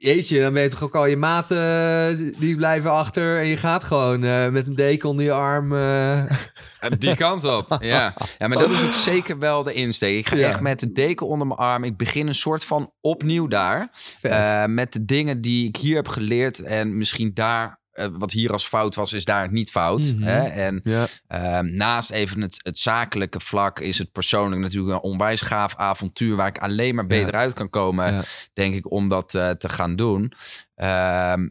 jeetje, 0.00 0.40
dan 0.40 0.52
weet 0.52 0.64
je 0.64 0.70
toch 0.70 0.82
ook 0.82 0.94
al 0.94 1.06
je 1.06 1.16
maten 1.16 1.56
eh, 1.58 2.32
die 2.38 2.56
blijven 2.56 2.90
achter. 2.90 3.38
En 3.38 3.46
je 3.46 3.56
gaat 3.56 3.84
gewoon 3.84 4.24
eh, 4.24 4.48
met 4.48 4.66
een 4.66 4.74
deken 4.74 5.08
onder 5.08 5.24
je 5.24 5.32
arm. 5.32 5.72
eh, 5.72 6.24
Die 6.98 7.16
kant 7.16 7.44
op, 7.44 7.76
ja. 7.80 8.14
Ja, 8.38 8.48
maar 8.48 8.58
dat 8.58 8.70
is 8.70 8.82
ook 8.84 8.92
zeker 8.92 9.38
wel 9.38 9.62
de 9.62 9.72
insteek. 9.72 10.18
Ik 10.18 10.28
ga 10.28 10.36
Ja. 10.36 10.48
echt 10.48 10.60
met 10.60 10.80
de 10.80 10.92
deken 10.92 11.26
onder 11.26 11.46
mijn 11.46 11.58
arm. 11.58 11.84
Ik 11.84 11.96
begin 11.96 12.26
een 12.26 12.34
soort 12.34 12.64
van 12.64 12.92
opnieuw 13.00 13.46
daar. 13.46 13.90
met 14.66 14.92
de 14.92 15.04
dingen 15.04 15.40
die 15.40 15.68
ik 15.68 15.76
hier 15.76 15.96
heb 15.96 16.08
geleerd. 16.08 16.60
En 16.62 16.98
misschien 16.98 17.30
daar, 17.34 17.79
wat 18.18 18.32
hier 18.32 18.52
als 18.52 18.66
fout 18.66 18.94
was, 18.94 19.12
is 19.12 19.24
daar 19.24 19.52
niet 19.52 19.70
fout. 19.70 20.12
Mhm. 20.12 20.22
Hè? 20.22 20.42
En 20.42 20.80
ja. 20.84 21.06
Ehm, 21.26 21.76
naast 21.76 22.10
even 22.10 22.40
het, 22.40 22.60
het 22.62 22.78
zakelijke 22.78 23.40
vlak 23.40 23.80
is 23.80 23.98
het 23.98 24.12
persoonlijk 24.12 24.60
natuurlijk 24.62 24.94
een 24.94 25.10
onwijs 25.10 25.40
gaaf 25.40 25.76
avontuur 25.76 26.36
waar 26.36 26.48
ik 26.48 26.58
alleen 26.58 26.94
maar 26.94 27.06
beter 27.06 27.34
uit 27.34 27.52
kan 27.54 27.70
komen, 27.70 28.12
Ja. 28.12 28.22
denk 28.52 28.74
ik, 28.74 28.90
om 28.90 29.08
dat 29.08 29.34
eh, 29.34 29.50
te 29.50 29.68
gaan 29.68 29.96
doen. 29.96 30.32
Ehm, 30.74 31.48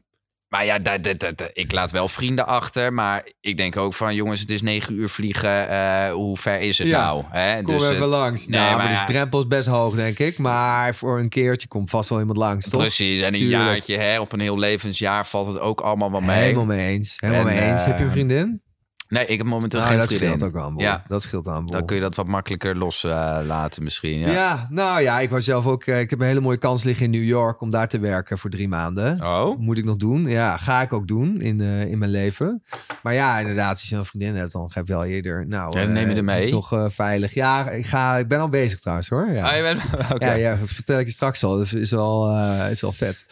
maar 0.50 0.66
ja, 0.66 0.80
dat, 0.80 1.04
dat, 1.04 1.20
dat- 1.20 1.50
ik 1.54 1.72
laat 1.72 1.92
wel 1.92 2.08
vrienden 2.08 2.48
achter. 2.48 2.94
Maar 2.94 3.28
ik 3.42 3.58
denk 3.58 3.78
ook 3.78 3.94
van, 3.94 4.16
jongens, 4.16 4.40
het 4.40 4.52
is 4.52 4.62
negen 4.62 4.94
uur 4.96 5.10
vliegen. 5.10 5.70
eh, 5.70 6.12
hoe 6.12 6.38
ver 6.38 6.60
is 6.60 6.78
het 6.78 6.88
Ja, 6.88 7.02
nou? 7.06 7.24
Hè? 7.30 7.62
Kom 7.62 7.74
Dus 7.74 7.84
even 7.84 7.96
het- 7.96 8.06
langs. 8.10 8.48
Nee, 8.48 8.60
nou, 8.60 8.70
maar 8.76 8.84
maar 8.84 8.94
de 8.94 9.00
ja. 9.00 9.06
drempel 9.06 9.40
is 9.40 9.48
best 9.48 9.68
hoog, 9.68 9.96
denk 9.96 10.20
ik. 10.20 10.38
Maar 10.38 10.96
voor 10.96 11.20
een 11.20 11.30
keertje 11.30 11.68
komt 11.68 11.90
vast 11.90 12.10
wel 12.10 12.20
iemand 12.20 12.38
langs, 12.38 12.70
toch? 12.70 12.82
Precies, 12.82 13.20
en 13.22 13.28
een 13.34 13.40
Tuurlijk. 13.40 13.64
jaartje 13.64 13.98
hè, 13.98 14.20
op 14.20 14.32
een 14.32 14.40
heel 14.40 14.58
levensjaar 14.60 15.28
valt 15.28 15.48
het 15.48 15.60
ook 15.60 15.82
allemaal 15.82 16.12
wel 16.12 16.22
mee. 16.22 16.42
Helemaal 16.42 16.66
mee 16.66 16.88
eens. 16.88 17.16
Helemaal 17.20 17.48
En, 17.48 17.56
mee 17.56 17.70
eens. 17.70 17.86
Heb 17.86 17.96
je 17.98 18.02
een 18.02 18.08
eh, 18.08 18.14
vriendin? 18.16 18.62
Nee, 19.10 19.26
ik 19.26 19.38
heb 19.38 19.48
momenteel 19.48 19.80
Nou, 19.80 19.92
geen 19.92 20.00
dat 20.00 20.10
vriendin. 20.10 20.38
scheelt 20.40 20.56
ook 20.56 20.62
aan. 20.64 20.74
Ja. 20.78 21.04
Dat 21.08 21.22
scheelt 21.22 21.48
aan 21.48 21.66
boel. 21.66 21.72
Dan 21.72 21.86
kun 21.86 21.96
je 21.96 22.02
dat 22.02 22.16
wat 22.16 22.28
makkelijker 22.28 22.76
loslaten 22.78 23.46
laten 23.46 23.84
misschien. 23.84 24.20
ja. 24.20 24.32
Ja. 24.32 24.68
nou 24.70 25.02
ja, 25.02 25.20
ik 25.20 25.30
wou 25.30 25.42
zelf 25.42 25.66
ook... 25.66 25.84
eh, 25.84 26.00
ik 26.00 26.10
heb 26.10 26.20
een 26.20 26.26
hele 26.26 26.40
mooie 26.40 26.58
kans 26.58 26.84
liggen 26.84 27.06
in 27.06 27.12
New 27.12 27.24
York 27.24 27.62
om 27.62 27.70
daar 27.70 27.88
te 27.88 28.00
werken 28.00 28.38
voor 28.38 28.50
drie 28.50 28.68
maanden. 28.68 29.22
Oh? 29.24 29.60
Moet 29.60 29.78
ik 29.78 29.86
nog 29.86 29.96
doen? 29.96 30.28
Ja, 30.28 30.58
ga 30.58 30.82
ik 30.82 30.94
ook 30.94 31.08
doen 31.08 31.42
in, 31.42 31.62
eh, 31.62 31.86
in 31.86 31.98
mijn 31.98 32.12
leven. 32.12 32.64
Maar 33.04 33.14
ja, 33.14 33.40
inderdaad, 33.40 33.70
als 33.72 33.90
je 33.90 33.96
een 33.96 34.06
vriendin 34.06 34.36
hebt, 34.36 34.52
dan 34.52 34.72
heb 34.74 34.88
je 34.88 34.96
al 34.96 35.06
eerder... 35.06 35.48
Nou, 35.48 35.80
Ja, 35.80 35.86
neem 35.86 35.94
je 35.96 36.00
eh, 36.04 36.10
er 36.10 36.16
Het 36.16 36.26
mee. 36.26 36.46
is 36.46 36.52
toch 36.52 36.74
eh, 36.74 36.86
veilig. 36.90 37.34
Ja, 37.34 37.70
ik, 37.70 37.86
ga, 37.86 38.18
ik 38.18 38.28
ben 38.28 38.40
al 38.40 38.50
bezig 38.50 38.80
trouwens 38.80 39.10
hoor. 39.10 39.30
Ja. 39.32 39.50
Ah, 39.50 39.56
je 39.56 39.62
bent... 39.62 39.86
Oké. 40.14 40.26
Ja, 40.26 40.34
ja, 40.34 40.56
dat 40.56 40.70
vertel 40.70 41.00
ik 41.00 41.06
je 41.06 41.12
straks 41.12 41.44
al. 41.44 41.58
Dat 41.58 41.66
is 41.74 41.92
eh, 41.92 42.68
is 42.72 42.82
wel 42.82 42.92
vet. 42.94 43.26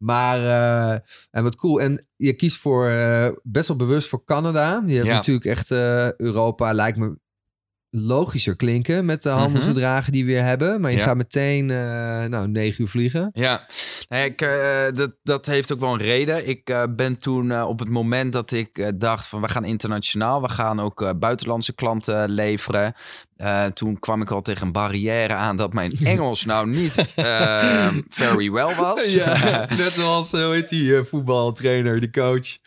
Maar, 0.00 0.38
eh, 0.44 0.98
en 1.30 1.42
wat 1.42 1.56
cool. 1.56 1.80
En 1.80 2.06
je 2.16 2.32
kiest 2.32 2.56
voor, 2.56 2.88
eh, 2.88 3.28
best 3.42 3.68
wel 3.68 3.76
bewust 3.76 4.08
voor 4.08 4.24
Canada. 4.24 4.82
Je 4.86 4.94
hebt 4.94 5.06
Ja. 5.06 5.14
natuurlijk 5.14 5.46
echt 5.46 5.70
eh, 5.70 6.12
Europa, 6.12 6.72
lijkt 6.72 6.98
me 6.98 7.18
logischer 7.90 8.56
klinken 8.56 9.04
met 9.04 9.22
de 9.22 9.28
handelsverdragen 9.28 10.12
die 10.12 10.24
we 10.24 10.32
weer 10.32 10.42
hebben. 10.44 10.80
Maar 10.80 10.90
je 10.90 10.96
Mhm. 10.96 11.04
Ja. 11.06 11.10
gaat 11.12 11.16
meteen, 11.16 11.70
eh, 11.70 11.76
nou, 12.24 12.48
negen 12.48 12.82
uur 12.82 12.88
vliegen. 12.88 13.30
Ja, 13.32 13.66
nee, 14.08 14.24
ik, 14.24 14.40
eh, 14.40 14.86
dat, 14.94 15.12
dat 15.22 15.46
heeft 15.46 15.72
ook 15.72 15.80
wel 15.80 15.92
een 15.92 15.98
reden. 15.98 16.48
Ik 16.48 16.68
eh, 16.68 16.82
ben 16.96 17.18
toen 17.18 17.62
op 17.62 17.78
het 17.78 17.88
moment 17.88 18.32
dat 18.32 18.52
ik 18.52 18.92
dacht 19.00 19.26
van 19.26 19.40
we 19.40 19.48
gaan 19.48 19.64
internationaal, 19.64 20.42
we 20.42 20.48
gaan 20.48 20.80
ook 20.80 21.18
buitenlandse 21.18 21.74
klanten 21.74 22.30
leveren. 22.30 22.94
toen 23.74 23.98
kwam 23.98 24.22
ik 24.22 24.30
al 24.30 24.42
tegen 24.42 24.66
een 24.66 24.72
barrière 24.72 25.34
aan 25.34 25.56
dat 25.56 25.72
mijn 25.72 25.92
Engels 26.04 26.44
nou 26.44 26.66
niet 26.68 26.94
very 28.08 28.50
well 28.50 28.74
was. 28.74 29.14
net 29.76 29.92
zoals, 29.92 30.30
hoe 30.30 30.40
heet 30.52 30.68
die 30.68 31.02
voetbaltrainer, 31.04 32.00
de 32.00 32.10
coach. 32.10 32.58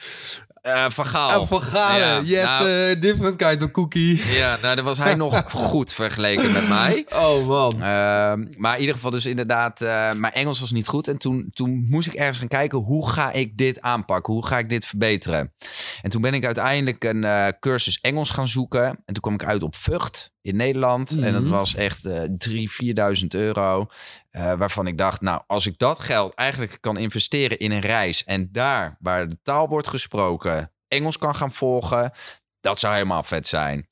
Eh, 0.63 0.85
van 0.89 1.05
Gaal. 1.05 1.45
Van. 1.45 1.61
Ja, 1.99 2.21
yes, 2.23 2.59
nou- 2.59 2.69
eh, 2.89 3.01
different 3.01 3.35
kind 3.35 3.63
of 3.63 3.71
cookie. 3.71 4.21
Ja, 4.33 4.57
nou, 4.61 4.75
dan 4.75 4.85
was 4.85 4.97
hij 4.97 5.15
nog 5.15 5.43
goed 5.51 5.93
vergeleken 5.93 6.51
met 6.51 6.67
mij. 6.67 7.05
Oh 7.15 7.47
man. 7.47 7.71
Ehm, 7.73 8.45
maar 8.57 8.73
in 8.73 8.79
ieder 8.79 8.95
geval 8.95 9.11
dus 9.11 9.25
inderdaad, 9.25 9.81
eh, 9.81 10.11
mijn 10.11 10.33
Engels 10.33 10.59
was 10.59 10.71
niet 10.71 10.87
goed. 10.87 11.07
En 11.07 11.17
toen, 11.17 11.49
toen 11.53 11.85
moest 11.89 12.07
ik 12.07 12.13
ergens 12.13 12.37
gaan 12.39 12.47
kijken, 12.47 12.77
hoe 12.79 13.09
ga 13.09 13.31
ik 13.31 13.57
dit 13.57 13.81
aanpakken? 13.81 14.33
Hoe 14.33 14.45
ga 14.45 14.57
ik 14.57 14.69
dit 14.69 14.85
verbeteren? 14.85 15.53
En 16.03 16.09
toen 16.09 16.21
ben 16.21 16.33
ik 16.33 16.45
uiteindelijk 16.45 17.03
een 17.03 17.23
eh, 17.23 17.47
cursus 17.59 17.99
Engels 18.01 18.29
gaan 18.29 18.47
zoeken. 18.47 18.83
En 18.85 19.13
toen 19.13 19.21
kwam 19.21 19.33
ik 19.33 19.43
uit 19.45 19.63
op 19.63 19.75
Vught 19.75 20.31
in 20.41 20.55
Nederland. 20.55 21.17
En 21.17 21.33
dat 21.33 21.41
Mhm. 21.41 21.51
was 21.51 21.75
echt 21.75 22.05
eh 22.05 22.21
3.000, 22.37 22.71
4.000 22.71 23.33
euro. 23.33 23.85
Eh, 24.29 24.53
waarvan 24.53 24.87
ik 24.87 24.97
dacht, 24.97 25.21
nou, 25.21 25.41
als 25.47 25.65
ik 25.65 25.77
dat 25.77 25.99
geld 25.99 26.33
eigenlijk 26.33 26.77
kan 26.81 26.97
investeren 26.97 27.59
in 27.59 27.71
een 27.71 27.79
reis... 27.81 28.23
en 28.23 28.49
daar, 28.51 28.97
waar 28.99 29.29
de 29.29 29.37
taal 29.43 29.67
wordt 29.67 29.87
gesproken, 29.87 30.71
Engels 30.87 31.17
kan 31.17 31.35
gaan 31.35 31.51
volgen... 31.51 32.11
dat 32.59 32.79
zou 32.79 32.93
helemaal 32.93 33.23
vet 33.23 33.47
zijn. 33.47 33.87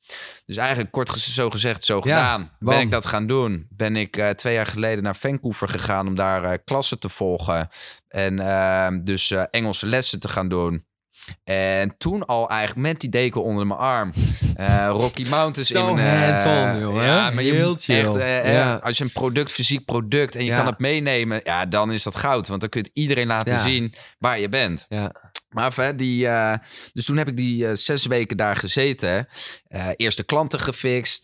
Dus 0.45 0.57
eigenlijk 0.57 0.91
kort 0.91 1.09
zo 1.17 1.49
gezegd, 1.49 1.83
zo 1.83 1.95
Ja, 1.95 2.01
gedaan. 2.01 2.51
Ben 2.59 2.79
ik 2.79 2.91
dat 2.91 3.05
gaan 3.05 3.27
doen. 3.27 3.67
Ben 3.69 3.95
ik 3.95 4.17
eh, 4.17 4.29
twee 4.29 4.53
jaar 4.53 4.65
geleden 4.67 5.03
naar 5.03 5.15
Vancouver 5.15 5.69
gegaan 5.69 6.07
om 6.07 6.15
daar 6.15 6.59
klassen 6.59 6.99
te 6.99 7.09
volgen. 7.09 7.69
En 8.07 8.39
ehm, 8.39 9.03
dus 9.03 9.31
Engelse 9.31 9.87
lessen 9.87 10.19
te 10.19 10.27
gaan 10.27 10.47
doen. 10.49 10.85
En 11.43 11.95
toen 11.97 12.25
al 12.25 12.49
eigenlijk 12.49 12.87
met 12.87 12.99
die 13.01 13.09
deken 13.09 13.43
onder 13.43 13.67
mijn 13.67 13.79
arm. 13.79 14.13
eh, 14.55 14.87
Rocky 14.89 15.29
Mountains 15.29 15.71
in 15.71 15.79
hands-on, 15.97 16.79
joh, 16.79 17.03
Ja, 17.03 17.29
maar 17.31 17.43
je 17.43 17.53
Heel 17.53 17.75
chill. 17.77 17.99
echt... 17.99 18.15
eh, 18.15 18.53
Ja. 18.53 18.73
Als 18.83 18.97
je 18.97 19.03
een 19.03 19.11
product, 19.11 19.51
fysiek 19.51 19.85
product... 19.85 20.35
en 20.35 20.43
je 20.45 20.49
Ja. 20.51 20.57
kan 20.57 20.65
het 20.65 20.79
meenemen... 20.79 21.41
Ja, 21.43 21.65
dan 21.65 21.91
is 21.91 22.03
dat 22.03 22.15
goud. 22.15 22.47
Want 22.47 22.61
dan 22.61 22.69
kun 22.69 22.81
je 22.81 22.87
het 22.87 22.97
iedereen 22.97 23.27
laten 23.27 23.59
zien 23.59 23.93
waar 24.19 24.39
je 24.39 24.49
bent. 24.49 24.85
Ja. 24.89 25.11
Maar 25.51 25.65
enfin, 25.65 25.97
die, 25.97 26.27
eh, 26.27 26.57
dus 26.93 27.05
toen 27.05 27.17
heb 27.17 27.27
ik 27.27 27.37
die 27.37 27.67
eh, 27.67 27.75
zes 27.75 28.05
weken 28.05 28.37
daar 28.37 28.55
gezeten. 28.55 29.27
Eh 29.67 29.87
eerste 29.95 30.23
klanten 30.23 30.59
gefixt. 30.59 31.23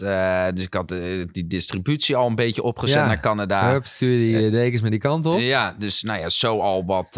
dus 0.54 0.66
ik 0.66 0.74
had 0.74 0.88
die 1.32 1.48
distributie 1.48 2.16
al 2.16 2.28
een 2.28 2.36
beetje 2.36 2.64
opgezet 2.64 2.96
Ja. 2.98 3.06
naar 3.06 3.20
Canada. 3.20 3.72
Hup, 3.72 3.86
stuur 3.86 4.18
die 4.18 4.50
dekens 4.50 4.82
met 4.82 4.92
die 4.92 5.00
kant 5.00 5.26
op. 5.26 5.40
Ja, 5.40 5.76
dus 5.80 6.02
nou 6.02 6.20
ja, 6.20 6.30
zo 6.30 6.60
al 6.60 6.86
wat, 6.86 7.16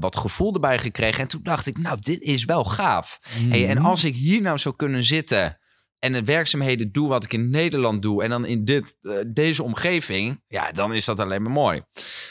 wat 0.00 0.16
gevoel 0.16 0.54
erbij 0.54 0.78
gekregen. 0.78 1.20
En 1.20 1.28
toen 1.28 1.40
dacht 1.42 1.66
ik, 1.66 1.78
nou, 1.78 1.96
dit 2.00 2.20
is 2.20 2.44
wel 2.44 2.64
gaaf. 2.64 3.18
Hey, 3.48 3.68
en 3.68 3.76
Mhm. 3.76 3.86
als 3.86 4.04
ik 4.04 4.14
hier 4.14 4.40
nou 4.42 4.58
zou 4.58 4.76
kunnen 4.76 5.04
zitten 5.04 5.58
en 6.00 6.12
de 6.12 6.24
werkzaamheden 6.24 6.92
doe 6.92 7.08
wat 7.08 7.24
ik 7.24 7.32
in 7.32 7.50
Nederland 7.50 8.02
doe 8.02 8.22
en 8.22 8.30
dan 8.30 8.44
in 8.46 8.64
dit, 8.64 8.96
eh, 9.02 9.12
deze 9.26 9.62
omgeving, 9.62 10.42
ja, 10.46 10.72
dan 10.72 10.94
is 10.94 11.04
dat 11.04 11.18
alleen 11.20 11.42
maar 11.42 11.52
mooi. 11.52 11.82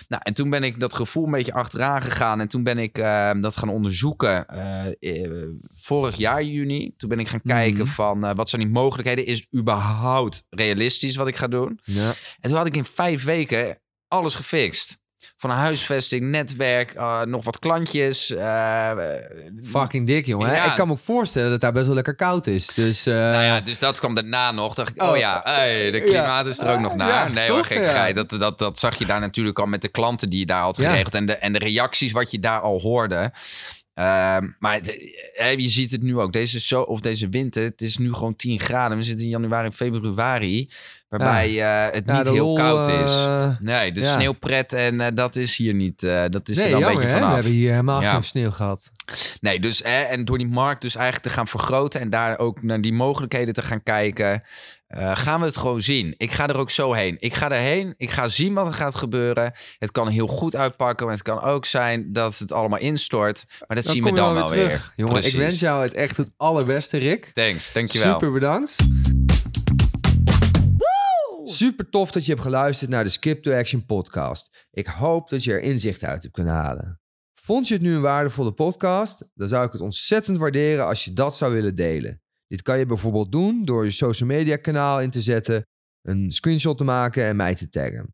Nou, 0.08 0.22
en 0.26 0.34
toen 0.34 0.50
ben 0.50 0.64
ik 0.64 0.80
dat 0.80 0.94
gevoel 0.94 1.26
een 1.26 1.32
beetje 1.32 1.54
achteraan 1.54 2.02
gegaan 2.02 2.40
en 2.40 2.48
toen 2.48 2.64
ben 2.64 2.78
ik 2.78 2.98
eh, 2.98 3.32
dat 3.42 3.58
gaan 3.58 3.70
onderzoeken 3.70 4.48
eh, 4.48 5.48
vorig 5.76 6.16
jaar 6.16 6.44
juni. 6.44 6.94
Toen 6.98 7.10
ben 7.10 7.20
ik 7.20 7.28
gaan 7.28 7.42
kijken 7.46 7.84
Mhm. 7.84 7.94
van 7.94 8.36
wat 8.36 8.50
zijn 8.50 8.62
die 8.62 8.72
mogelijkheden? 8.72 9.26
Is 9.26 9.40
het 9.40 9.60
überhaupt 9.60 10.44
realistisch 10.50 11.16
wat 11.16 11.28
ik 11.28 11.36
ga 11.36 11.48
doen? 11.48 11.80
Ja. 11.84 12.08
En 12.40 12.50
toen 12.50 12.58
had 12.58 12.68
ik 12.68 12.76
in 12.76 12.86
vijf 12.86 13.24
weken 13.24 13.80
alles 14.08 14.36
gefixt. 14.36 14.99
Van 15.42 15.50
een 15.50 15.56
huisvesting, 15.58 16.24
netwerk, 16.24 16.92
eh, 16.94 17.22
nog 17.22 17.44
wat 17.44 17.60
klantjes. 17.60 18.36
eh, 18.36 18.92
Fucking 19.64 20.08
dik, 20.08 20.26
jongen. 20.26 20.52
Ja. 20.54 20.66
Ik 20.66 20.76
kan 20.76 20.88
me 20.88 20.94
ook 20.94 21.00
voorstellen 21.00 21.50
dat 21.50 21.62
daar 21.62 21.72
best 21.72 21.86
wel 21.86 21.96
lekker 21.96 22.16
koud 22.16 22.48
is. 22.48 22.66
Dus, 22.66 23.06
eh, 23.06 23.14
Nou 23.14 23.44
ja, 23.44 23.62
dus 23.62 23.80
dat 23.80 24.00
kwam 24.00 24.16
daarna 24.16 24.52
nog. 24.52 24.74
Dacht 24.76 24.90
ik, 24.90 25.02
oh, 25.02 25.10
Oh, 25.10 25.18
ja, 25.18 25.42
hey, 25.44 25.92
de 25.92 26.02
klimaat 26.02 26.46
is 26.48 26.60
er 26.60 26.74
ook 26.74 26.80
nog 26.80 26.96
naar. 26.96 27.08
Ja, 27.10 27.28
nee, 27.28 27.48
toch? 27.48 27.70
hoor. 27.70 28.14
Dat, 28.14 28.30
dat, 28.30 28.58
dat 28.60 28.80
zag 28.80 28.96
je 28.98 29.06
daar 29.06 29.20
natuurlijk 29.20 29.60
al 29.60 29.66
met 29.66 29.82
de 29.82 29.88
klanten 29.88 30.30
die 30.30 30.40
je 30.40 30.46
daar 30.46 30.62
had 30.62 30.78
geregeld. 30.78 31.16
En, 31.16 31.26
de, 31.26 31.34
en 31.34 31.54
de 31.54 31.60
reacties 31.60 32.12
wat 32.12 32.32
je 32.32 32.40
daar 32.40 32.60
al 32.62 32.80
hoorde. 32.82 33.32
Ehm, 34.00 34.48
maar 34.60 34.74
het- 34.74 34.98
eh, 35.36 35.56
je 35.58 35.70
ziet 35.70 35.92
het 35.92 36.02
nu 36.02 36.18
ook. 36.18 36.34
Deze, 36.34 36.60
zo, 36.60 36.82
of 36.82 37.00
deze 37.00 37.30
winter, 37.30 37.64
het 37.64 37.82
is 37.82 37.98
nu 37.98 38.14
gewoon 38.14 38.36
10 38.36 38.60
graden. 38.60 38.98
We 38.98 39.04
zitten 39.04 39.24
in 39.26 39.32
januari 39.32 39.72
februari. 39.72 40.70
Waarbij 41.10 41.48
eh, 41.62 41.94
het 41.94 42.04
ja, 42.06 42.18
niet 42.18 42.30
heel 42.30 42.54
koud 42.56 42.88
is. 42.88 43.26
eh, 43.26 43.50
Nee, 43.60 43.92
de 43.92 44.02
ja. 44.02 44.12
sneeuwpret 44.12 44.74
en 44.74 45.16
dat 45.16 45.36
is 45.36 45.56
hier 45.58 45.74
niet. 45.74 46.00
dat 46.02 46.50
is 46.50 46.58
nee, 46.58 46.66
er 46.74 46.80
wel 46.80 46.90
een 46.90 46.94
beetje 46.96 47.08
hè? 47.08 47.14
We 47.14 47.20
vanaf. 47.20 47.34
hebben 47.34 47.52
hier 47.52 47.70
helemaal 47.70 48.02
geen 48.02 48.24
sneeuw 48.24 48.52
gehad. 48.52 48.92
Nee, 49.42 49.60
dus 49.60 49.82
eh, 49.82 50.12
en 50.12 50.26
door 50.26 50.38
die 50.38 50.48
markt 50.48 50.82
dus 50.82 50.96
eigenlijk 50.96 51.26
te 51.28 51.34
gaan 51.34 51.48
vergroten 51.48 52.02
en 52.02 52.10
daar 52.10 52.38
ook 52.40 52.64
naar 52.64 52.82
die 52.82 52.94
mogelijkheden 52.94 53.54
te 53.54 53.62
gaan 53.62 53.84
kijken, 53.84 54.44
eh, 54.90 55.16
gaan 55.16 55.40
we 55.40 55.46
het 55.46 55.58
gewoon 55.58 55.82
zien. 55.82 56.14
Ik 56.18 56.32
ga 56.32 56.48
er 56.48 56.58
ook 56.58 56.70
zo 56.70 56.94
heen. 56.94 57.18
Ik 57.20 57.34
ga 57.34 57.52
erheen. 57.52 57.94
Ik 57.98 58.12
ga 58.12 58.28
zien 58.28 58.54
wat 58.54 58.68
er 58.68 58.74
gaat 58.74 58.96
gebeuren. 58.96 59.54
Het 59.78 59.92
kan 59.92 60.08
heel 60.08 60.28
goed 60.28 60.56
uitpakken, 60.56 61.06
maar 61.06 61.16
het 61.16 61.24
kan 61.24 61.42
ook 61.42 61.66
zijn 61.66 62.14
dat 62.14 62.38
het 62.38 62.52
allemaal 62.52 62.80
instort. 62.80 63.46
Maar 63.68 63.76
dat 63.76 63.86
zien 63.86 64.04
we 64.04 64.14
dan 64.14 64.34
wel 64.34 64.50
weer 64.50 64.58
weer. 64.58 64.66
terug. 64.66 64.94
Jongen, 64.96 65.26
ik 65.26 65.34
wens 65.34 65.60
jou 65.60 65.84
het 65.84 65.94
echt 65.94 66.18
het 66.18 66.32
allerbeste, 66.38 66.98
Rick. 66.98 67.30
Thanks, 67.34 67.74
dankjewel. 67.74 68.14
Super 68.14 68.32
bedankt. 68.32 68.76
Super 71.46 71.90
tof 71.90 72.12
dat 72.12 72.26
je 72.26 72.32
hebt 72.32 72.44
geluisterd 72.44 72.90
naar 72.90 73.04
de 73.04 73.10
Skip 73.10 73.44
to 73.44 73.54
Action 73.54 73.86
podcast. 73.86 74.68
Ik 74.72 74.88
hoop 74.88 75.30
dat 75.30 75.44
je 75.44 75.52
er 75.52 75.62
inzicht 75.62 76.04
uit 76.04 76.22
hebt 76.22 76.34
kunnen 76.34 76.54
halen. 76.54 77.00
Vond 77.42 77.68
je 77.68 77.74
het 77.74 77.84
nu 77.84 77.96
een 77.96 78.02
waardevolle 78.02 78.52
podcast? 78.52 79.26
Dan 79.34 79.48
zou 79.48 79.66
ik 79.66 79.72
het 79.72 79.82
ontzettend 79.82 80.38
waarderen 80.38 80.86
als 80.86 81.06
je 81.06 81.14
dat 81.14 81.36
zou 81.36 81.54
willen 81.54 81.76
delen. 81.76 82.22
Dit 82.50 82.62
kan 82.62 82.80
je 82.80 82.86
bijvoorbeeld 82.86 83.32
doen 83.32 83.66
door 83.66 83.84
je 83.84 83.92
social 83.92 84.30
media 84.30 84.56
kanaal 84.56 85.02
in 85.02 85.10
te 85.10 85.22
zetten, 85.22 85.66
een 86.02 86.32
screenshot 86.32 86.78
te 86.78 86.84
maken 86.84 87.24
en 87.24 87.36
mij 87.36 87.56
te 87.56 87.70
taggen. 87.70 88.14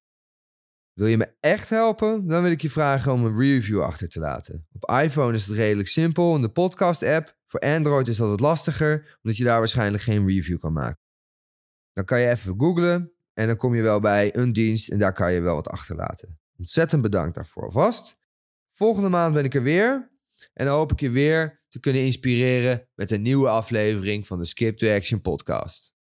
Wil 0.93 1.07
je 1.07 1.17
me 1.17 1.35
echt 1.39 1.69
helpen? 1.69 2.27
Dan 2.27 2.41
wil 2.41 2.51
ik 2.51 2.61
je 2.61 2.69
vragen 2.69 3.13
om 3.13 3.25
een 3.25 3.37
review 3.37 3.81
achter 3.81 4.09
te 4.09 4.19
laten. 4.19 4.67
Op 4.71 4.91
iPhone 5.03 5.33
is 5.33 5.45
het 5.45 5.55
redelijk 5.55 5.87
simpel 5.87 6.35
in 6.35 6.41
de 6.41 6.49
podcast-app. 6.49 7.37
Voor 7.45 7.59
Android 7.59 8.07
is 8.07 8.17
dat 8.17 8.29
wat 8.29 8.39
lastiger, 8.39 9.17
omdat 9.21 9.37
je 9.37 9.43
daar 9.43 9.57
waarschijnlijk 9.57 10.03
geen 10.03 10.27
review 10.27 10.59
kan 10.59 10.73
maken. 10.73 10.99
Dan 11.93 12.05
kan 12.05 12.19
je 12.19 12.29
even 12.29 12.55
googlen 12.57 13.13
en 13.33 13.47
dan 13.47 13.57
kom 13.57 13.75
je 13.75 13.81
wel 13.81 13.99
bij 13.99 14.35
een 14.35 14.53
dienst 14.53 14.89
en 14.89 14.99
daar 14.99 15.13
kan 15.13 15.33
je 15.33 15.41
wel 15.41 15.55
wat 15.55 15.67
achterlaten. 15.67 16.39
Ontzettend 16.57 17.01
bedankt 17.01 17.35
daarvoor 17.35 17.63
alvast. 17.63 18.17
Volgende 18.71 19.09
maand 19.09 19.33
ben 19.33 19.43
ik 19.43 19.53
er 19.53 19.63
weer 19.63 20.11
en 20.53 20.65
dan 20.65 20.75
hoop 20.75 20.91
ik 20.91 20.99
je 20.99 21.09
weer 21.09 21.63
te 21.75 21.81
kunnen 21.81 22.03
inspireren 22.03 22.89
met 22.93 23.11
een 23.11 23.21
nieuwe 23.21 23.49
aflevering 23.49 24.27
van 24.27 24.39
de 24.39 24.45
Skip 24.45 24.77
to 24.77 24.95
Action 24.95 25.21
podcast. 25.21 25.94